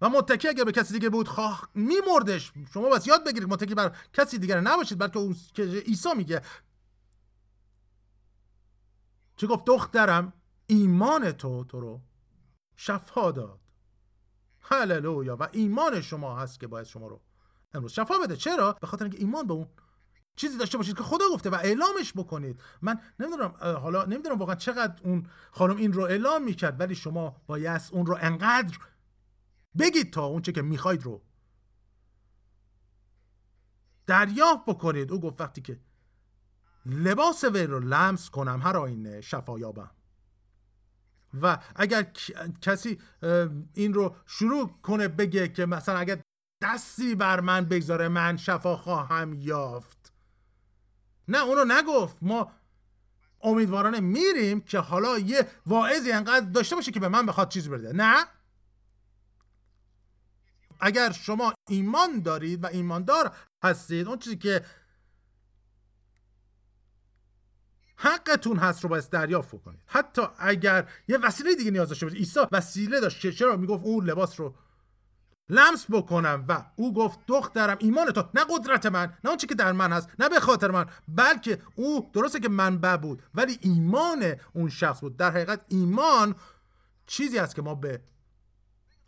و 0.00 0.08
متکی 0.08 0.48
اگر 0.48 0.64
به 0.64 0.72
کسی 0.72 0.94
دیگه 0.94 1.08
بود 1.08 1.28
خواه 1.28 1.68
میمردش. 1.74 2.52
شما 2.74 2.90
بس 2.90 3.06
یاد 3.06 3.24
بگیرید 3.24 3.48
متکی 3.48 3.74
بر 3.74 3.96
کسی 4.12 4.38
دیگر 4.38 4.60
نباشید 4.60 4.98
بلکه 4.98 5.18
اون 5.18 5.36
که 5.54 5.62
عیسی 5.62 6.14
میگه. 6.16 6.42
چه 9.36 9.46
گفت؟ 9.46 9.64
دخترم 9.64 10.32
ایمان 10.66 11.32
تو 11.32 11.64
تو 11.64 11.80
رو 11.80 12.00
شفا 12.76 13.30
داد. 13.30 13.60
هللویا. 14.60 15.36
و 15.36 15.48
ایمان 15.52 16.00
شما 16.00 16.38
هست 16.38 16.60
که 16.60 16.66
باید 16.66 16.86
شما 16.86 17.06
رو 17.06 17.20
امروز 17.74 17.92
شفا 17.92 18.18
بده. 18.18 18.36
چرا؟ 18.36 18.72
به 18.72 18.86
خاطر 18.86 19.04
اینکه 19.04 19.18
ایمان 19.18 19.46
به 19.46 19.54
اون 19.54 19.68
چیزی 20.36 20.58
داشته 20.58 20.78
باشید 20.78 20.96
که 20.96 21.02
خدا 21.02 21.24
گفته 21.32 21.50
و 21.50 21.54
اعلامش 21.54 22.12
بکنید. 22.16 22.60
من 22.82 23.00
نمی‌دونم 23.20 23.54
حالا 23.60 24.04
نمی‌دونم 24.04 24.38
واقعا 24.38 24.54
چقدر 24.54 25.02
اون 25.02 25.26
خانم 25.50 25.76
این 25.76 25.92
رو 25.92 26.02
اعلام 26.02 26.44
می‌کرد 26.44 26.80
ولی 26.80 26.94
شما 26.94 27.36
باید 27.46 27.82
اون 27.92 28.06
رو 28.06 28.18
انقدر 28.20 28.78
بگید 29.78 30.12
تا 30.12 30.24
اونچه 30.24 30.52
که 30.52 30.62
می‌خواید 30.62 31.02
رو 31.02 31.22
دریافت 34.06 34.64
بکنید. 34.66 35.12
او 35.12 35.20
گفت 35.20 35.40
وقتی 35.40 35.60
که 35.60 35.80
لباس 36.86 37.44
وی 37.44 37.62
رو 37.66 37.80
لمس 37.80 38.30
کنم 38.30 38.60
هر 38.62 38.76
آینه 38.76 39.20
شفا 39.20 39.58
یابم. 39.58 39.90
و 41.42 41.58
اگر 41.76 42.02
کسی 42.60 42.98
این 43.72 43.94
رو 43.94 44.16
شروع 44.26 44.80
کنه 44.82 45.08
بگه 45.08 45.48
که 45.48 45.66
مثلا 45.66 45.98
اگر 45.98 46.20
دستی 46.62 47.14
بر 47.14 47.40
من 47.40 47.64
بگذاره 47.64 48.08
من 48.08 48.36
شفا 48.36 48.76
خواهم 48.76 49.32
یافت. 49.32 50.12
نه 51.28 51.44
اونو 51.44 51.64
نگفت. 51.64 52.16
ما 52.22 52.52
امیدوارانه 53.40 54.00
میریم 54.00 54.60
که 54.60 54.78
حالا 54.78 55.18
یه 55.18 55.48
واعظی 55.66 56.12
انقدر 56.12 56.46
داشته 56.46 56.76
باشه 56.76 56.92
که 56.92 57.00
به 57.00 57.08
من 57.08 57.26
بخواد 57.26 57.48
چیز 57.48 57.68
بده. 57.68 57.92
نه؟ 57.92 58.24
اگر 60.80 61.12
شما 61.12 61.54
ایمان 61.68 62.20
دارید 62.20 62.64
و 62.64 62.66
ایماندار 62.66 63.36
هستید 63.64 64.08
اون 64.08 64.18
چیزی 64.18 64.36
که 64.36 64.64
حقتون 67.96 68.56
هست 68.56 68.82
رو 68.82 68.88
باید 68.88 69.08
دریافت 69.08 69.62
کنید 69.62 69.80
حتی 69.86 70.22
اگر 70.38 70.88
یه 71.08 71.18
وسیله 71.18 71.54
دیگه 71.54 71.70
نیاز 71.70 71.88
داشته 71.88 72.06
باشید. 72.06 72.18
عیسی 72.18 72.40
وسیله 72.52 73.00
داشت. 73.00 73.30
چرا 73.30 73.56
می‌گفت؟ 73.56 73.84
اون 73.84 74.04
لباس 74.04 74.40
رو 74.40 74.54
لمس 75.48 75.86
بکنم 75.90 76.44
و 76.48 76.64
او 76.76 76.94
گفت 76.94 77.18
دخترم 77.26 77.76
ایمان 77.80 78.10
تو 78.10 78.24
نه 78.34 78.44
قدرت 78.50 78.86
من 78.86 79.12
نه 79.24 79.30
اون 79.30 79.36
که 79.36 79.54
در 79.54 79.72
من 79.72 79.92
هست 79.92 80.08
نه 80.18 80.28
به 80.28 80.40
خاطر 80.40 80.70
من 80.70 80.86
بلکه 81.08 81.58
او 81.74 82.10
درسته 82.12 82.40
که 82.40 82.48
منبع 82.48 82.96
بود 82.96 83.22
ولی 83.34 83.58
ایمان 83.60 84.34
اون 84.52 84.70
شخص 84.70 85.00
بود. 85.00 85.16
در 85.16 85.30
حقیقت 85.30 85.64
ایمان 85.68 86.34
چیزی 87.06 87.38
است 87.38 87.54
که 87.54 87.62
ما 87.62 87.74
به 87.74 88.00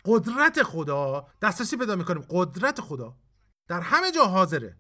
قدرت 0.06 0.62
خدا 0.62 1.26
دسترسی 1.42 1.76
پیدا 1.76 1.96
می‌کنیم. 1.96 2.24
قدرت 2.30 2.80
خدا. 2.80 3.16
در 3.68 3.80
همه 3.80 4.12
جا 4.12 4.24
حاضره. 4.24 4.76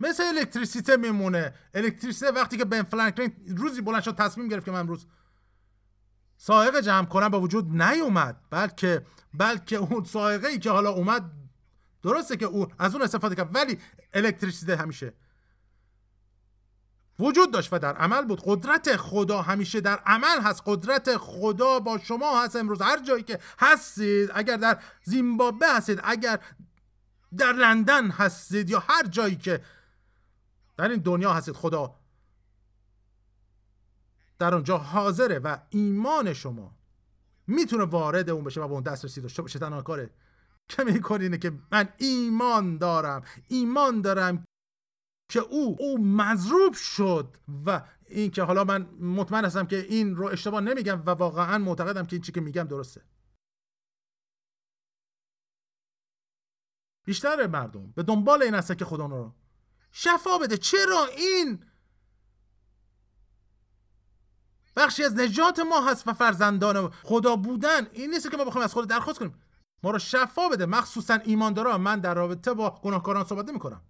مثل 0.00 0.22
الکتریسیته 0.22 0.96
میمونه. 0.96 1.54
الکتریسیته 1.74 2.32
وقتی 2.32 2.56
که 2.56 2.64
بن 2.64 2.82
فرانکلین 2.82 3.32
روزی 3.56 3.82
بلند 3.82 4.02
شد 4.02 4.14
تصمیم 4.14 4.48
گرفت 4.48 4.64
که 4.64 4.70
من 4.70 4.80
امروز 4.80 5.06
سائق 6.36 6.80
جمع 6.80 7.06
کنم 7.06 7.28
با 7.28 7.40
وجود 7.40 7.82
نیومد. 7.82 8.40
بلکه 8.50 9.06
بلکه 9.34 9.76
اون 9.76 10.04
سائقه 10.04 10.48
ای 10.48 10.58
که 10.58 10.70
حالا 10.70 10.90
اومد 10.90 11.30
درسته 12.02 12.36
که 12.36 12.46
اون 12.46 12.72
از 12.78 12.94
اون 12.94 13.02
استفاده 13.02 13.34
کرد. 13.34 13.54
ولی 13.54 13.78
الکتریسیته 14.14 14.76
همیشه 14.76 15.14
وجود 17.20 17.52
داشت 17.52 17.72
و 17.72 17.78
در 17.78 17.96
عمل 17.96 18.24
بود. 18.24 18.42
قدرت 18.44 18.96
خدا 18.96 19.42
همیشه 19.42 19.80
در 19.80 19.96
عمل 20.06 20.40
هست. 20.42 20.62
قدرت 20.66 21.16
خدا 21.16 21.80
با 21.80 21.98
شما 21.98 22.42
هست 22.42 22.56
امروز. 22.56 22.82
هر 22.82 23.02
جایی 23.02 23.22
که 23.22 23.38
هستید 23.58 24.30
اگر 24.34 24.56
در 24.56 24.78
زیمبابوه 25.04 25.76
هستید 25.76 26.00
اگر 26.04 26.40
در 27.36 27.52
لندن 27.52 28.10
هستید 28.10 28.70
یا 28.70 28.84
هر 28.88 29.06
جایی 29.06 29.36
که 29.36 29.64
در 30.76 30.88
این 30.88 31.00
دنیا 31.00 31.32
هستید 31.32 31.54
خدا 31.54 31.94
در 34.38 34.54
اونجا 34.54 34.78
حاضره 34.78 35.38
و 35.38 35.56
ایمان 35.70 36.32
شما 36.32 36.76
می‌تونه 37.46 37.84
وارد 37.84 38.30
اون 38.30 38.44
بشه 38.44 38.60
و 38.60 38.68
به 38.68 38.74
اون 38.74 38.82
دسترسی 38.82 39.20
داشته 39.20 39.42
باشه 39.42 39.58
تنها 39.58 39.82
کاره 39.82 40.10
که 40.68 40.84
می‌کنه 40.84 41.22
اینه 41.22 41.38
که 41.38 41.52
من 41.72 41.88
ایمان 41.98 42.78
دارم. 42.78 43.22
ایمان 43.48 44.00
دارم 44.00 44.44
که 45.30 45.40
او 45.40 45.76
او 45.80 45.98
مضروب 45.98 46.74
شد 46.74 47.36
و 47.66 47.82
این 48.08 48.30
که 48.30 48.42
حالا 48.42 48.64
من 48.64 48.82
مطمئن 49.00 49.44
هستم 49.44 49.66
که 49.66 49.76
این 49.76 50.16
رو 50.16 50.26
اشتباه 50.26 50.60
نمیگم 50.60 51.02
و 51.06 51.10
واقعا 51.10 51.58
معتقدم 51.58 52.06
که 52.06 52.16
این 52.16 52.22
چی 52.22 52.32
که 52.32 52.40
میگم 52.40 52.64
درسته. 52.64 53.04
بیشتر 57.04 57.46
مردم 57.46 57.92
به 57.92 58.02
دنبال 58.02 58.42
این 58.42 58.54
هستن 58.54 58.74
که 58.74 58.84
خدا 58.84 59.06
رو 59.06 59.34
شفا 59.90 60.38
بده. 60.38 60.56
چرا 60.56 61.06
این؟ 61.06 61.64
بخشی 64.76 65.04
از 65.04 65.14
نجات 65.14 65.58
ما 65.58 65.86
هست 65.86 66.08
و 66.08 66.12
فرزندان 66.12 66.88
خدا 66.88 67.36
بودن. 67.36 67.86
این 67.92 68.10
نیست 68.10 68.30
که 68.30 68.36
ما 68.36 68.44
بخوایم 68.44 68.64
از 68.64 68.74
خدا 68.74 68.84
درخواست 68.84 69.18
کنیم. 69.18 69.34
ما 69.82 69.90
رو 69.90 69.98
شفا 69.98 70.48
بده. 70.48 70.66
مخصوصا 70.66 71.14
ایماندارا. 71.14 71.78
من 71.78 72.00
در 72.00 72.14
رابطه 72.14 72.54
با 72.54 72.80
گناهکاران 72.82 73.24
صحبت 73.24 73.48
نمی 73.48 73.58
کنم 73.58 73.82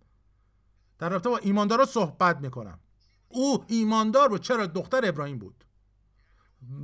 در 1.01 1.09
رابطه 1.09 1.29
با 1.29 1.39
ایماندارا 1.39 1.87
صحبت 1.87 2.37
می‌کنم. 2.37 2.81
او 3.29 3.65
ایماندار 3.69 4.29
بود. 4.29 4.41
چرا؟ 4.41 4.67
دختر 4.67 5.01
ابراهیم 5.09 5.39
بود. 5.39 5.65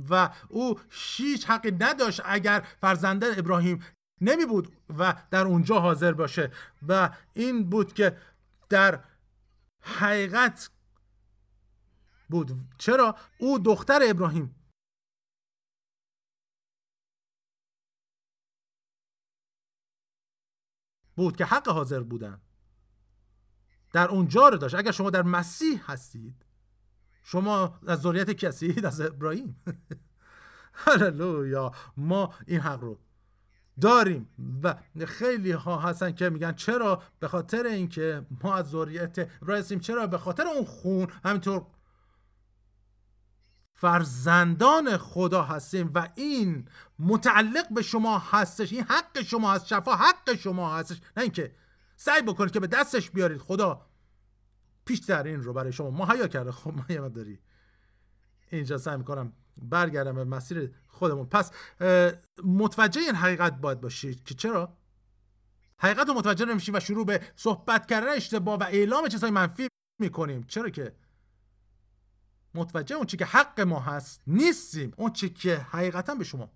و 0.09 0.29
او 0.49 0.79
هیچ 0.89 1.45
حقی 1.45 1.71
نداشت 1.71 2.21
اگر 2.25 2.67
فرزندان 2.81 3.33
ابراهیم 3.37 3.83
نمی 4.21 4.45
بود 4.45 4.75
و 4.97 5.23
در 5.31 5.45
اونجا 5.45 5.79
حاضر 5.79 6.13
باشه. 6.13 6.51
و 6.87 7.15
این 7.33 7.69
بود 7.69 7.93
که 7.93 8.17
در 8.69 9.03
حقیقت 9.81 10.69
بود. 12.29 12.51
چرا؟ 12.77 13.15
او 13.39 13.59
دختر 13.59 13.99
ابراهیم 14.03 14.55
بود 21.15 21.35
که 21.35 21.45
حق 21.45 21.67
حاضر 21.69 21.99
بودن. 21.99 22.46
در 23.93 24.07
اونجا 24.07 24.49
رو 24.49 24.57
داشت. 24.57 24.75
اگر 24.75 24.91
شما 24.91 25.09
در 25.09 25.23
مسیح 25.23 25.91
هستید 25.91 26.45
شما 27.23 27.79
از 27.87 28.01
ذریت 28.01 28.43
هستید 28.43 28.85
از 28.85 29.01
ابراهیم. 29.01 29.61
هللویا. 30.85 31.71
ما 31.97 32.33
این 32.47 32.59
حق 32.59 32.81
رو 32.81 32.99
داریم 33.81 34.29
و 34.63 34.75
خیلی 35.05 35.51
ها 35.51 35.77
هستن 35.77 36.11
که 36.11 36.29
میگن 36.29 36.53
چرا 36.53 37.01
به 37.19 37.27
خاطر 37.27 37.65
اینکه 37.65 38.25
ما 38.43 38.55
از 38.55 38.69
ذریت 38.69 39.29
ابراهیم 39.41 39.79
چرا 39.79 40.07
به 40.07 40.17
خاطر 40.17 40.47
اون 40.47 40.65
خون؟ 40.65 41.07
همینطور 41.25 41.65
فرزندان 43.73 44.97
خدا 44.97 45.43
هستیم 45.43 45.91
و 45.95 46.09
این 46.15 46.67
متعلق 46.99 47.73
به 47.73 47.81
شما 47.81 48.19
هستش. 48.19 48.73
این 48.73 48.83
حق 48.83 49.21
شما 49.21 49.53
هست. 49.53 49.67
شفا 49.67 49.95
حق 49.95 50.35
شما 50.35 50.75
هستش. 50.75 51.01
نه 51.17 51.23
اینکه 51.23 51.55
سعی 51.99 52.21
بکنید 52.21 52.51
که 52.51 52.59
به 52.59 52.67
دستش 52.67 53.11
بیارید. 53.11 53.37
خدا 53.37 53.85
پیش 54.85 54.99
در 54.99 55.23
این 55.23 55.43
رو 55.43 55.53
برای 55.53 55.73
شما 55.73 55.91
مهیا 55.91 56.27
کرده. 56.27 56.51
خب 56.51 56.73
ما 56.99 57.07
داری 57.07 57.39
اینجا 58.51 58.77
سعی 58.77 58.97
می‌کنم 58.97 59.33
برگردم 59.61 60.15
به 60.15 60.23
مسیر 60.23 60.75
خودمون. 60.87 61.25
پس 61.25 61.51
متوجه 62.43 63.01
این 63.01 63.15
حقیقت 63.15 63.53
باید 63.53 63.81
باشید 63.81 64.23
که 64.23 64.35
چرا؟ 64.35 64.77
حقیقت 65.79 66.07
رو 66.07 66.13
متوجه 66.13 66.45
نمیشیم 66.45 66.75
و 66.75 66.79
شروع 66.79 67.05
به 67.05 67.21
صحبت 67.35 67.85
کردن 67.85 68.09
اشتباه 68.09 68.59
و 68.59 68.63
اعلام 68.63 69.07
چیزهای 69.07 69.31
منفی 69.31 69.67
می‌کنیم. 69.99 70.43
چرا 70.43 70.69
که؟ 70.69 70.95
متوجه 72.53 72.95
اون 72.95 73.05
چی 73.05 73.17
که 73.17 73.25
حق 73.25 73.59
ما 73.61 73.79
هست 73.79 74.21
نیستیم. 74.27 74.93
اون 74.97 75.13
چی 75.13 75.29
که 75.29 75.57
حقیقتا 75.57 76.15
به 76.15 76.23
شما 76.23 76.51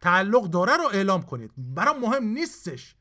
تعلق 0.00 0.44
داره 0.44 0.76
رو 0.76 0.84
اعلام 0.84 1.22
کنید. 1.22 1.52
برام 1.56 2.00
مهم 2.00 2.24
نیستش 2.24 2.96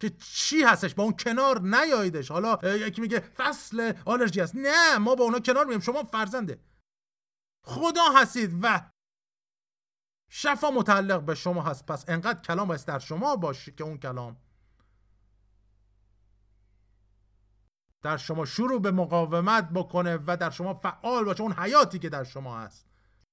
که 0.00 0.10
چی 0.10 0.62
هستش. 0.62 0.94
با 0.94 1.02
اون 1.02 1.12
کنار 1.12 1.60
نیاییدش. 1.60 2.30
حالا 2.30 2.58
یکی 2.62 3.00
میگه 3.00 3.20
فصل 3.20 3.92
آلرژی 4.04 4.40
هست 4.40 4.54
نه 4.56 4.98
ما 4.98 5.14
با 5.14 5.24
اونا 5.24 5.40
کنار 5.40 5.66
مییم 5.66 5.80
شما 5.80 6.02
فرزنده. 6.02 6.60
خدا 7.64 8.04
هستید 8.04 8.58
و 8.62 8.90
شفا 10.30 10.70
متعلق 10.70 11.22
به 11.22 11.34
شما 11.34 11.62
هست. 11.62 11.86
پس 11.86 12.04
انقدر 12.08 12.40
کلام 12.40 12.68
باید 12.68 12.84
در 12.84 12.98
شما 12.98 13.36
باشه 13.36 13.72
که 13.72 13.84
اون 13.84 13.98
کلام 13.98 14.36
در 18.02 18.16
شما 18.16 18.44
شروع 18.44 18.80
به 18.80 18.90
مقاومت 18.90 19.70
بکنه 19.70 20.18
و 20.26 20.36
در 20.36 20.50
شما 20.50 20.74
فعال 20.74 21.24
باشه. 21.24 21.42
اون 21.42 21.52
حیاتی 21.52 21.98
که 21.98 22.08
در 22.08 22.24
شما 22.24 22.60
هست. 22.60 22.87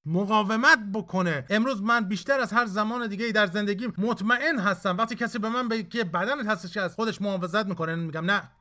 مقاومت 0.05 0.79
بکنه. 0.93 1.45
امروز 1.49 1.81
من 1.81 2.05
بیشتر 2.05 2.39
از 2.39 2.53
هر 2.53 2.65
زمان 2.65 3.07
دیگه 3.07 3.31
در 3.31 3.47
زندگی 3.47 3.87
مطمئن 3.97 4.59
هستم. 4.59 4.97
وقتی 4.97 5.15
کسی 5.15 5.39
به 5.39 5.49
من 5.49 5.67
بگه 5.67 5.83
که 5.83 6.03
بدنت 6.03 6.47
هستش 6.47 6.73
که 6.73 6.81
از 6.81 6.95
خودش 6.95 7.21
محافظت 7.21 7.65
می‌کنه 7.65 7.95
میگم 7.95 8.25
نه. 8.31 8.51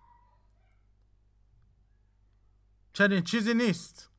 چنین 2.92 3.22
چیزی 3.22 3.54
نیست. 3.54 4.11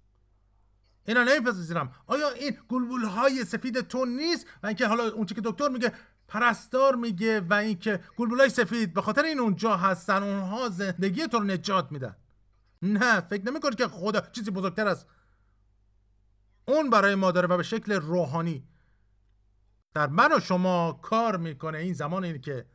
اینا 1.08 1.24
نمیپذیرم. 1.24 1.92
آیا 2.08 2.30
این 2.30 2.58
گلبول 2.70 3.04
های 3.04 3.46
سفید 3.46 3.80
تو 3.80 4.06
نیست؟ 4.06 4.48
و 4.64 4.68
اینکه 4.68 4.88
حالا 4.88 5.04
اون 5.10 5.26
که 5.26 5.42
دکتر 5.44 5.70
میگه 5.70 5.94
پرستار 6.28 6.96
میگه 6.96 7.40
و 7.42 7.54
اینکه 7.54 8.00
گلبولای 8.18 8.50
سفید 8.50 8.94
به 8.94 9.02
خاطر 9.02 9.24
این 9.24 9.40
اونجا 9.40 9.78
هستن 9.78 10.24
اونها 10.24 10.70
زندگی 10.70 11.28
تو 11.28 11.40
رو 11.40 11.44
نجات 11.44 11.92
میدن. 11.92 12.16
نه 12.82 13.22
فکر 13.22 13.46
نمی‌کنی 13.46 13.76
که 13.76 13.88
خدا 13.88 14.22
چیزی 14.32 14.52
بزرگتر 14.52 14.88
از 14.88 15.06
اون 16.67 16.89
برای 16.89 17.15
ما 17.15 17.32
داره 17.32 17.47
و 17.47 17.58
به 17.58 17.63
شکل 17.63 17.93
روحانی. 17.93 18.67
در 19.93 20.08
من 20.08 20.38
و 20.38 20.39
شما 20.39 20.99
کار 21.01 21.38
می‌کنه 21.38 21.78
این 21.78 21.93
زمان 21.93 22.23
اینه 22.23 22.39
که 22.39 22.65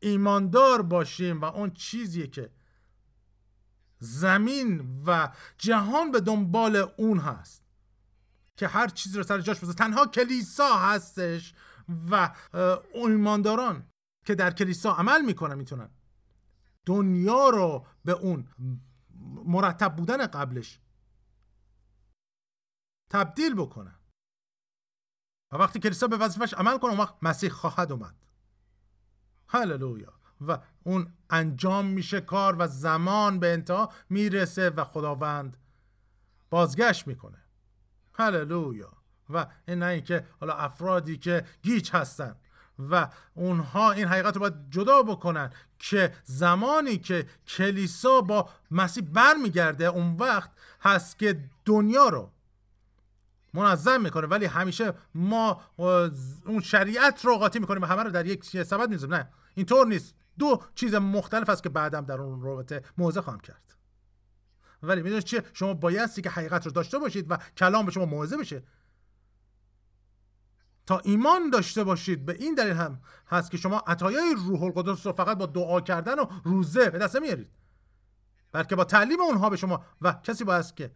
ایماندار 0.00 0.82
باشیم 0.82 1.40
و 1.40 1.44
اون 1.44 1.70
چیزیه 1.70 2.26
که 2.26 2.50
زمین 3.98 5.02
و 5.06 5.32
جهان 5.58 6.10
به 6.10 6.20
دنبال 6.20 6.76
اون 6.76 7.18
هست. 7.18 7.64
که 8.56 8.68
هر 8.68 8.88
چیزی 8.88 9.18
رو 9.18 9.24
سر 9.24 9.40
جاش 9.40 9.58
بذاره 9.58 9.74
تنها 9.74 10.06
کلیسا 10.06 10.76
هستش 10.76 11.54
و 12.10 12.34
ایمانداران 12.94 13.86
که 14.24 14.34
در 14.34 14.50
کلیسا 14.50 14.92
عمل 14.92 15.24
می‌کنن 15.24 15.54
می‌تونن. 15.54 15.90
دنیا 16.86 17.48
رو 17.48 17.86
به 18.04 18.12
اون 18.12 18.48
مرتب 19.44 19.96
بودن 19.96 20.26
قبلش 20.26 20.80
تبدیل 23.10 23.54
بکنن 23.54 23.98
و 25.52 25.56
وقتی 25.56 25.78
کلیسا 25.78 26.08
به 26.08 26.16
وظیفش 26.16 26.54
عمل 26.54 26.78
کنه 26.78 26.90
اون 26.90 27.00
وقت 27.00 27.14
مسیح 27.22 27.50
خواهد 27.50 27.92
اومد. 27.92 28.14
هللویا. 29.48 30.12
و 30.40 30.58
اون 30.84 31.12
انجام 31.30 31.86
میشه 31.86 32.20
کار 32.20 32.56
و 32.58 32.66
زمان 32.66 33.40
به 33.40 33.52
انتها 33.52 33.92
می‌رسه 34.10 34.70
و 34.70 34.84
خداوند 34.84 35.56
بازگشت 36.50 37.06
می‌کنه. 37.06 37.38
هللویا. 38.14 38.92
و 39.30 39.46
این 39.68 39.78
نه 39.78 39.86
اینکه 39.86 40.26
حالا 40.40 40.54
افرادی 40.54 41.18
که 41.18 41.46
گیج 41.62 41.90
هستن 41.92 42.36
و 42.90 43.08
اونها 43.34 43.92
این 43.92 44.08
حقیقت 44.08 44.34
رو 44.34 44.40
باید 44.40 44.70
جدا 44.70 45.02
بکنن 45.02 45.50
که 45.78 46.14
زمانی 46.24 46.98
که 46.98 47.26
کلیسا 47.46 48.20
با 48.20 48.48
مسیح 48.70 49.04
برمیگرده 49.12 49.84
اون 49.84 50.16
وقت 50.16 50.50
هست 50.80 51.18
که 51.18 51.44
دنیا 51.64 52.08
رو 52.08 52.32
منظم 53.54 54.02
می‌کنه 54.02 54.26
ولی 54.26 54.46
همیشه 54.46 54.92
ما 55.14 55.62
اون 56.46 56.60
شریعت 56.62 57.24
رو 57.24 57.36
قاطی 57.36 57.58
می‌کنیم 57.58 57.82
و 57.82 57.86
همه 57.86 58.02
رو 58.02 58.10
در 58.10 58.26
یک 58.26 58.62
سبد 58.62 58.88
نیزم 58.88 59.14
نه. 59.14 59.28
اینطور 59.54 59.86
نیست. 59.86 60.14
دو 60.38 60.62
چیز 60.74 60.94
مختلف 60.94 61.48
است 61.48 61.62
که 61.62 61.68
بعدم 61.68 62.04
در 62.04 62.20
اون 62.20 62.42
رابطه 62.42 62.82
موضع 62.98 63.20
خواهم 63.20 63.40
کرد. 63.40 63.74
ولی 64.82 65.02
می‌دونید 65.02 65.24
چیه؟ 65.24 65.42
شما 65.52 65.74
بایستی 65.74 66.22
که 66.22 66.30
حقیقت 66.30 66.66
رو 66.66 66.72
داشته 66.72 66.98
باشید 66.98 67.30
و 67.30 67.38
کلام 67.56 67.86
به 67.86 67.92
شما 67.92 68.04
موعظه 68.04 68.36
بشه. 68.36 68.62
تا 70.86 70.98
ایمان 70.98 71.50
داشته 71.50 71.84
باشید 71.84 72.26
به 72.26 72.32
این 72.32 72.54
دلیل 72.54 72.72
هم 72.72 73.00
هست 73.26 73.50
که 73.50 73.56
شما 73.56 73.78
عطایای 73.86 74.34
روح 74.38 74.62
القدس 74.62 75.06
رو 75.06 75.12
فقط 75.12 75.38
با 75.38 75.46
دعا 75.46 75.80
کردن 75.80 76.18
و 76.18 76.26
روزه 76.44 76.90
به 76.90 76.98
دست 76.98 77.16
میارید 77.16 77.50
بلکه 78.52 78.76
با 78.76 78.84
تعلیم 78.84 79.20
اونها 79.20 79.50
به 79.50 79.56
شما 79.56 79.84
و 80.02 80.12
کسی 80.12 80.44
باید 80.44 80.74
که 80.74 80.90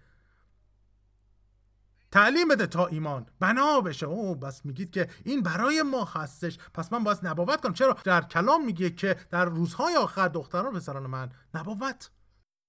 تعلیم 2.12 2.48
بده 2.48 2.66
تا 2.66 2.87
ایمان. 2.87 3.27
بنا 3.40 3.81
بشه. 3.81 4.07
او 4.07 4.35
بس 4.35 4.66
میگید 4.66 4.90
که 4.90 5.09
این 5.25 5.42
برای 5.42 5.83
ما 5.83 6.05
هستش 6.05 6.59
پس 6.75 6.92
من 6.92 7.05
باید 7.05 7.18
نبوت 7.22 7.61
کنم. 7.61 7.75
چرا؟ 7.75 7.96
در 8.05 8.20
کلام 8.20 8.64
میگه 8.64 8.90
که 8.90 9.16
در 9.31 9.44
روزهای 9.44 9.96
آخر 9.96 10.29
دختران 10.29 10.72
پسران 10.75 11.07
من 11.07 11.31
نبوت 11.55 12.11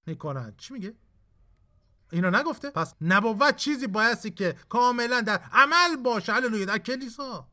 می‌کنن. 0.08 0.54
چی 0.58 0.74
میگه؟ 0.74 0.96
اینا 2.12 2.30
نگفته؟ 2.30 2.70
پس 2.70 2.94
نبوت 3.02 3.56
چیزی 3.56 3.88
بایستی 3.88 4.32
که 4.32 4.56
کاملا 4.70 5.22
در 5.22 5.42
عمل 5.52 5.96
باشه. 6.04 6.34
هللویا. 6.34 6.66
در 6.66 6.78
کلیسا. 6.78 7.48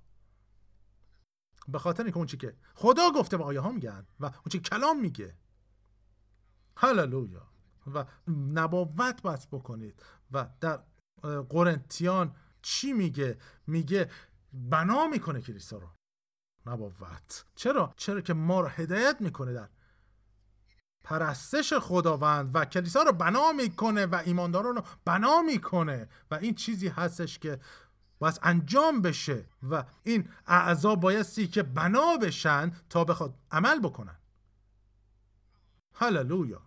به 1.69 1.79
خاطر 1.79 2.03
اینکه 2.03 2.17
اون 2.17 2.27
چی 2.27 2.37
که 2.37 2.57
خدا 2.75 3.11
گفته 3.11 3.37
و 3.37 3.43
آیه 3.43 3.61
ها 3.61 3.71
میگن 3.73 4.07
و 4.21 4.25
اون 4.25 4.45
چی 4.53 4.61
کلام 4.61 5.01
میگه. 5.01 5.37
هللویا. 6.77 7.47
و 7.95 8.05
نبوت 8.55 9.23
بس 9.23 9.47
بکنید. 9.47 10.03
و 10.33 10.47
در 10.61 10.81
قرنتیان 11.49 12.35
چی 12.63 12.93
میگه؟ 12.93 13.39
میگه 13.67 14.11
بنا 14.53 15.07
می‌کنه 15.07 15.41
کلیسا 15.41 15.79
رو. 15.79 15.89
نبوت. 16.67 17.45
چرا؟ 17.55 17.95
چرا 17.97 18.21
که 18.21 18.35
ما 18.35 18.61
رو 18.61 18.69
هدایت 18.69 19.17
می‌کنه 19.21 19.53
در 19.53 19.69
پرستش 21.05 21.73
خداوند 21.73 22.51
و 22.55 22.65
کلیسا 22.65 23.03
رو 23.03 23.13
بنا 23.13 23.53
می‌کنه 23.53 24.07
و 24.07 24.23
ایمانداران 24.25 24.77
رو 24.77 24.83
بنا 25.05 25.43
می‌کنه 25.43 26.09
و 26.31 26.35
این 26.35 26.55
چیزی 26.55 26.89
هستش 26.89 27.39
که 27.39 27.61
باید 28.19 28.39
انجام 28.43 29.03
بشه 29.03 29.47
و 29.71 29.85
این 30.03 30.29
اعضا 30.47 30.95
بایستی 30.95 31.49
که 31.49 31.63
بنا 31.63 32.17
بشن 32.17 32.73
تا 32.91 33.05
بخواد 33.05 33.35
عمل 33.51 33.81
بکنن. 33.81 34.17
هللویا. 35.95 36.63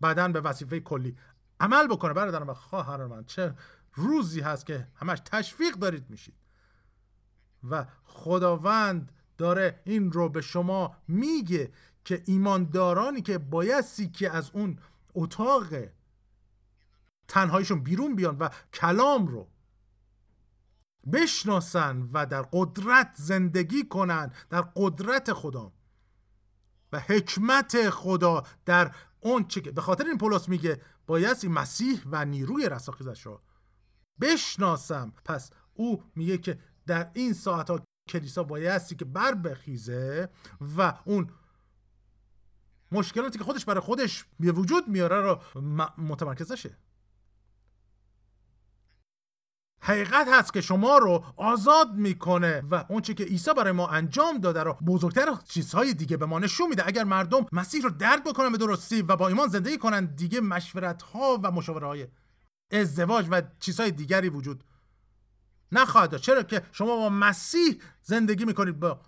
بعدا 0.00 0.28
به 0.28 0.40
وظیفه 0.40 0.80
کلی 0.80 1.16
عمل 1.60 1.86
بکنه 1.86 2.12
برادران 2.12 2.48
و 2.48 2.54
خواهران 2.54 3.10
من 3.10 3.24
چه 3.24 3.54
روزی 3.94 4.40
هست 4.40 4.66
که 4.66 4.88
همش 4.94 5.18
تشویق 5.24 5.74
دارید 5.74 6.10
میشید. 6.10 6.34
و 7.70 7.86
خداوند 8.04 9.12
داره 9.38 9.80
این 9.84 10.12
رو 10.12 10.28
به 10.28 10.40
شما 10.40 10.96
میگه 11.08 11.72
که 12.04 12.22
ایماندارانی 12.26 13.22
که 13.22 13.38
بایستی 13.38 14.08
که 14.08 14.30
از 14.30 14.50
اون 14.54 14.78
اتاق 15.14 15.66
تنهایشون 17.28 17.82
بیرون 17.82 18.16
بیان 18.16 18.38
و 18.38 18.48
کلام 18.72 19.26
رو 19.26 19.48
بشناسن 21.12 22.08
و 22.12 22.26
در 22.26 22.42
قدرت 22.52 23.10
زندگی 23.14 23.84
کنن 23.84 24.32
در 24.50 24.60
قدرت 24.76 25.32
خدا 25.32 25.72
و 26.92 27.00
حکمت 27.00 27.90
خدا 27.90 28.42
در 28.64 28.94
اون 29.20 29.44
چه 29.44 29.60
به 29.60 29.80
خاطر 29.80 30.04
این 30.06 30.18
پولس 30.18 30.48
میگه 30.48 30.80
بایستی 31.06 31.48
مسیح 31.48 32.02
و 32.06 32.24
نیروی 32.24 32.68
رستاخیزش 32.68 33.26
را 33.26 33.42
بشناسم. 34.20 35.12
پس 35.24 35.50
او 35.74 36.02
میگه 36.14 36.38
که 36.38 36.58
در 36.86 37.10
این 37.14 37.32
ساعت 37.32 37.70
ها 37.70 37.80
کلیسا 38.08 38.44
بایستی 38.44 38.96
که 38.96 39.04
بر 39.04 39.34
بخیزه 39.34 40.28
و 40.78 40.98
اون 41.04 41.30
مشکلاتی 42.92 43.38
که 43.38 43.44
خودش 43.44 43.64
برای 43.64 43.80
خودش 43.80 44.24
به 44.40 44.52
وجود 44.52 44.88
میاره 44.88 45.20
رو 45.20 45.40
متمرکز 45.98 46.52
نشه. 46.52 46.76
حقیقت 49.86 50.28
هست 50.28 50.52
که 50.52 50.60
شما 50.60 50.98
رو 50.98 51.24
آزاد 51.36 51.92
می‌کنه 51.92 52.62
و 52.70 52.84
اون 52.88 53.00
که 53.00 53.24
عیسی 53.24 53.54
برای 53.54 53.72
ما 53.72 53.88
انجام 53.88 54.38
داده 54.38 54.62
رو 54.62 54.72
بزرگتر 54.72 55.34
چیزهای 55.48 55.94
دیگه 55.94 56.16
به 56.16 56.26
ما 56.26 56.38
نشون 56.38 56.68
میده. 56.68 56.86
اگر 56.86 57.04
مردم 57.04 57.46
مسیح 57.52 57.82
رو 57.82 57.90
درک 57.90 58.24
بکنن 58.24 58.52
به 58.52 58.58
درستی 58.58 59.02
و 59.02 59.16
با 59.16 59.28
ایمان 59.28 59.48
زندگی 59.48 59.78
کنن 59.78 60.04
دیگه 60.04 60.40
مشورت 60.40 61.02
ها 61.02 61.40
و 61.42 61.50
مشاوره 61.50 61.86
های 61.86 62.06
ازدواج 62.72 63.26
و 63.30 63.42
چیزهای 63.60 63.90
دیگری 63.90 64.28
وجود 64.28 64.64
نخواهد 65.72 66.10
داشت. 66.10 66.24
چرا 66.24 66.42
که 66.42 66.62
شما 66.72 66.96
با 66.96 67.08
مسیح 67.08 67.80
زندگی 68.02 68.44
می‌کنید؟ 68.44 68.80
با 68.80 69.00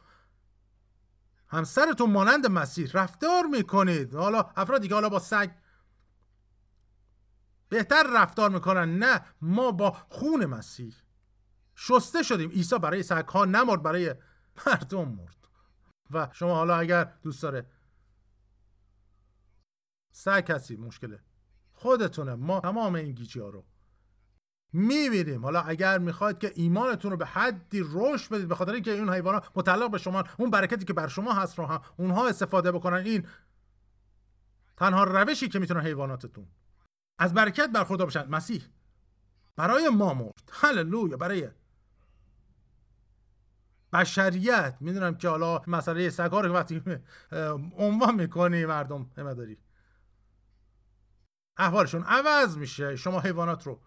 همسرتون 1.49 2.11
مانند 2.11 2.47
مسیح. 2.47 2.91
رفتار 2.95 3.47
می‌کنید. 3.47 4.14
حالا 4.14 4.51
افرادی 4.57 4.88
که 4.88 4.95
حالا 4.95 5.09
با 5.09 5.19
سگ 5.19 5.51
بهتر 7.68 8.04
رفتار 8.14 8.50
می‌کنن. 8.50 8.98
نه 8.98 9.24
ما 9.40 9.70
با 9.72 9.96
خون 10.09 10.46
مسیح. 10.46 10.94
شسته 11.76 12.22
شدیم. 12.22 12.50
عیسی 12.50 12.78
برای 12.78 13.02
سگ 13.02 13.28
ها 13.28 13.44
نمرد 13.44 13.83
برای 13.83 14.14
مردم 14.66 15.09
مرد. 15.09 15.48
و 16.11 16.28
شما 16.33 16.54
حالا 16.54 16.76
اگر 16.76 17.04
دوست 17.22 17.42
داره 17.42 17.66
سگ 20.12 20.44
کسی 20.44 20.76
مشکله. 20.76 21.20
خودتونه. 21.72 22.35
ما 22.35 22.61
تمام 22.61 22.94
این 22.94 23.12
گیجی 23.12 23.40
ها 23.40 23.48
رو 23.48 23.64
می‌بینیم. 24.72 25.44
حالا 25.44 25.61
اگر 25.61 25.98
می‌خواید 25.98 26.38
که 26.38 26.52
ایمانتون 26.54 27.11
رو 27.11 27.16
به 27.16 27.26
حدی 27.26 27.85
رشد 27.92 28.35
بدید 28.35 28.48
به 28.48 28.54
خاطر 28.54 28.72
اینکه 28.72 28.98
اون 28.98 29.14
حیوانات 29.14 29.50
متعلق 29.54 29.90
به 29.90 29.98
شما 29.98 30.24
اون 30.38 30.50
برکتی 30.50 30.85
که 30.85 30.92
بر 30.92 31.09
شما 31.09 31.33
هست 31.33 31.59
رو 31.59 31.66
هم 31.66 31.83
اونها 31.96 32.28
استفاده 32.28 32.72
بکنن. 32.72 32.96
این 32.96 33.26
تنها 34.76 35.04
روشی 35.04 35.48
که 35.48 35.59
می‌تونن 35.59 35.81
حیواناتتون 35.81 36.46
از 37.18 37.35
برکت 37.35 37.70
برخوردار 37.70 38.07
بشن 38.07 38.28
مسیح. 38.28 38.64
برای 39.57 39.88
ما 39.88 40.14
مرد. 40.14 40.52
هللویا. 40.52 41.16
برای 41.16 41.48
بشریت. 43.92 44.76
می‌دونم 44.81 45.14
که 45.14 45.28
حالا 45.28 45.62
مسئله 45.66 46.11
سگار 46.11 46.46
رو 46.46 46.54
وقتی 46.54 46.83
عنوان 47.78 48.14
می‌کنی 48.14 48.66
مردم 48.66 49.11
داری. 49.16 49.59
احوالشون 51.57 52.02
عوض 52.02 52.57
میشه. 52.57 52.96
شما 52.96 53.20
حیوانات 53.20 53.66
رو 53.66 53.81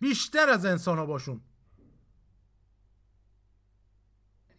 بیشتر 0.00 0.48
از 0.50 0.64
انسان 0.64 0.98
ها 0.98 1.06
باشون. 1.06 1.40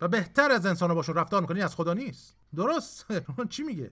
و 0.01 0.07
بهتر 0.07 0.51
از 0.51 0.65
انسان 0.65 0.89
ها 0.89 0.95
باشون 0.95 1.15
رفتار 1.15 1.41
می‌کنی. 1.41 1.61
از 1.61 1.75
خدا 1.75 1.93
نیست. 1.93 2.37
درست؟ 2.55 3.05
چی 3.49 3.63
میگه؟ 3.63 3.91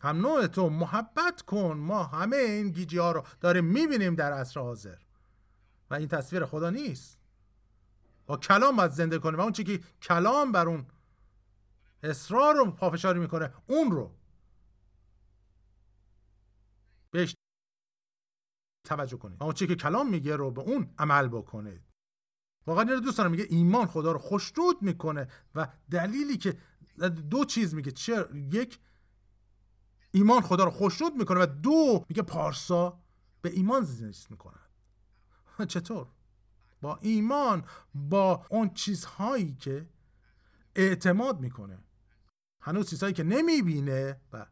هم 0.00 0.16
نوع 0.16 0.46
تو 0.46 0.68
محبت 0.70 1.42
کن 1.42 1.76
ما 1.76 2.04
همه 2.04 2.36
این 2.36 2.68
گیجی 2.68 2.98
ها 2.98 3.12
رو 3.12 3.24
داریم 3.40 3.64
می‌بینیم 3.64 4.14
در 4.14 4.32
عصر 4.32 4.60
حاضر. 4.60 4.96
و 5.90 5.94
این 5.94 6.08
تصویر 6.08 6.44
خدا 6.44 6.70
نیست. 6.70 7.18
با 8.26 8.36
کلام 8.36 8.76
باید 8.76 8.90
زنده 8.90 9.18
کنیم. 9.18 9.38
و 9.38 9.42
اون 9.42 9.52
چی 9.52 9.64
که 9.64 9.80
کلام 10.02 10.52
بر 10.52 10.68
اون 10.68 10.86
اصرار 12.02 12.54
رو 12.54 12.70
پافشاری 12.70 13.18
می‌کنه 13.20 13.52
اون 13.66 13.90
رو. 13.90 14.14
بهش 17.10 17.34
توجه 18.84 19.16
کنید. 19.16 19.42
اون 19.42 19.52
چی 19.52 19.66
که 19.66 19.74
کلام 19.74 20.10
میگه 20.10 20.36
رو 20.36 20.50
به 20.50 20.60
اون 20.60 20.94
عمل 20.98 21.28
بکنید. 21.28 21.82
واقعا 22.66 22.84
رو 22.84 23.00
دوست 23.00 23.18
دارم. 23.18 23.30
میگه 23.30 23.46
ایمان 23.50 23.86
خدا 23.86 24.12
رو 24.12 24.18
خوشنود 24.18 24.82
می‌کنه 24.82 25.28
و 25.54 25.68
دلیلی 25.90 26.36
که 26.36 26.58
دو 27.30 27.44
چیز 27.44 27.74
میگه. 27.74 27.90
چه 27.90 28.26
یک 28.34 28.78
ایمان 30.10 30.40
خدا 30.40 30.64
رو 30.64 30.70
خوشنود 30.70 31.14
می‌کنه 31.14 31.42
و 31.42 31.46
دو 31.46 32.04
میگه 32.08 32.22
پارسا 32.22 33.00
به 33.42 33.50
ایمان 33.50 33.82
زیست 33.82 34.30
می‌کنن 34.30 34.60
چطور؟ 35.68 36.06
با 36.80 36.98
ایمان 37.02 37.64
با 37.94 38.46
اون 38.50 38.70
چیزهایی 38.74 39.54
که 39.54 39.88
اعتماد 40.74 41.40
می‌کنه. 41.40 41.78
هنوز 42.62 42.90
چیزهایی 42.90 43.14
که 43.14 43.22
نمی‌بینه 43.22 44.20
و 44.32 44.46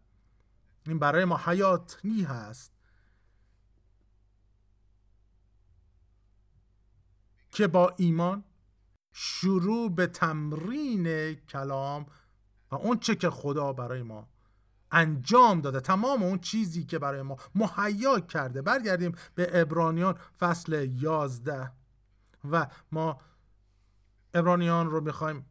این 0.87 0.99
برای 0.99 1.25
ما 1.25 1.37
حیاتی 1.37 2.23
هست 2.23 2.73
که 7.51 7.67
با 7.67 7.95
ایمان 7.97 8.45
شروع 9.13 9.91
به 9.91 10.07
تمرین 10.07 11.35
کلام 11.35 12.07
و 12.71 12.75
اون 12.75 12.99
چه 12.99 13.17
که 13.17 13.31
خدا 13.31 13.73
برای 13.73 14.03
ما 14.03 14.29
انجام 14.97 15.61
داده. 15.61 15.81
تمام 15.81 16.23
اون 16.23 16.39
چیزی 16.39 16.85
که 16.85 16.99
برای 16.99 17.23
ما 17.23 17.37
مهیا 17.55 18.21
کرده. 18.21 18.63
برگردیم 18.63 19.13
به 19.35 19.61
ابرانیان 19.61 20.19
فصل 20.39 20.89
یازده. 20.91 21.73
و 22.51 22.67
ما 22.93 23.21
ابرانیان 24.35 24.91
رو 24.91 25.01
می‌خوایم 25.01 25.47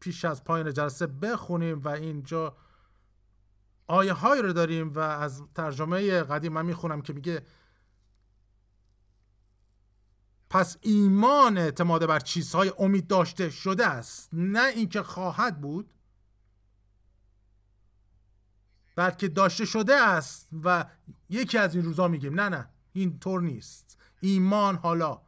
پیش 0.00 0.24
از 0.24 0.44
پایین 0.44 0.72
جلسه 0.72 1.06
بخونیم 1.06 1.80
و 1.80 1.88
اینجا 1.88 2.56
آیه 3.86 4.12
های 4.12 4.42
رو 4.42 4.52
داریم 4.52 4.92
و 4.92 4.98
از 4.98 5.42
ترجمه 5.54 6.22
قدیم 6.22 6.52
من 6.52 6.66
می‌خونم 6.66 7.02
که 7.02 7.12
میگه 7.12 7.46
پس 10.50 10.76
ایمان 10.80 11.58
اعتماد 11.58 12.06
بر 12.06 12.20
چیزهای 12.20 12.72
امید 12.78 13.06
داشته 13.06 13.50
شده 13.50 13.86
است. 13.86 14.28
نه 14.32 14.66
اینکه 14.66 15.02
خواهد 15.02 15.60
بود 15.60 15.95
بلکه 18.96 19.28
داشته 19.28 19.64
شده 19.64 19.94
است 19.94 20.48
و 20.64 20.84
یکی 21.28 21.58
از 21.58 21.74
این 21.74 21.84
روزا 21.84 22.08
میگیم. 22.08 22.40
نه 22.40 22.48
نه 22.48 22.68
این 22.92 23.18
طور 23.18 23.42
نیست. 23.42 23.98
ایمان 24.20 24.76
حالا 24.76 25.22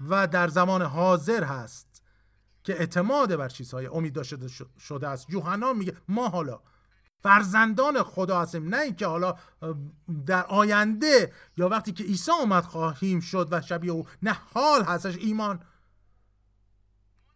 و 0.00 0.26
در 0.26 0.48
زمان 0.48 0.82
حاضر 0.82 1.44
هست 1.44 2.02
که 2.64 2.72
اعتماد 2.72 3.36
بر 3.36 3.48
چیزهای 3.48 3.86
امید 3.86 4.12
داشته 4.12 4.48
شده 4.78 5.08
است. 5.08 5.30
یوحنا 5.30 5.72
میگه 5.72 5.96
ما 6.08 6.28
حالا 6.28 6.60
فرزندان 7.18 8.02
خدا 8.02 8.40
هستیم. 8.40 8.68
نه 8.74 8.80
اینکه 8.80 9.06
حالا 9.06 9.36
در 10.26 10.46
آینده 10.46 11.32
یا 11.56 11.68
وقتی 11.68 11.92
که 11.92 12.04
عیسی 12.04 12.30
اومد 12.30 12.64
خواهیم 12.64 13.20
شد 13.20 13.48
و 13.50 13.60
شبیه 13.60 13.92
او. 13.92 14.06
نه 14.22 14.32
حال 14.54 14.84
هستش 14.84 15.16
ایمان. 15.16 15.60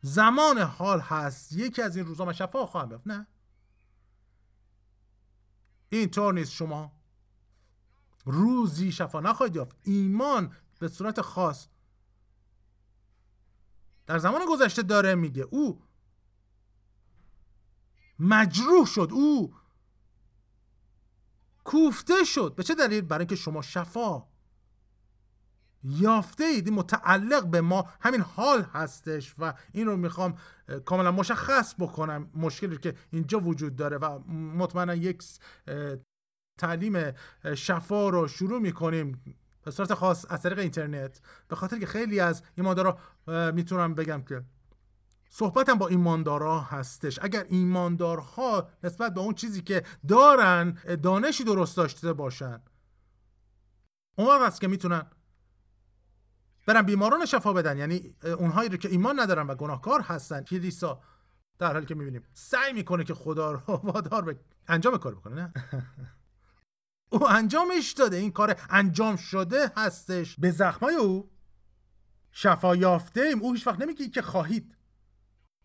زمان 0.00 0.58
حال 0.58 1.00
هست. 1.00 1.52
یکی 1.52 1.82
از 1.82 1.96
این 1.96 2.06
روزا 2.06 2.24
من 2.24 2.32
شفا 2.32 2.66
خواهم 2.66 2.90
یافت. 2.90 3.06
نه. 3.06 3.26
این 5.88 6.10
طور 6.10 6.34
نیست 6.34 6.52
شما. 6.52 6.92
روزی 8.24 8.92
شفا 8.92 9.20
نخواهید 9.20 9.56
یافت. 9.56 9.76
ایمان 9.82 10.56
به 10.78 10.88
صورت 10.88 11.20
خاص. 11.20 11.68
در 14.06 14.18
زمان 14.18 14.40
گذشته 14.48 14.82
داره 14.82 15.14
میگه. 15.14 15.42
او 15.42 15.82
مجروح 18.18 18.86
شد. 18.86 19.08
او 19.12 19.54
کوفته 21.64 22.24
شد. 22.24 22.54
به 22.56 22.62
چه 22.62 22.74
دلیل؟ 22.74 23.00
برای 23.00 23.20
اینکه 23.22 23.36
شما 23.36 23.62
شفا 23.62 24.28
یافته 25.88 26.44
اید 26.44 26.70
متعلق 26.70 27.46
به 27.46 27.60
ما 27.60 27.88
همین 28.00 28.20
حال 28.20 28.62
هستش 28.62 29.34
و 29.38 29.54
این 29.72 29.86
رو 29.86 29.96
می‌خوام 29.96 30.36
کاملا 30.84 31.12
مشخص 31.12 31.74
بکنم 31.78 32.30
مشکلی 32.34 32.76
که 32.76 32.94
اینجا 33.10 33.40
وجود 33.40 33.76
داره 33.76 33.98
و 33.98 34.18
مطمئنا 34.28 34.94
یک 34.94 35.22
تعلیم 36.58 37.12
شفا 37.54 38.08
رو 38.08 38.28
شروع 38.28 38.60
می‌کنیم 38.60 39.22
به 39.64 39.70
صورت 39.70 39.94
خاص 39.94 40.26
از 40.28 40.42
طریق 40.42 40.58
اینترنت. 40.58 41.20
به 41.48 41.56
خاطر 41.56 41.78
که 41.78 41.86
خیلی 41.86 42.20
از 42.20 42.42
ایماندارا 42.54 42.98
می‌تونم 43.52 43.94
بگم 43.94 44.22
که 44.22 44.42
صحبتم 45.30 45.74
با 45.74 45.88
ایماندارا 45.88 46.60
هستش. 46.60 47.18
اگر 47.22 47.46
ایماندارها 47.48 48.68
نسبت 48.84 49.14
به 49.14 49.20
اون 49.20 49.34
چیزی 49.34 49.62
که 49.62 49.82
دارن 50.08 50.78
دانشی 51.02 51.44
درست 51.44 51.76
داشته 51.76 52.12
باشن 52.12 52.60
اون 54.18 54.42
است 54.42 54.60
که 54.60 54.68
می‌تونن 54.68 55.06
برن 56.66 56.82
بیماران 56.82 57.26
شفا 57.26 57.52
بدن. 57.52 57.78
یعنی 57.78 58.14
اونهایی 58.38 58.68
رو 58.68 58.76
که 58.76 58.88
ایمان 58.88 59.20
ندارن 59.20 59.46
و 59.46 59.54
گناهکار 59.54 60.00
هستن 60.00 60.42
کلیسا 60.42 61.00
در 61.58 61.72
حالی 61.72 61.86
که 61.86 61.94
می‌بینیم 61.94 62.22
سعی 62.32 62.72
می‌کنه 62.72 63.04
که 63.04 63.14
خدا 63.14 63.52
رو 63.52 63.60
وادار 63.84 64.22
به 64.22 64.36
انجام 64.68 64.98
کار 64.98 65.14
بکنه 65.14 65.34
نه؟ 65.34 65.52
او 67.12 67.28
انجامش 67.28 67.92
داده. 67.92 68.16
این 68.16 68.32
کار 68.32 68.60
انجام 68.70 69.16
شده 69.16 69.72
هستش. 69.76 70.36
به 70.40 70.50
زخمای 70.50 70.94
او 70.94 71.30
شفا 72.32 72.76
یافته 72.76 73.20
ایم. 73.20 73.42
او 73.42 73.52
هیچ 73.52 73.66
وقت 73.66 73.80
نمیگه 73.80 74.08
که 74.08 74.22
خواهید 74.22 74.76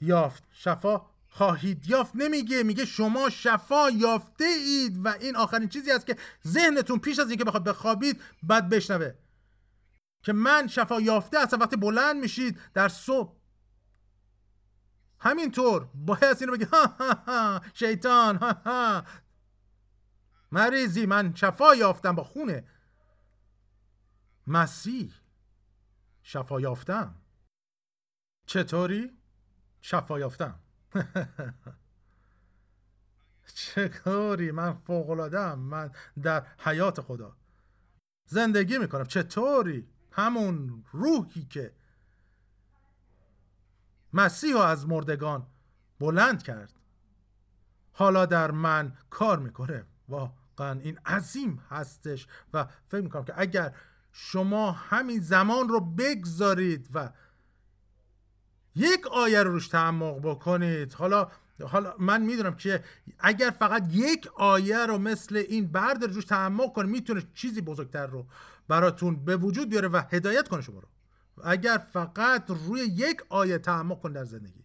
یافت. 0.01 0.43
شفا 0.51 1.01
خواهید 1.27 1.87
یافت. 1.89 2.15
نمیگه. 2.15 2.63
میگه 2.63 2.85
شما 2.85 3.29
شفا 3.29 3.89
یافته 3.89 4.45
اید 4.45 5.05
و 5.05 5.07
این 5.07 5.35
آخرین 5.35 5.69
چیزی 5.69 5.91
است 5.91 6.05
که 6.05 6.17
ذهنتون 6.47 6.99
پیش 6.99 7.19
از 7.19 7.29
اینکه 7.29 7.43
بخواد 7.43 7.63
بخوابید 7.63 8.21
بعد 8.43 8.69
بشنوه. 8.69 9.13
که 10.23 10.33
من 10.33 10.67
شفا 10.67 11.01
یافته 11.01 11.39
هستم 11.41 11.59
وقتی 11.59 11.75
بلند 11.75 12.15
میشید 12.15 12.59
در 12.73 12.87
صبح. 12.87 13.35
همینطور 15.19 15.89
باید 15.95 16.37
اینو 16.39 16.51
بگی. 16.51 16.63
ها 16.73 16.85
ها 16.85 17.13
ها 17.13 17.61
شیطان 17.73 18.35
ها 18.35 18.51
ها. 18.65 19.03
مریضی 20.51 21.05
من 21.05 21.35
شفا 21.35 21.75
یافتم 21.75 22.15
با 22.15 22.23
خونه. 22.23 22.63
مسیح 24.47 25.13
شفا 26.23 26.61
یافتم. 26.61 27.15
چطوری؟ 28.45 29.17
شفا 29.81 30.19
یافتم. 30.19 30.59
چطوری؟ 33.55 34.51
من 34.51 34.73
فوقلادم 34.73 35.59
من 35.59 35.91
در 36.21 36.45
حیات 36.59 37.01
خدا 37.01 37.37
زندگی 38.25 38.77
می‌کنم. 38.77 39.05
چطوری؟ 39.05 39.90
همون 40.11 40.83
روحی 40.91 41.45
که 41.45 41.73
مسیح 44.13 44.57
از 44.57 44.87
مردگان 44.87 45.47
بلند 45.99 46.43
کرد. 46.43 46.73
حالا 47.93 48.25
در 48.25 48.51
من 48.51 48.97
کار 49.09 49.39
می‌کنه. 49.39 49.85
واقعا 50.07 50.79
این 50.79 50.97
عظیم 50.97 51.63
هستش 51.69 52.27
و 52.53 52.67
فکر 52.87 53.01
می‌کنم 53.01 53.23
که 53.23 53.33
اگر 53.37 53.75
شما 54.11 54.71
همین 54.71 55.19
زمان 55.19 55.69
رو 55.69 55.79
بگذارید 55.79 56.89
و 56.93 57.09
یک 58.75 59.07
آیه 59.07 59.43
رو 59.43 59.51
روش 59.51 59.67
تعمق 59.67 60.19
بکنید 60.29 60.93
حالا 60.93 61.31
حالا 61.67 61.95
من 61.99 62.21
می‌دونم 62.21 62.55
که 62.55 62.83
اگر 63.19 63.49
فقط 63.49 63.87
یک 63.91 64.27
آیه 64.27 64.85
رو 64.85 64.97
مثل 64.97 65.35
این 65.35 65.71
برد 65.71 66.03
روش 66.03 66.25
تعمق 66.25 66.73
کنه 66.73 66.85
می‌تونه 66.85 67.23
چیزی 67.33 67.61
بزرگتر 67.61 68.07
رو 68.07 68.27
براتون 68.67 69.25
به 69.25 69.37
وجود 69.37 69.69
بیاره 69.69 69.87
و 69.87 70.01
هدایت 70.11 70.47
کنه 70.47 70.61
شما 70.61 70.79
رو. 70.79 70.87
اگر 71.43 71.77
فقط 71.77 72.49
روی 72.49 72.81
یک 72.81 73.21
آیه 73.29 73.57
تعمق 73.57 74.01
کن 74.01 74.11
در 74.11 74.25
زندگی. 74.25 74.63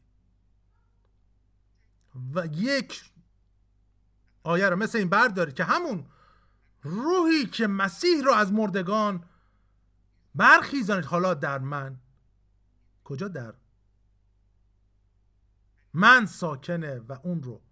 و 2.35 2.47
یک 2.47 3.11
آیه 4.43 4.69
رو 4.69 4.77
مثل 4.77 4.99
این 4.99 5.09
بردارید 5.09 5.55
که 5.55 5.65
همون 5.65 6.07
روحی 6.83 7.47
که 7.47 7.67
مسیح 7.67 8.25
رو 8.25 8.33
از 8.33 8.53
مردگان 8.53 9.25
برخیزانید. 10.35 11.05
حالا 11.05 11.35
در 11.35 11.59
من. 11.59 12.01
کجا 13.05 13.29
در؟ 13.29 13.55
من 15.95 16.27
ساکنه 16.27 16.99
و 16.99 17.13
اون 17.23 17.43
رو 17.43 17.63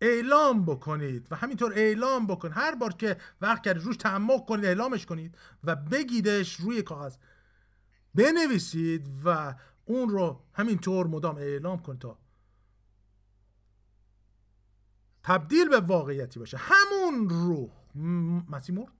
اعلام 0.00 0.64
بکنید 0.64 1.26
و 1.30 1.36
همینطور 1.36 1.72
اعلام 1.72 2.26
بکن. 2.26 2.52
هر 2.52 2.74
بار 2.74 2.92
که 2.92 3.16
وقت 3.40 3.62
کردید 3.62 3.82
روش 3.82 3.96
تعمق 3.96 4.46
کنید 4.46 4.64
اعلامش 4.64 5.06
کنید 5.06 5.38
و 5.64 5.76
بگیدش 5.76 6.54
روی 6.54 6.82
کاغذ. 6.82 7.16
بنویسید 8.14 9.08
و 9.24 9.54
اون 9.84 10.08
رو 10.08 10.44
همینطور 10.52 11.06
مدام 11.06 11.36
اعلام 11.36 11.82
کن 11.82 11.98
تا 11.98 12.18
تبدیل 15.22 15.68
به 15.68 15.80
واقعیتی 15.80 16.38
باشه. 16.38 16.56
همون 16.56 17.28
روح. 17.28 17.70
مسیح 18.50 18.76
مرد؟ 18.76 18.92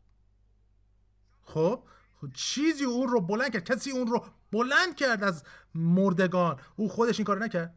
خب 1.43 1.83
چیزی 2.35 2.85
اون 2.85 3.09
رو 3.09 3.21
بلند 3.21 3.53
کرد. 3.53 3.65
کسی 3.65 3.91
اون 3.91 4.07
رو 4.07 4.25
بلند 4.53 4.97
کرد 4.97 5.25
از 5.25 5.45
مردگان. 5.75 6.61
او 6.77 6.89
خودش 6.89 7.19
این 7.19 7.25
کار 7.25 7.45
نکرد. 7.45 7.77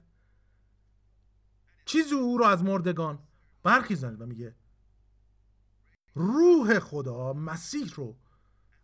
چیزی 1.92 2.16
او 2.16 2.38
رو 2.38 2.46
از 2.46 2.64
مردگان 2.64 3.20
برخیزند 3.64 4.22
و 4.22 4.26
میگه 4.26 4.56
روح 6.16 6.80
خدا 6.80 7.34
مسیح 7.34 7.94
رو 7.96 8.18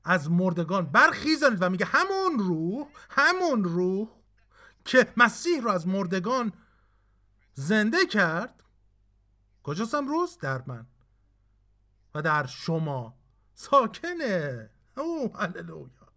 از 0.03 0.31
مردگان 0.31 0.85
برخیزند 0.85 1.61
و 1.61 1.69
میگه 1.69 1.85
همون 1.85 2.39
روح 2.39 2.87
همون 3.09 3.63
روح 3.63 4.09
که 4.85 5.13
مسیح 5.17 5.61
رو 5.61 5.69
از 5.69 5.87
مردگان 5.87 6.53
زنده 7.53 8.05
کرد. 8.05 8.63
کجاست 9.63 9.95
امروز؟ 9.95 10.37
در 10.37 10.63
من 10.67 10.87
و 12.15 12.21
در 12.21 12.45
شما. 12.45 13.17
ساکنه. 13.53 14.69
او 14.97 15.37
هللویا. 15.37 16.07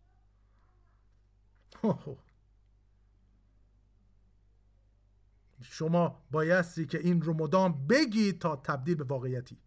شما 5.62 6.22
بایستی 6.30 6.86
که 6.86 6.98
این 6.98 7.22
رو 7.22 7.34
مدام 7.34 7.86
بگید 7.86 8.40
تا 8.40 8.56
تبدیل 8.56 8.94
به 8.94 9.04
واقعیتی. 9.04 9.58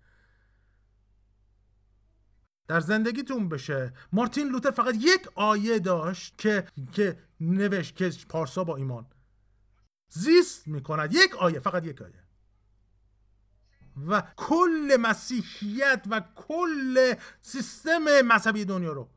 در 2.67 2.79
زندگیتون 2.79 3.49
بشه. 3.49 3.93
مارتین 4.11 4.47
لوتر 4.47 4.71
فقط 4.71 4.95
یک 4.95 5.27
آیه 5.35 5.79
داشت 5.79 6.37
که 6.37 6.67
که 6.91 7.19
نوشت 7.39 7.95
که 7.95 8.11
پارسا 8.29 8.63
با 8.63 8.75
ایمان. 8.75 9.05
زیست 10.09 10.67
می‌کند. 10.67 11.13
یک 11.13 11.35
آیه 11.35 11.59
فقط 11.59 11.85
یک 11.85 12.01
آیه. 12.01 12.23
و 14.07 14.23
کل 14.35 14.97
مسیحیت 14.99 16.05
و 16.09 16.21
کل 16.35 17.13
سیستم 17.41 18.21
مذهبی 18.21 18.65
دنیا 18.65 18.93
رو. 18.93 19.09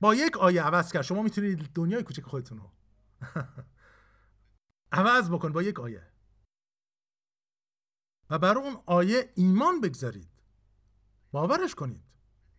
با 0.00 0.14
یک 0.14 0.36
آیه 0.36 0.62
عوض 0.62 0.92
کرد. 0.92 1.02
شما 1.02 1.22
می‌تونید 1.22 1.72
دنیای 1.74 2.02
کوچک 2.02 2.22
خودتون 2.22 2.58
رو 2.58 2.70
عوض 4.92 5.30
بکن 5.30 5.52
با 5.52 5.62
یک 5.62 5.80
آیه. 5.80 6.02
و 8.30 8.38
بر 8.38 8.58
اون 8.58 8.76
آیه 8.86 9.32
ایمان 9.34 9.80
بگذارید. 9.80 10.28
باورش 11.32 11.74
کنید. 11.74 12.02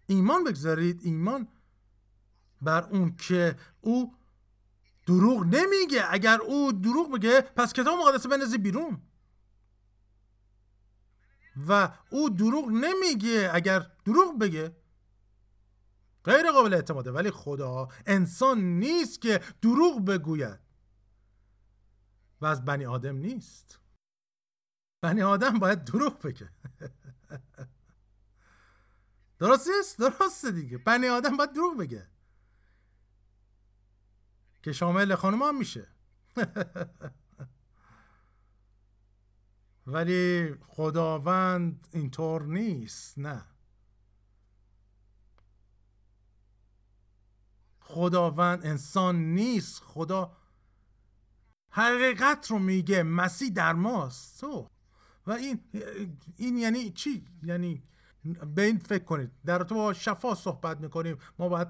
ایمان 0.07 0.43
بگذارید. 0.43 1.01
ایمان 1.03 1.47
بر 2.61 2.83
اون 2.83 3.15
که 3.15 3.55
او 3.81 4.15
دروغ 5.05 5.43
نمیگه. 5.43 6.05
اگر 6.09 6.41
او 6.41 6.71
دروغ 6.71 7.11
بگه 7.11 7.41
پس 7.41 7.73
کتاب 7.73 7.99
مقدس 7.99 8.27
بنزی 8.27 8.57
بیرون. 8.57 9.01
و 11.67 11.91
او 12.11 12.29
دروغ 12.29 12.69
نمیگه. 12.69 13.49
اگر 13.53 13.91
دروغ 14.05 14.39
بگه 14.39 14.75
غیر 16.27 16.51
قابل 16.51 16.73
اعتماده. 16.73 17.11
ولی 17.11 17.31
خدا 17.31 17.87
انسان 18.05 18.61
نیست 18.61 19.21
که 19.21 19.41
دروغ 19.61 20.05
بگوید. 20.05 20.59
و 22.41 22.45
از 22.45 22.65
بنی 22.65 22.85
آدم 22.85 23.17
نیست. 23.17 23.79
بنی 25.01 25.21
آدم 25.21 25.59
باید 25.59 25.83
دروغ 25.83 26.21
بگه. 26.21 26.49
درست 29.39 29.67
نیست؟ 29.67 29.99
درسته 29.99 30.51
دیگه. 30.51 30.77
بنی 30.77 31.07
آدم 31.07 31.37
باید 31.37 31.53
دروغ 31.53 31.77
بگه. 31.77 32.07
که 34.63 34.73
شامل 34.73 35.15
خانم 35.15 35.43
هم 35.43 35.57
میشه. 35.57 35.87
ولی 39.87 40.55
خداوند 40.67 41.87
اینطور 41.91 42.43
نیست. 42.43 43.17
نه. 43.17 43.56
خداوند 47.87 48.65
انسان 48.65 49.15
نیست. 49.15 49.83
خدا 49.83 50.37
حقیقت 51.71 52.51
رو 52.51 52.59
میگه. 52.59 53.03
مسیح 53.03 53.49
در 53.49 53.73
ماست. 53.73 54.41
تو. 54.41 54.69
و 55.27 55.31
این 55.31 55.59
این 56.37 56.57
یعنی 56.57 56.89
چی؟ 56.89 57.25
یعنی 57.43 57.83
به 58.55 58.61
این 58.61 58.77
فکر 58.79 59.03
کنید. 59.03 59.31
در 59.45 59.63
تو 59.63 59.75
با 59.75 59.93
شفا 59.93 60.35
صحبت 60.35 60.79
می‌کنیم. 60.79 61.17
ما 61.39 61.49
باید 61.49 61.67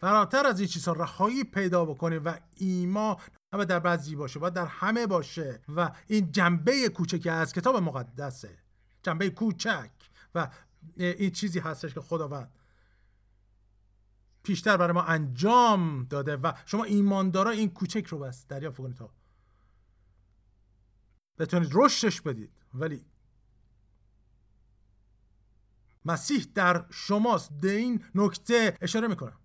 فراتر 0.00 0.46
از 0.46 0.60
این 0.60 0.68
چیزها 0.68 0.92
رهایی 0.92 1.44
پیدا 1.44 1.84
بکنیم 1.84 2.24
و 2.24 2.34
ایما 2.56 3.20
همه 3.54 3.64
در 3.64 3.78
بعضی 3.78 4.16
باشه. 4.16 4.38
باید 4.38 4.54
در 4.54 4.66
همه 4.66 5.06
باشه. 5.06 5.62
و 5.68 5.92
این 6.06 6.32
جنبه 6.32 6.88
کوچکی 6.88 7.28
از 7.28 7.52
کتاب 7.52 7.76
مقدسه. 7.76 8.58
جنبه 9.02 9.30
کوچک. 9.30 9.90
و 10.34 10.48
این 10.96 11.30
چیزی 11.30 11.58
هستش 11.58 11.94
که 11.94 12.00
خداوند 12.00 12.52
پیشتر 14.42 14.76
برای 14.76 14.92
ما 14.92 15.02
انجام 15.02 16.04
داده 16.04 16.36
و 16.36 16.52
شما 16.66 16.84
ایماندارا 16.84 17.50
این 17.50 17.70
کوچک 17.70 18.06
رو 18.06 18.18
بس. 18.18 18.46
دریافت 18.46 18.76
کنید 18.76 18.96
تا. 18.96 19.10
بتونید 21.38 21.70
رشدش 21.74 22.20
بدید. 22.20 22.52
ولی 22.74 23.04
مسیح 26.04 26.46
در 26.54 26.86
شماست. 26.90 27.52
به 27.52 27.70
این 27.70 28.04
نکته 28.14 28.78
اشاره 28.80 29.08
می‌کنم 29.08 29.38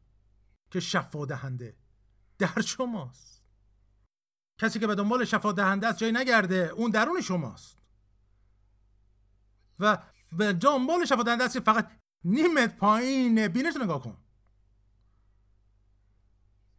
که 0.71 0.79
شفا 0.79 1.25
دهنده 1.25 1.75
در 2.37 2.61
شماست. 2.61 3.43
کسی 4.57 4.79
که 4.79 4.87
به 4.87 4.95
دنبال 4.95 5.25
شفا 5.25 5.51
دهنده 5.51 5.87
است 5.87 5.97
جایی 5.97 6.13
نگرده. 6.13 6.55
اون 6.55 6.91
درون 6.91 7.21
شماست. 7.21 7.77
و 9.79 10.03
به 10.31 10.53
دنبال 10.53 11.05
شفا 11.05 11.23
دهنده 11.23 11.43
است 11.43 11.59
فقط 11.59 11.91
نیمت 12.23 12.77
پایین 12.77 13.47
بینش 13.47 13.75
نگاه 13.81 14.03
کن. 14.03 14.24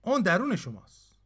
اون 0.06 0.22
درون 0.22 0.56
شماست 0.56 1.18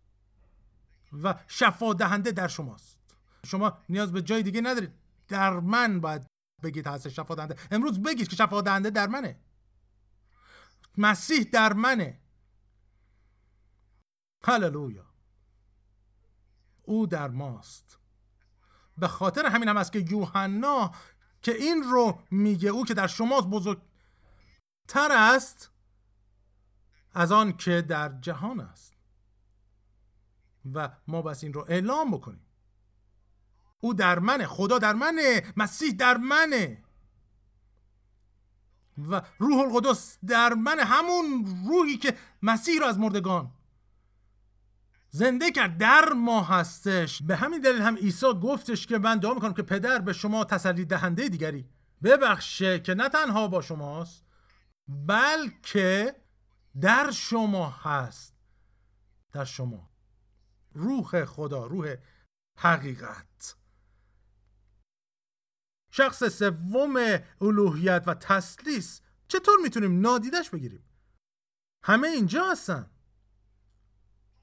و 1.12 1.35
شفا 1.49 1.93
دهنده 1.93 2.33
در 2.33 2.49
شماست. 2.49 3.01
شما 3.47 3.78
نیاز 3.89 4.12
به 4.12 4.22
جای 4.22 4.43
دیگه 4.43 4.61
ندارید. 4.61 4.93
در 5.28 5.61
من 5.61 6.01
باید 6.01 6.26
بگید 6.62 6.87
هست 6.87 7.09
شفا 7.09 7.35
دهنده 7.35 7.57
امروز 7.70 8.03
بگید 8.03 8.28
که 8.28 8.37
شفا 8.37 8.61
دهنده 8.61 8.91
در 8.91 9.07
منه. 9.07 9.41
مسیح 10.99 11.45
در 11.53 11.72
منه. 11.72 12.20
هللویا. 14.45 15.07
او 16.83 17.07
در 17.07 17.28
ماست. 17.28 17.99
به 18.99 19.09
خاطر 19.09 19.47
همین 19.47 19.68
هم 19.68 19.76
است 19.76 19.93
که 19.93 19.99
یوحنا 19.99 20.93
که 21.43 21.55
این 21.55 21.83
رو 21.83 22.22
میگه 22.31 22.68
او 22.68 22.85
که 22.85 22.95
در 22.95 23.07
شماست 23.07 23.47
بزرگتر 23.47 25.09
است 25.11 25.70
از 27.15 27.33
آن 27.33 27.57
که 27.57 27.83
در 27.83 28.13
جهان 28.21 28.61
است. 28.61 28.95
و 30.75 30.91
ما 31.07 31.23
بس 31.23 31.45
این 31.45 31.53
رو 31.53 31.65
اعلام 31.69 32.11
بکنیم. 32.11 32.47
او 33.81 33.95
در 33.95 34.19
منه 34.19 34.47
خدا 34.47 34.79
در 34.79 34.93
منه 34.93 35.53
مسیح 35.57 35.93
در 35.93 36.17
منه. 36.17 36.85
و 39.11 39.23
روح 39.39 39.59
القدس 39.59 40.19
در 40.27 40.55
من 40.55 40.79
همون 40.79 41.47
روحی 41.69 41.97
که 41.97 42.17
مسیح 42.43 42.81
را 42.81 42.89
از 42.89 42.99
مردگان 42.99 43.51
زنده 45.11 45.51
کرد. 45.51 45.79
در 45.79 46.13
ما 46.13 46.43
هستش. 46.43 47.23
به 47.23 47.37
همین 47.37 47.61
دلیل 47.61 47.83
هم 47.83 47.97
عیسی 47.97 48.27
گفتش 48.27 48.87
که 48.87 48.99
من 48.99 49.19
دعا 49.19 49.35
می‌کنم 49.35 49.55
که 49.55 49.63
پدر 49.63 49.99
به 49.99 50.13
شما 50.13 50.45
تسلی 50.45 50.85
دهنده 50.85 51.29
دیگری 51.29 51.69
ببخشه 52.03 52.81
که 52.81 52.95
نه 52.95 53.09
تنها 53.09 53.49
با 53.49 53.63
شماست 53.63 54.25
بلکه 54.89 56.15
در 56.81 57.11
شما 57.11 57.71
هست. 57.71 58.35
در 59.33 59.45
شما. 59.45 59.91
روح 60.73 61.25
خدا 61.25 61.66
روح 61.66 61.97
حقیقت. 62.59 63.57
شخص 65.91 66.25
سوم 66.25 67.18
الوهیت 67.41 68.05
و 68.07 68.14
تسلیس. 68.14 69.01
چطور 69.29 69.59
می‌تونیم 69.62 70.01
نادیدش 70.01 70.51
بگیریم؟ 70.51 70.85
همه 71.85 72.09
اینجا 72.09 72.51
هستن. 72.51 72.91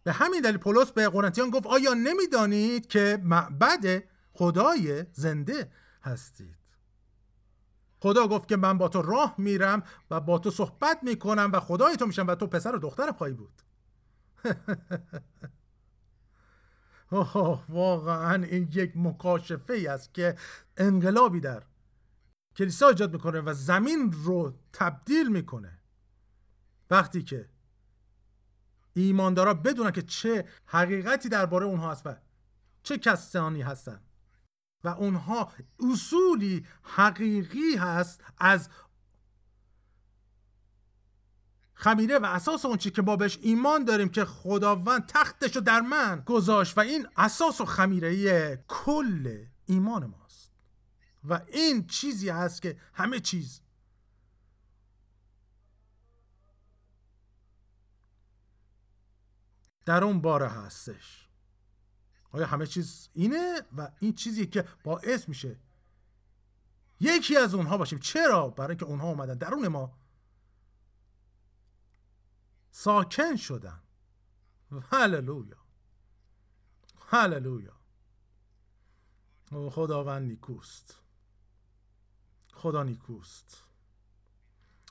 به 0.03 0.11
همین 0.13 0.41
دلیل 0.41 0.57
پولس 0.57 0.91
به 0.91 1.09
قرنتیان 1.09 1.49
گفت 1.49 1.65
آیا 1.65 1.93
نمی‌دانید 1.93 2.88
که 2.88 3.21
معبد 3.23 4.03
خدای 4.34 5.05
زنده 5.13 5.71
هستید؟ 6.03 6.56
خدا 7.99 8.27
گفت 8.27 8.47
که 8.47 8.57
من 8.57 8.77
با 8.77 8.87
تو 8.87 9.01
راه 9.01 9.35
میرم 9.37 9.83
و 10.11 10.19
با 10.19 10.39
تو 10.39 10.51
صحبت 10.51 10.99
می‌کنم 11.03 11.49
و 11.53 11.59
خدای 11.59 11.95
تو 11.95 12.05
میشم 12.05 12.27
و 12.27 12.35
تو 12.35 12.47
پسر 12.47 12.75
و 12.75 12.79
دخترم 12.79 13.13
خواهی 13.13 13.33
بود. 13.33 13.61
اوه 17.11 17.63
واقعا 17.69 18.43
این 18.43 18.69
یک 18.73 18.91
مکاشفه 18.95 19.73
ای 19.73 19.87
است 19.87 20.13
که 20.13 20.35
انقلابی 20.77 21.39
در 21.39 21.63
کلیسا 22.55 22.87
ایجاد 22.87 23.13
می‌کنه 23.13 23.41
و 23.41 23.53
زمین 23.53 24.15
رو 24.23 24.53
تبدیل 24.73 25.31
می‌کنه. 25.31 25.79
وقتی 26.89 27.23
که 27.23 27.49
ایماندارا 28.93 29.53
بدونن 29.53 29.91
که 29.91 30.01
چه 30.01 30.45
حقیقتی 30.65 31.29
درباره 31.29 31.65
اونها 31.65 31.91
هست 31.91 32.07
و 32.07 32.15
چه 32.83 32.97
کسانی 32.97 33.61
هستن. 33.61 34.06
و 34.84 34.88
اونها 34.88 35.51
اصولی 35.91 36.65
حقیقی 36.84 37.75
هست 37.75 38.23
از 38.38 38.69
خمیره 41.73 42.19
و 42.19 42.25
اساس 42.25 42.65
اون 42.65 42.78
چی 42.78 42.91
که 42.91 43.01
ما 43.01 43.15
بهش 43.15 43.39
ایمان 43.41 43.86
داریم 43.86 44.09
که 44.09 44.25
خداوند 44.25 45.05
تختش 45.05 45.55
رو 45.55 45.61
در 45.61 45.82
من 45.82 46.23
گذاشت 46.25 46.78
و 46.78 46.82
این 46.82 47.07
اساس 47.17 47.61
و 47.61 47.65
خمیره 47.65 48.63
کل 48.67 49.45
ایمان 49.65 50.05
ماست. 50.05 50.51
و 51.23 51.41
این 51.47 51.88
چیزی 51.88 52.30
هست 52.30 52.61
که 52.61 52.78
همه 52.93 53.19
چیز 53.19 53.61
در 59.86 60.03
اون 60.03 60.21
باره 60.21 60.47
هستش. 60.47 61.26
آیا 62.32 62.45
همه 62.45 62.67
چیز 62.67 63.09
اینه؟ 63.13 63.61
و 63.78 63.91
این 63.99 64.13
چیزی 64.13 64.47
که 64.47 64.67
باعث 64.84 65.30
میشه 65.30 65.59
یکی 66.99 67.38
از 67.38 67.53
اونها 67.53 67.78
باشیم 67.78 67.99
چرا؟ 67.99 68.49
برای 68.49 68.69
اینکه 68.69 68.86
اونها 68.86 69.07
اومدن. 69.07 69.34
درون 69.34 69.67
ما 69.67 69.97
ساکن 72.71 73.36
شدن. 73.36 73.84
هللویا. 74.91 75.57
هللویا. 77.07 77.73
خداوند 79.69 80.28
نیکوست. 80.28 81.01
خدا 82.53 82.84
نیکوست. 82.84 83.63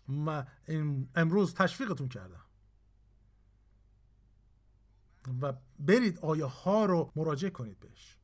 من 0.09 0.47
امروز 1.14 1.55
تشویقتون 1.55 2.09
کردم. 2.09 2.45
و 5.43 5.53
برید 5.79 6.18
آیه 6.18 6.45
ها 6.45 6.85
رو 6.85 7.12
مراجعه 7.16 7.51
کنید 7.51 7.81
بهش. 7.81 8.18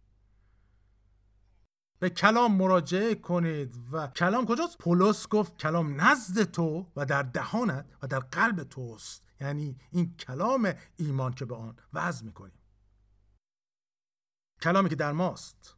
به 1.98 2.10
کلام 2.10 2.56
مراجعه 2.56 3.14
کنید 3.14 3.74
و 3.92 4.06
کلام 4.06 4.46
کجاست؟ 4.46 4.78
پولس 4.78 5.28
گفت 5.28 5.56
کلام 5.56 6.00
نزد 6.00 6.42
تو 6.42 6.86
و 6.96 7.06
در 7.06 7.22
دهانت 7.22 7.86
و 8.02 8.06
در 8.06 8.18
قلب 8.18 8.62
توست. 8.62 9.26
یعنی 9.40 9.76
این 9.90 10.16
کلام 10.16 10.74
ایمان 10.96 11.32
که 11.32 11.44
به 11.44 11.54
آن 11.54 11.76
وضع 11.92 12.24
می‌کنیم. 12.24 12.58
کلامی 14.62 14.88
که 14.88 14.96
در 14.96 15.12
ماست. 15.12 15.76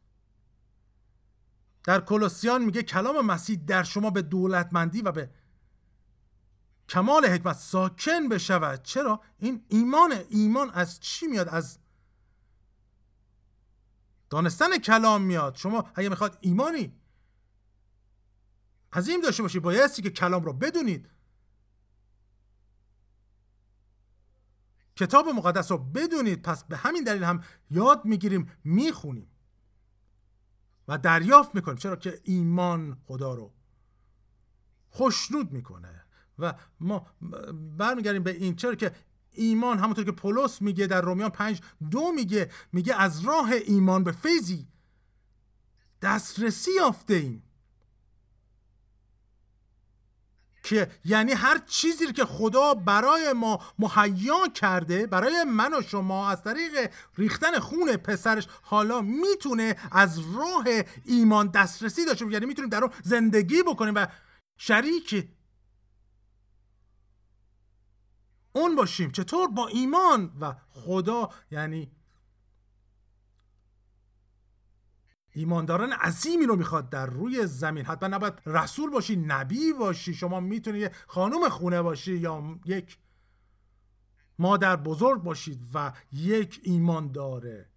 در 1.83 2.01
کلوسیان 2.01 2.65
میگه 2.65 2.83
کلام 2.83 3.25
مسیح 3.25 3.59
در 3.67 3.83
شما 3.83 4.09
به 4.09 4.21
دولتمندی 4.21 5.01
و 5.01 5.11
به 5.11 5.29
کمال 6.89 7.25
حکمت 7.25 7.55
ساکن 7.55 8.29
بشود. 8.29 8.83
چرا؟ 8.83 9.21
این 9.37 9.65
ایمان 9.69 10.11
ایمان 10.29 10.69
از 10.69 10.99
چی 10.99 11.27
میاد؟ 11.27 11.47
از 11.47 11.79
دانستن 14.29 14.77
کلام 14.77 15.21
میاد. 15.21 15.55
شما 15.55 15.91
اگه 15.95 16.09
می‌خواد 16.09 16.37
ایمانی 16.41 17.01
عظیم 18.93 19.21
داشته 19.21 19.43
باشید 19.43 19.61
بایستی 19.61 20.01
که 20.01 20.09
کلام 20.09 20.43
رو 20.43 20.53
بدونید. 20.53 21.09
کتاب 24.95 25.27
مقدس 25.27 25.71
رو 25.71 25.77
بدونید. 25.77 26.41
پس 26.41 26.63
به 26.63 26.77
همین 26.77 27.03
دلیل 27.03 27.23
هم 27.23 27.43
یاد 27.69 28.05
می‌گیریم 28.05 28.51
می‌خونیم 28.63 29.31
و 30.87 30.97
دریافت 30.97 31.55
می‌کنیم. 31.55 31.77
چرا 31.77 31.95
که 31.95 32.21
ایمان 32.23 33.01
خدا 33.05 33.33
رو 33.33 33.53
خوشنود 34.89 35.51
می‌کنه. 35.51 36.04
و 36.39 36.53
ما 36.79 37.07
برمیگردیم 37.77 38.23
به 38.23 38.31
این 38.31 38.55
چرا 38.55 38.75
که 38.75 38.91
ایمان 39.31 39.79
همونطور 39.79 40.05
که 40.05 40.11
پولس 40.11 40.61
میگه 40.61 40.87
در 40.87 41.01
رومیان 41.01 41.29
پنج 41.29 41.61
دو 41.91 42.11
میگه 42.11 42.49
میگه 42.73 42.95
از 42.95 43.21
راه 43.25 43.51
ایمان 43.51 44.03
به 44.03 44.11
فیضی 44.11 44.67
دسترسی 46.01 46.71
یافته 46.71 47.13
ایم. 47.13 47.43
که 50.65 50.91
یعنی 51.05 51.31
هر 51.31 51.57
چیزی 51.57 52.13
که 52.13 52.25
خدا 52.25 52.73
برای 52.73 53.33
ما 53.33 53.59
مهیا 53.79 54.47
کرده 54.47 55.07
برای 55.07 55.43
من 55.43 55.73
و 55.73 55.81
شما 55.81 56.29
از 56.29 56.43
طریق 56.43 56.91
ریختن 57.17 57.59
خون 57.59 57.97
پسرش 57.97 58.47
حالا 58.61 59.01
می‌تونه 59.01 59.75
از 59.91 60.19
راه 60.19 60.65
ایمان 61.05 61.47
دسترسی 61.47 62.05
داشته 62.05 62.31
یعنی 62.31 62.45
می‌تونیم 62.45 62.69
در 62.69 62.83
اون 62.83 62.93
زندگی 63.03 63.63
بکنیم 63.63 63.95
و 63.95 64.07
شریک 64.57 65.27
اون 68.55 68.75
باشیم. 68.75 69.11
چطور؟ 69.11 69.47
با 69.47 69.67
ایمان 69.67 70.37
و 70.39 70.55
خدا 70.69 71.29
یعنی 71.51 71.91
ایمانداران 75.31 75.93
عظیمی 75.93 76.45
رو 76.45 76.55
می‌خواد 76.55 76.89
در 76.89 77.05
روی 77.05 77.47
زمین. 77.47 77.85
حتما 77.85 78.09
نباید 78.09 78.33
رسول 78.45 78.89
باشی 78.89 79.15
نبی 79.15 79.73
باشی 79.73 80.13
شما 80.13 80.39
می‌تونی 80.39 80.79
یه 80.79 80.91
خانوم 81.07 81.49
خونه 81.49 81.81
باشی 81.81 82.17
یا 82.17 82.59
یک 82.65 82.97
مادر 84.39 84.75
بزرگ 84.75 85.23
باشید 85.23 85.61
و 85.73 85.93
یک 86.11 86.61
ایمانداره 86.63 87.69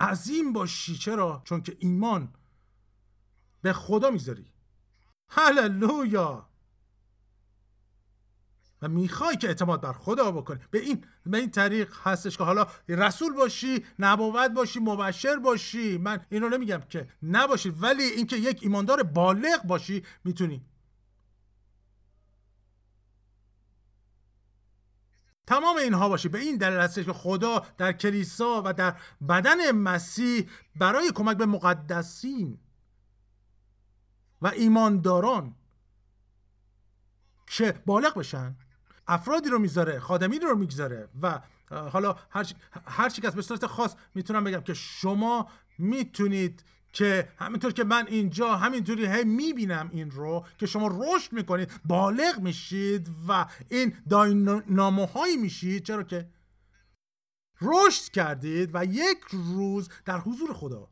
عظیم 0.00 0.52
باشی. 0.52 0.98
چرا؟ 0.98 1.42
چون 1.44 1.62
که 1.62 1.76
ایمان 1.80 2.34
به 3.62 3.72
خدا 3.72 4.10
می‌ذاری 4.10 4.52
هللویا! 5.28 6.49
و 8.82 8.88
می‌خوای 8.88 9.36
که 9.36 9.48
اعتماد 9.48 9.80
بر 9.80 9.92
خدا 9.92 10.30
بکنی. 10.30 10.58
به 10.70 10.78
این 10.78 11.04
به 11.26 11.38
این 11.38 11.50
طریق 11.50 11.94
هستش 12.02 12.36
که 12.36 12.44
حالا 12.44 12.66
رسول 12.88 13.32
باشی 13.32 13.84
نبوت 13.98 14.50
باشی 14.50 14.80
مبشر 14.80 15.36
باشی. 15.36 15.98
من 15.98 16.26
اینو 16.30 16.48
نمیگم 16.48 16.80
که 16.88 17.08
نباشی 17.22 17.70
ولی 17.70 18.02
اینکه 18.02 18.36
یک 18.36 18.58
ایماندار 18.62 19.02
بالغ 19.02 19.62
باشی 19.62 20.02
می‌تونی. 20.24 20.64
تمام 25.46 25.76
اینها 25.76 26.08
باشی. 26.08 26.28
به 26.28 26.38
این 26.38 26.56
دلیل 26.56 26.78
هستش 26.78 27.04
که 27.04 27.12
خدا 27.12 27.66
در 27.78 27.92
کلیسا 27.92 28.62
و 28.64 28.72
در 28.72 28.96
بدن 29.28 29.70
مسیح 29.70 30.50
برای 30.76 31.12
کمک 31.12 31.36
به 31.36 31.46
مقدسین 31.46 32.58
و 34.42 34.46
ایمانداران 34.46 35.54
که 37.46 37.82
بالغ 37.86 38.18
بشن 38.18 38.56
افرادی 39.06 39.48
رو 39.48 39.58
می‌ذاره 39.58 40.00
خادمی 40.00 40.38
رو 40.38 40.56
می‌گذاره 40.56 41.08
و 41.22 41.40
حالا 41.70 42.16
هر 42.30 42.52
هر 42.86 43.08
چی 43.08 43.22
که 43.22 43.30
به 43.30 43.42
صورت 43.42 43.66
خاص 43.66 43.94
می‌تونم 44.14 44.44
بگم 44.44 44.60
که 44.60 44.74
شما 44.74 45.48
می‌تونید 45.78 46.64
که 46.92 47.28
همینطور 47.38 47.72
که 47.72 47.84
من 47.84 48.06
اینجا 48.06 48.56
همینطوری 48.56 49.06
هی 49.06 49.24
می‌بینم 49.24 49.90
این 49.92 50.10
رو 50.10 50.46
که 50.58 50.66
شما 50.66 50.88
رشد 50.92 51.32
می‌کنید 51.32 51.72
بالغ 51.84 52.38
میشید 52.38 53.08
و 53.28 53.46
این 53.68 53.96
دایناموهایی 54.10 55.36
میشید 55.36 55.84
چرا 55.84 56.02
که؟ 56.02 56.28
رشد 57.62 58.12
کردید 58.12 58.70
و 58.74 58.84
یک 58.84 59.18
روز 59.30 59.88
در 60.04 60.18
حضور 60.18 60.52
خدا 60.52 60.88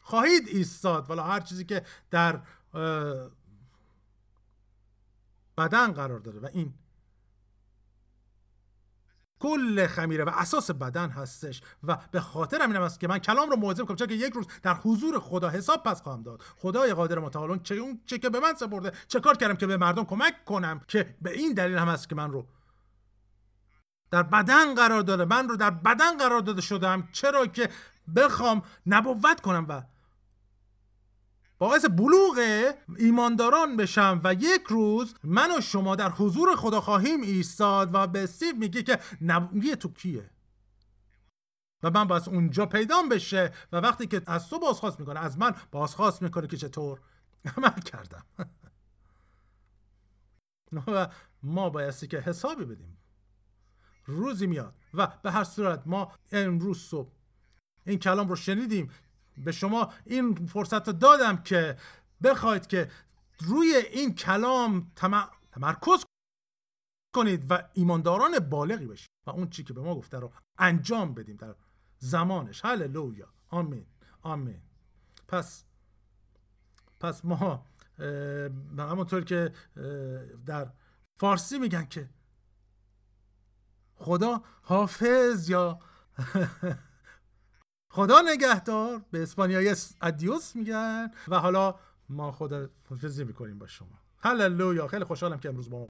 خواهید 0.00 0.48
ایستاد. 0.48 1.10
ولی 1.10 1.20
هر 1.20 1.40
چیزی 1.40 1.64
که 1.64 1.82
در 2.10 2.40
بدن 5.58 5.92
قرار 5.92 6.20
داره 6.20 6.40
و 6.40 6.48
این 6.52 6.74
کل 9.40 9.86
خمیره 9.86 10.24
و 10.24 10.30
اساس 10.34 10.70
بدن 10.70 11.10
هستش 11.10 11.62
و 11.84 11.98
به 12.10 12.20
خاطر 12.20 12.62
همین 12.62 12.76
است 12.76 13.00
که 13.00 13.08
من 13.08 13.18
کلام 13.18 13.50
رو 13.50 13.56
موعظه 13.56 13.82
می‌کنم 13.82 13.96
چون 13.96 14.06
که 14.06 14.14
یک 14.14 14.32
روز 14.32 14.46
در 14.62 14.74
حضور 14.74 15.18
خدا 15.18 15.48
حساب 15.48 15.82
پس 15.82 16.02
خواهم 16.02 16.22
داد. 16.22 16.42
خدای 16.56 16.94
قادر 16.94 17.18
متعال 17.18 17.58
چه 17.58 17.74
اون 17.74 18.00
چه 18.06 18.18
که 18.18 18.30
به 18.30 18.40
من 18.40 18.54
سپرده 18.54 18.92
چه 19.08 19.20
کار 19.20 19.36
کردم 19.36 19.54
که 19.54 19.66
به 19.66 19.76
مردم 19.76 20.04
کمک 20.04 20.44
کنم 20.44 20.80
که 20.88 21.16
به 21.22 21.30
این 21.30 21.54
دلیل 21.54 21.78
هم 21.78 21.88
است 21.88 22.08
که 22.08 22.14
من 22.14 22.30
رو 22.30 22.46
در 24.10 24.22
بدن 24.22 24.74
قرار 24.74 25.02
داده 25.02 25.24
من 25.24 25.48
رو 25.48 25.56
در 25.56 25.70
بدن 25.70 26.16
قرار 26.18 26.40
داده 26.40 26.60
شدم 26.60 27.08
چرا 27.12 27.46
که 27.46 27.68
بخوام 28.16 28.62
نبوت 28.86 29.40
کنم 29.40 29.66
و 29.68 29.82
باعث 31.58 31.84
بلوغ 31.84 32.40
ایمانداران 32.98 33.76
بشم 33.76 34.20
و 34.24 34.34
یک 34.34 34.62
روز 34.68 35.14
من 35.24 35.58
و 35.58 35.60
شما 35.60 35.96
در 35.96 36.10
حضور 36.10 36.56
خدا 36.56 36.80
خواهیم 36.80 37.22
ایستاد 37.22 37.90
و 37.94 38.06
به 38.06 38.24
استیو 38.24 38.56
میگه 38.56 38.82
که 38.82 38.98
نبوی 39.20 39.76
تو 39.76 39.92
کیه؟ 39.92 40.30
و 41.82 41.90
من 41.90 42.04
باید 42.04 42.28
اونجا 42.28 42.66
پیدام 42.66 43.08
بشه 43.08 43.52
و 43.72 43.76
وقتی 43.76 44.06
که 44.06 44.22
از 44.26 44.48
تو 44.48 44.58
بازخواست 44.58 45.00
می‌کنه 45.00 45.20
از 45.20 45.38
من 45.38 45.54
بازخواست 45.72 46.22
می‌کنه 46.22 46.46
که 46.46 46.56
چطور؟ 46.56 47.00
عمل 47.56 47.80
کردم. 47.80 48.24
و 50.86 51.08
ما 51.42 51.70
بایستی 51.70 52.06
که 52.06 52.20
حسابی 52.20 52.64
بدیم. 52.64 52.98
روزی 54.06 54.46
میاد 54.46 54.74
و 54.94 55.06
به 55.22 55.30
هر 55.30 55.44
صورت 55.44 55.82
ما 55.86 56.12
امروز 56.32 56.78
صبح 56.78 57.10
این 57.86 57.98
کلام 57.98 58.28
رو 58.28 58.36
شنیدیم 58.36 58.90
به 59.38 59.52
شما 59.52 59.92
این 60.04 60.34
فرصت 60.34 60.88
رو 60.88 60.92
دادم 60.92 61.36
که 61.36 61.76
بخواید 62.22 62.66
که 62.66 62.90
روی 63.40 63.74
این 63.92 64.14
کلام 64.14 64.92
تمرکز 65.52 66.04
کنید 67.14 67.46
و 67.50 67.68
ایمانداران 67.72 68.38
بالغی 68.38 68.86
بشید. 68.86 69.10
و 69.26 69.30
اون 69.30 69.50
چی 69.50 69.64
که 69.64 69.72
به 69.72 69.80
ما 69.80 69.94
گفته 69.94 70.18
رو 70.18 70.32
انجام 70.58 71.14
بدیم 71.14 71.36
در 71.36 71.54
زمانش. 71.98 72.64
هللویا. 72.64 73.28
آمین. 73.48 73.86
آمین. 74.22 74.62
پس 75.28 75.64
پس 77.00 77.24
ما 77.24 77.66
همونطور 78.78 79.24
که 79.24 79.52
در 80.46 80.72
فارسی 81.20 81.58
میگن 81.58 81.84
که 81.84 82.08
خدا 83.94 84.42
حافظ 84.62 85.50
یا 85.50 85.78
خدا 87.96 88.20
نگهدار. 88.20 89.04
به 89.10 89.22
اسپانیایی 89.22 89.74
ادیوس 90.00 90.56
میگن. 90.56 91.10
و 91.28 91.38
حالا 91.38 91.78
ما 92.08 92.32
خدا 92.32 92.68
حفظی 92.90 93.24
می‌کنیم 93.24 93.58
با 93.58 93.66
شما. 93.66 93.98
هللویا. 94.18 94.88
خیلی 94.88 95.04
خوشحالم 95.04 95.40
که 95.40 95.48
امروز 95.48 95.70
با 95.70 95.78
ما 95.78 95.86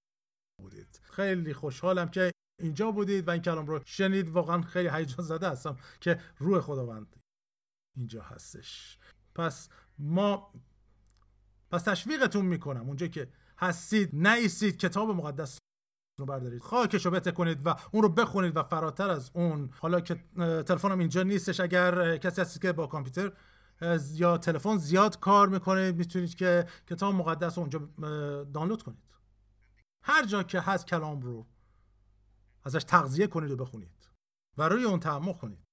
بودید. 0.62 1.00
خیلی 1.02 1.54
خوشحالم 1.54 2.08
که 2.08 2.30
اینجا 2.62 2.90
بودید 2.90 3.28
و 3.28 3.30
این 3.30 3.42
کلام 3.42 3.66
رو 3.66 3.80
شنید. 3.84 4.28
واقعا 4.28 4.62
خیلی 4.62 4.88
هیجان 4.88 5.26
زده 5.26 5.48
هستم 5.48 5.76
که 6.00 6.20
روح 6.38 6.60
خداوند 6.60 7.16
اینجا 7.96 8.22
هستش. 8.22 8.98
پس 9.34 9.68
ما 9.98 10.52
پس 11.70 11.82
تشویقتون 11.82 12.44
می‌کنم. 12.44 12.86
اونجا 12.86 13.06
که 13.06 13.28
هستید 13.58 14.10
نیستید 14.28 14.76
کتاب 14.78 15.10
مقدس 15.10 15.58
رو 16.18 16.26
بردارید. 16.26 16.62
خاکش 16.62 17.06
رو 17.06 17.10
بتکنید 17.10 17.66
و 17.66 17.76
اون 17.92 18.02
رو 18.02 18.08
بخونید 18.08 18.56
و 18.56 18.62
فراتر 18.62 19.10
از 19.10 19.30
اون. 19.34 19.70
حالا 19.78 20.00
که 20.00 20.24
تلفنم 20.36 20.98
اینجا 20.98 21.22
نیستش. 21.22 21.60
اگر 21.60 22.16
کسی 22.16 22.40
هستی 22.40 22.60
که 22.60 22.72
با 22.72 22.86
کامپیوتر 22.86 23.32
یا 24.12 24.38
تلفن 24.38 24.76
زیاد 24.76 25.18
کار 25.18 25.48
می‌کنید 25.48 25.96
می‌تونید 25.96 26.34
که 26.34 26.66
کتاب 26.90 27.14
مقدس 27.14 27.58
رو 27.58 27.62
اونجا 27.62 27.78
دانلود 28.44 28.82
کنید. 28.82 28.98
هر 30.02 30.26
جا 30.26 30.42
که 30.42 30.60
هست 30.60 30.86
کلام 30.86 31.20
رو 31.20 31.46
ازش 32.64 32.84
تغذیه 32.84 33.26
کنید 33.26 33.50
و 33.50 33.56
بخونید 33.56 34.08
و 34.58 34.68
روی 34.68 34.84
اون 34.84 35.00
تعمق 35.00 35.38
کنید. 35.38 35.65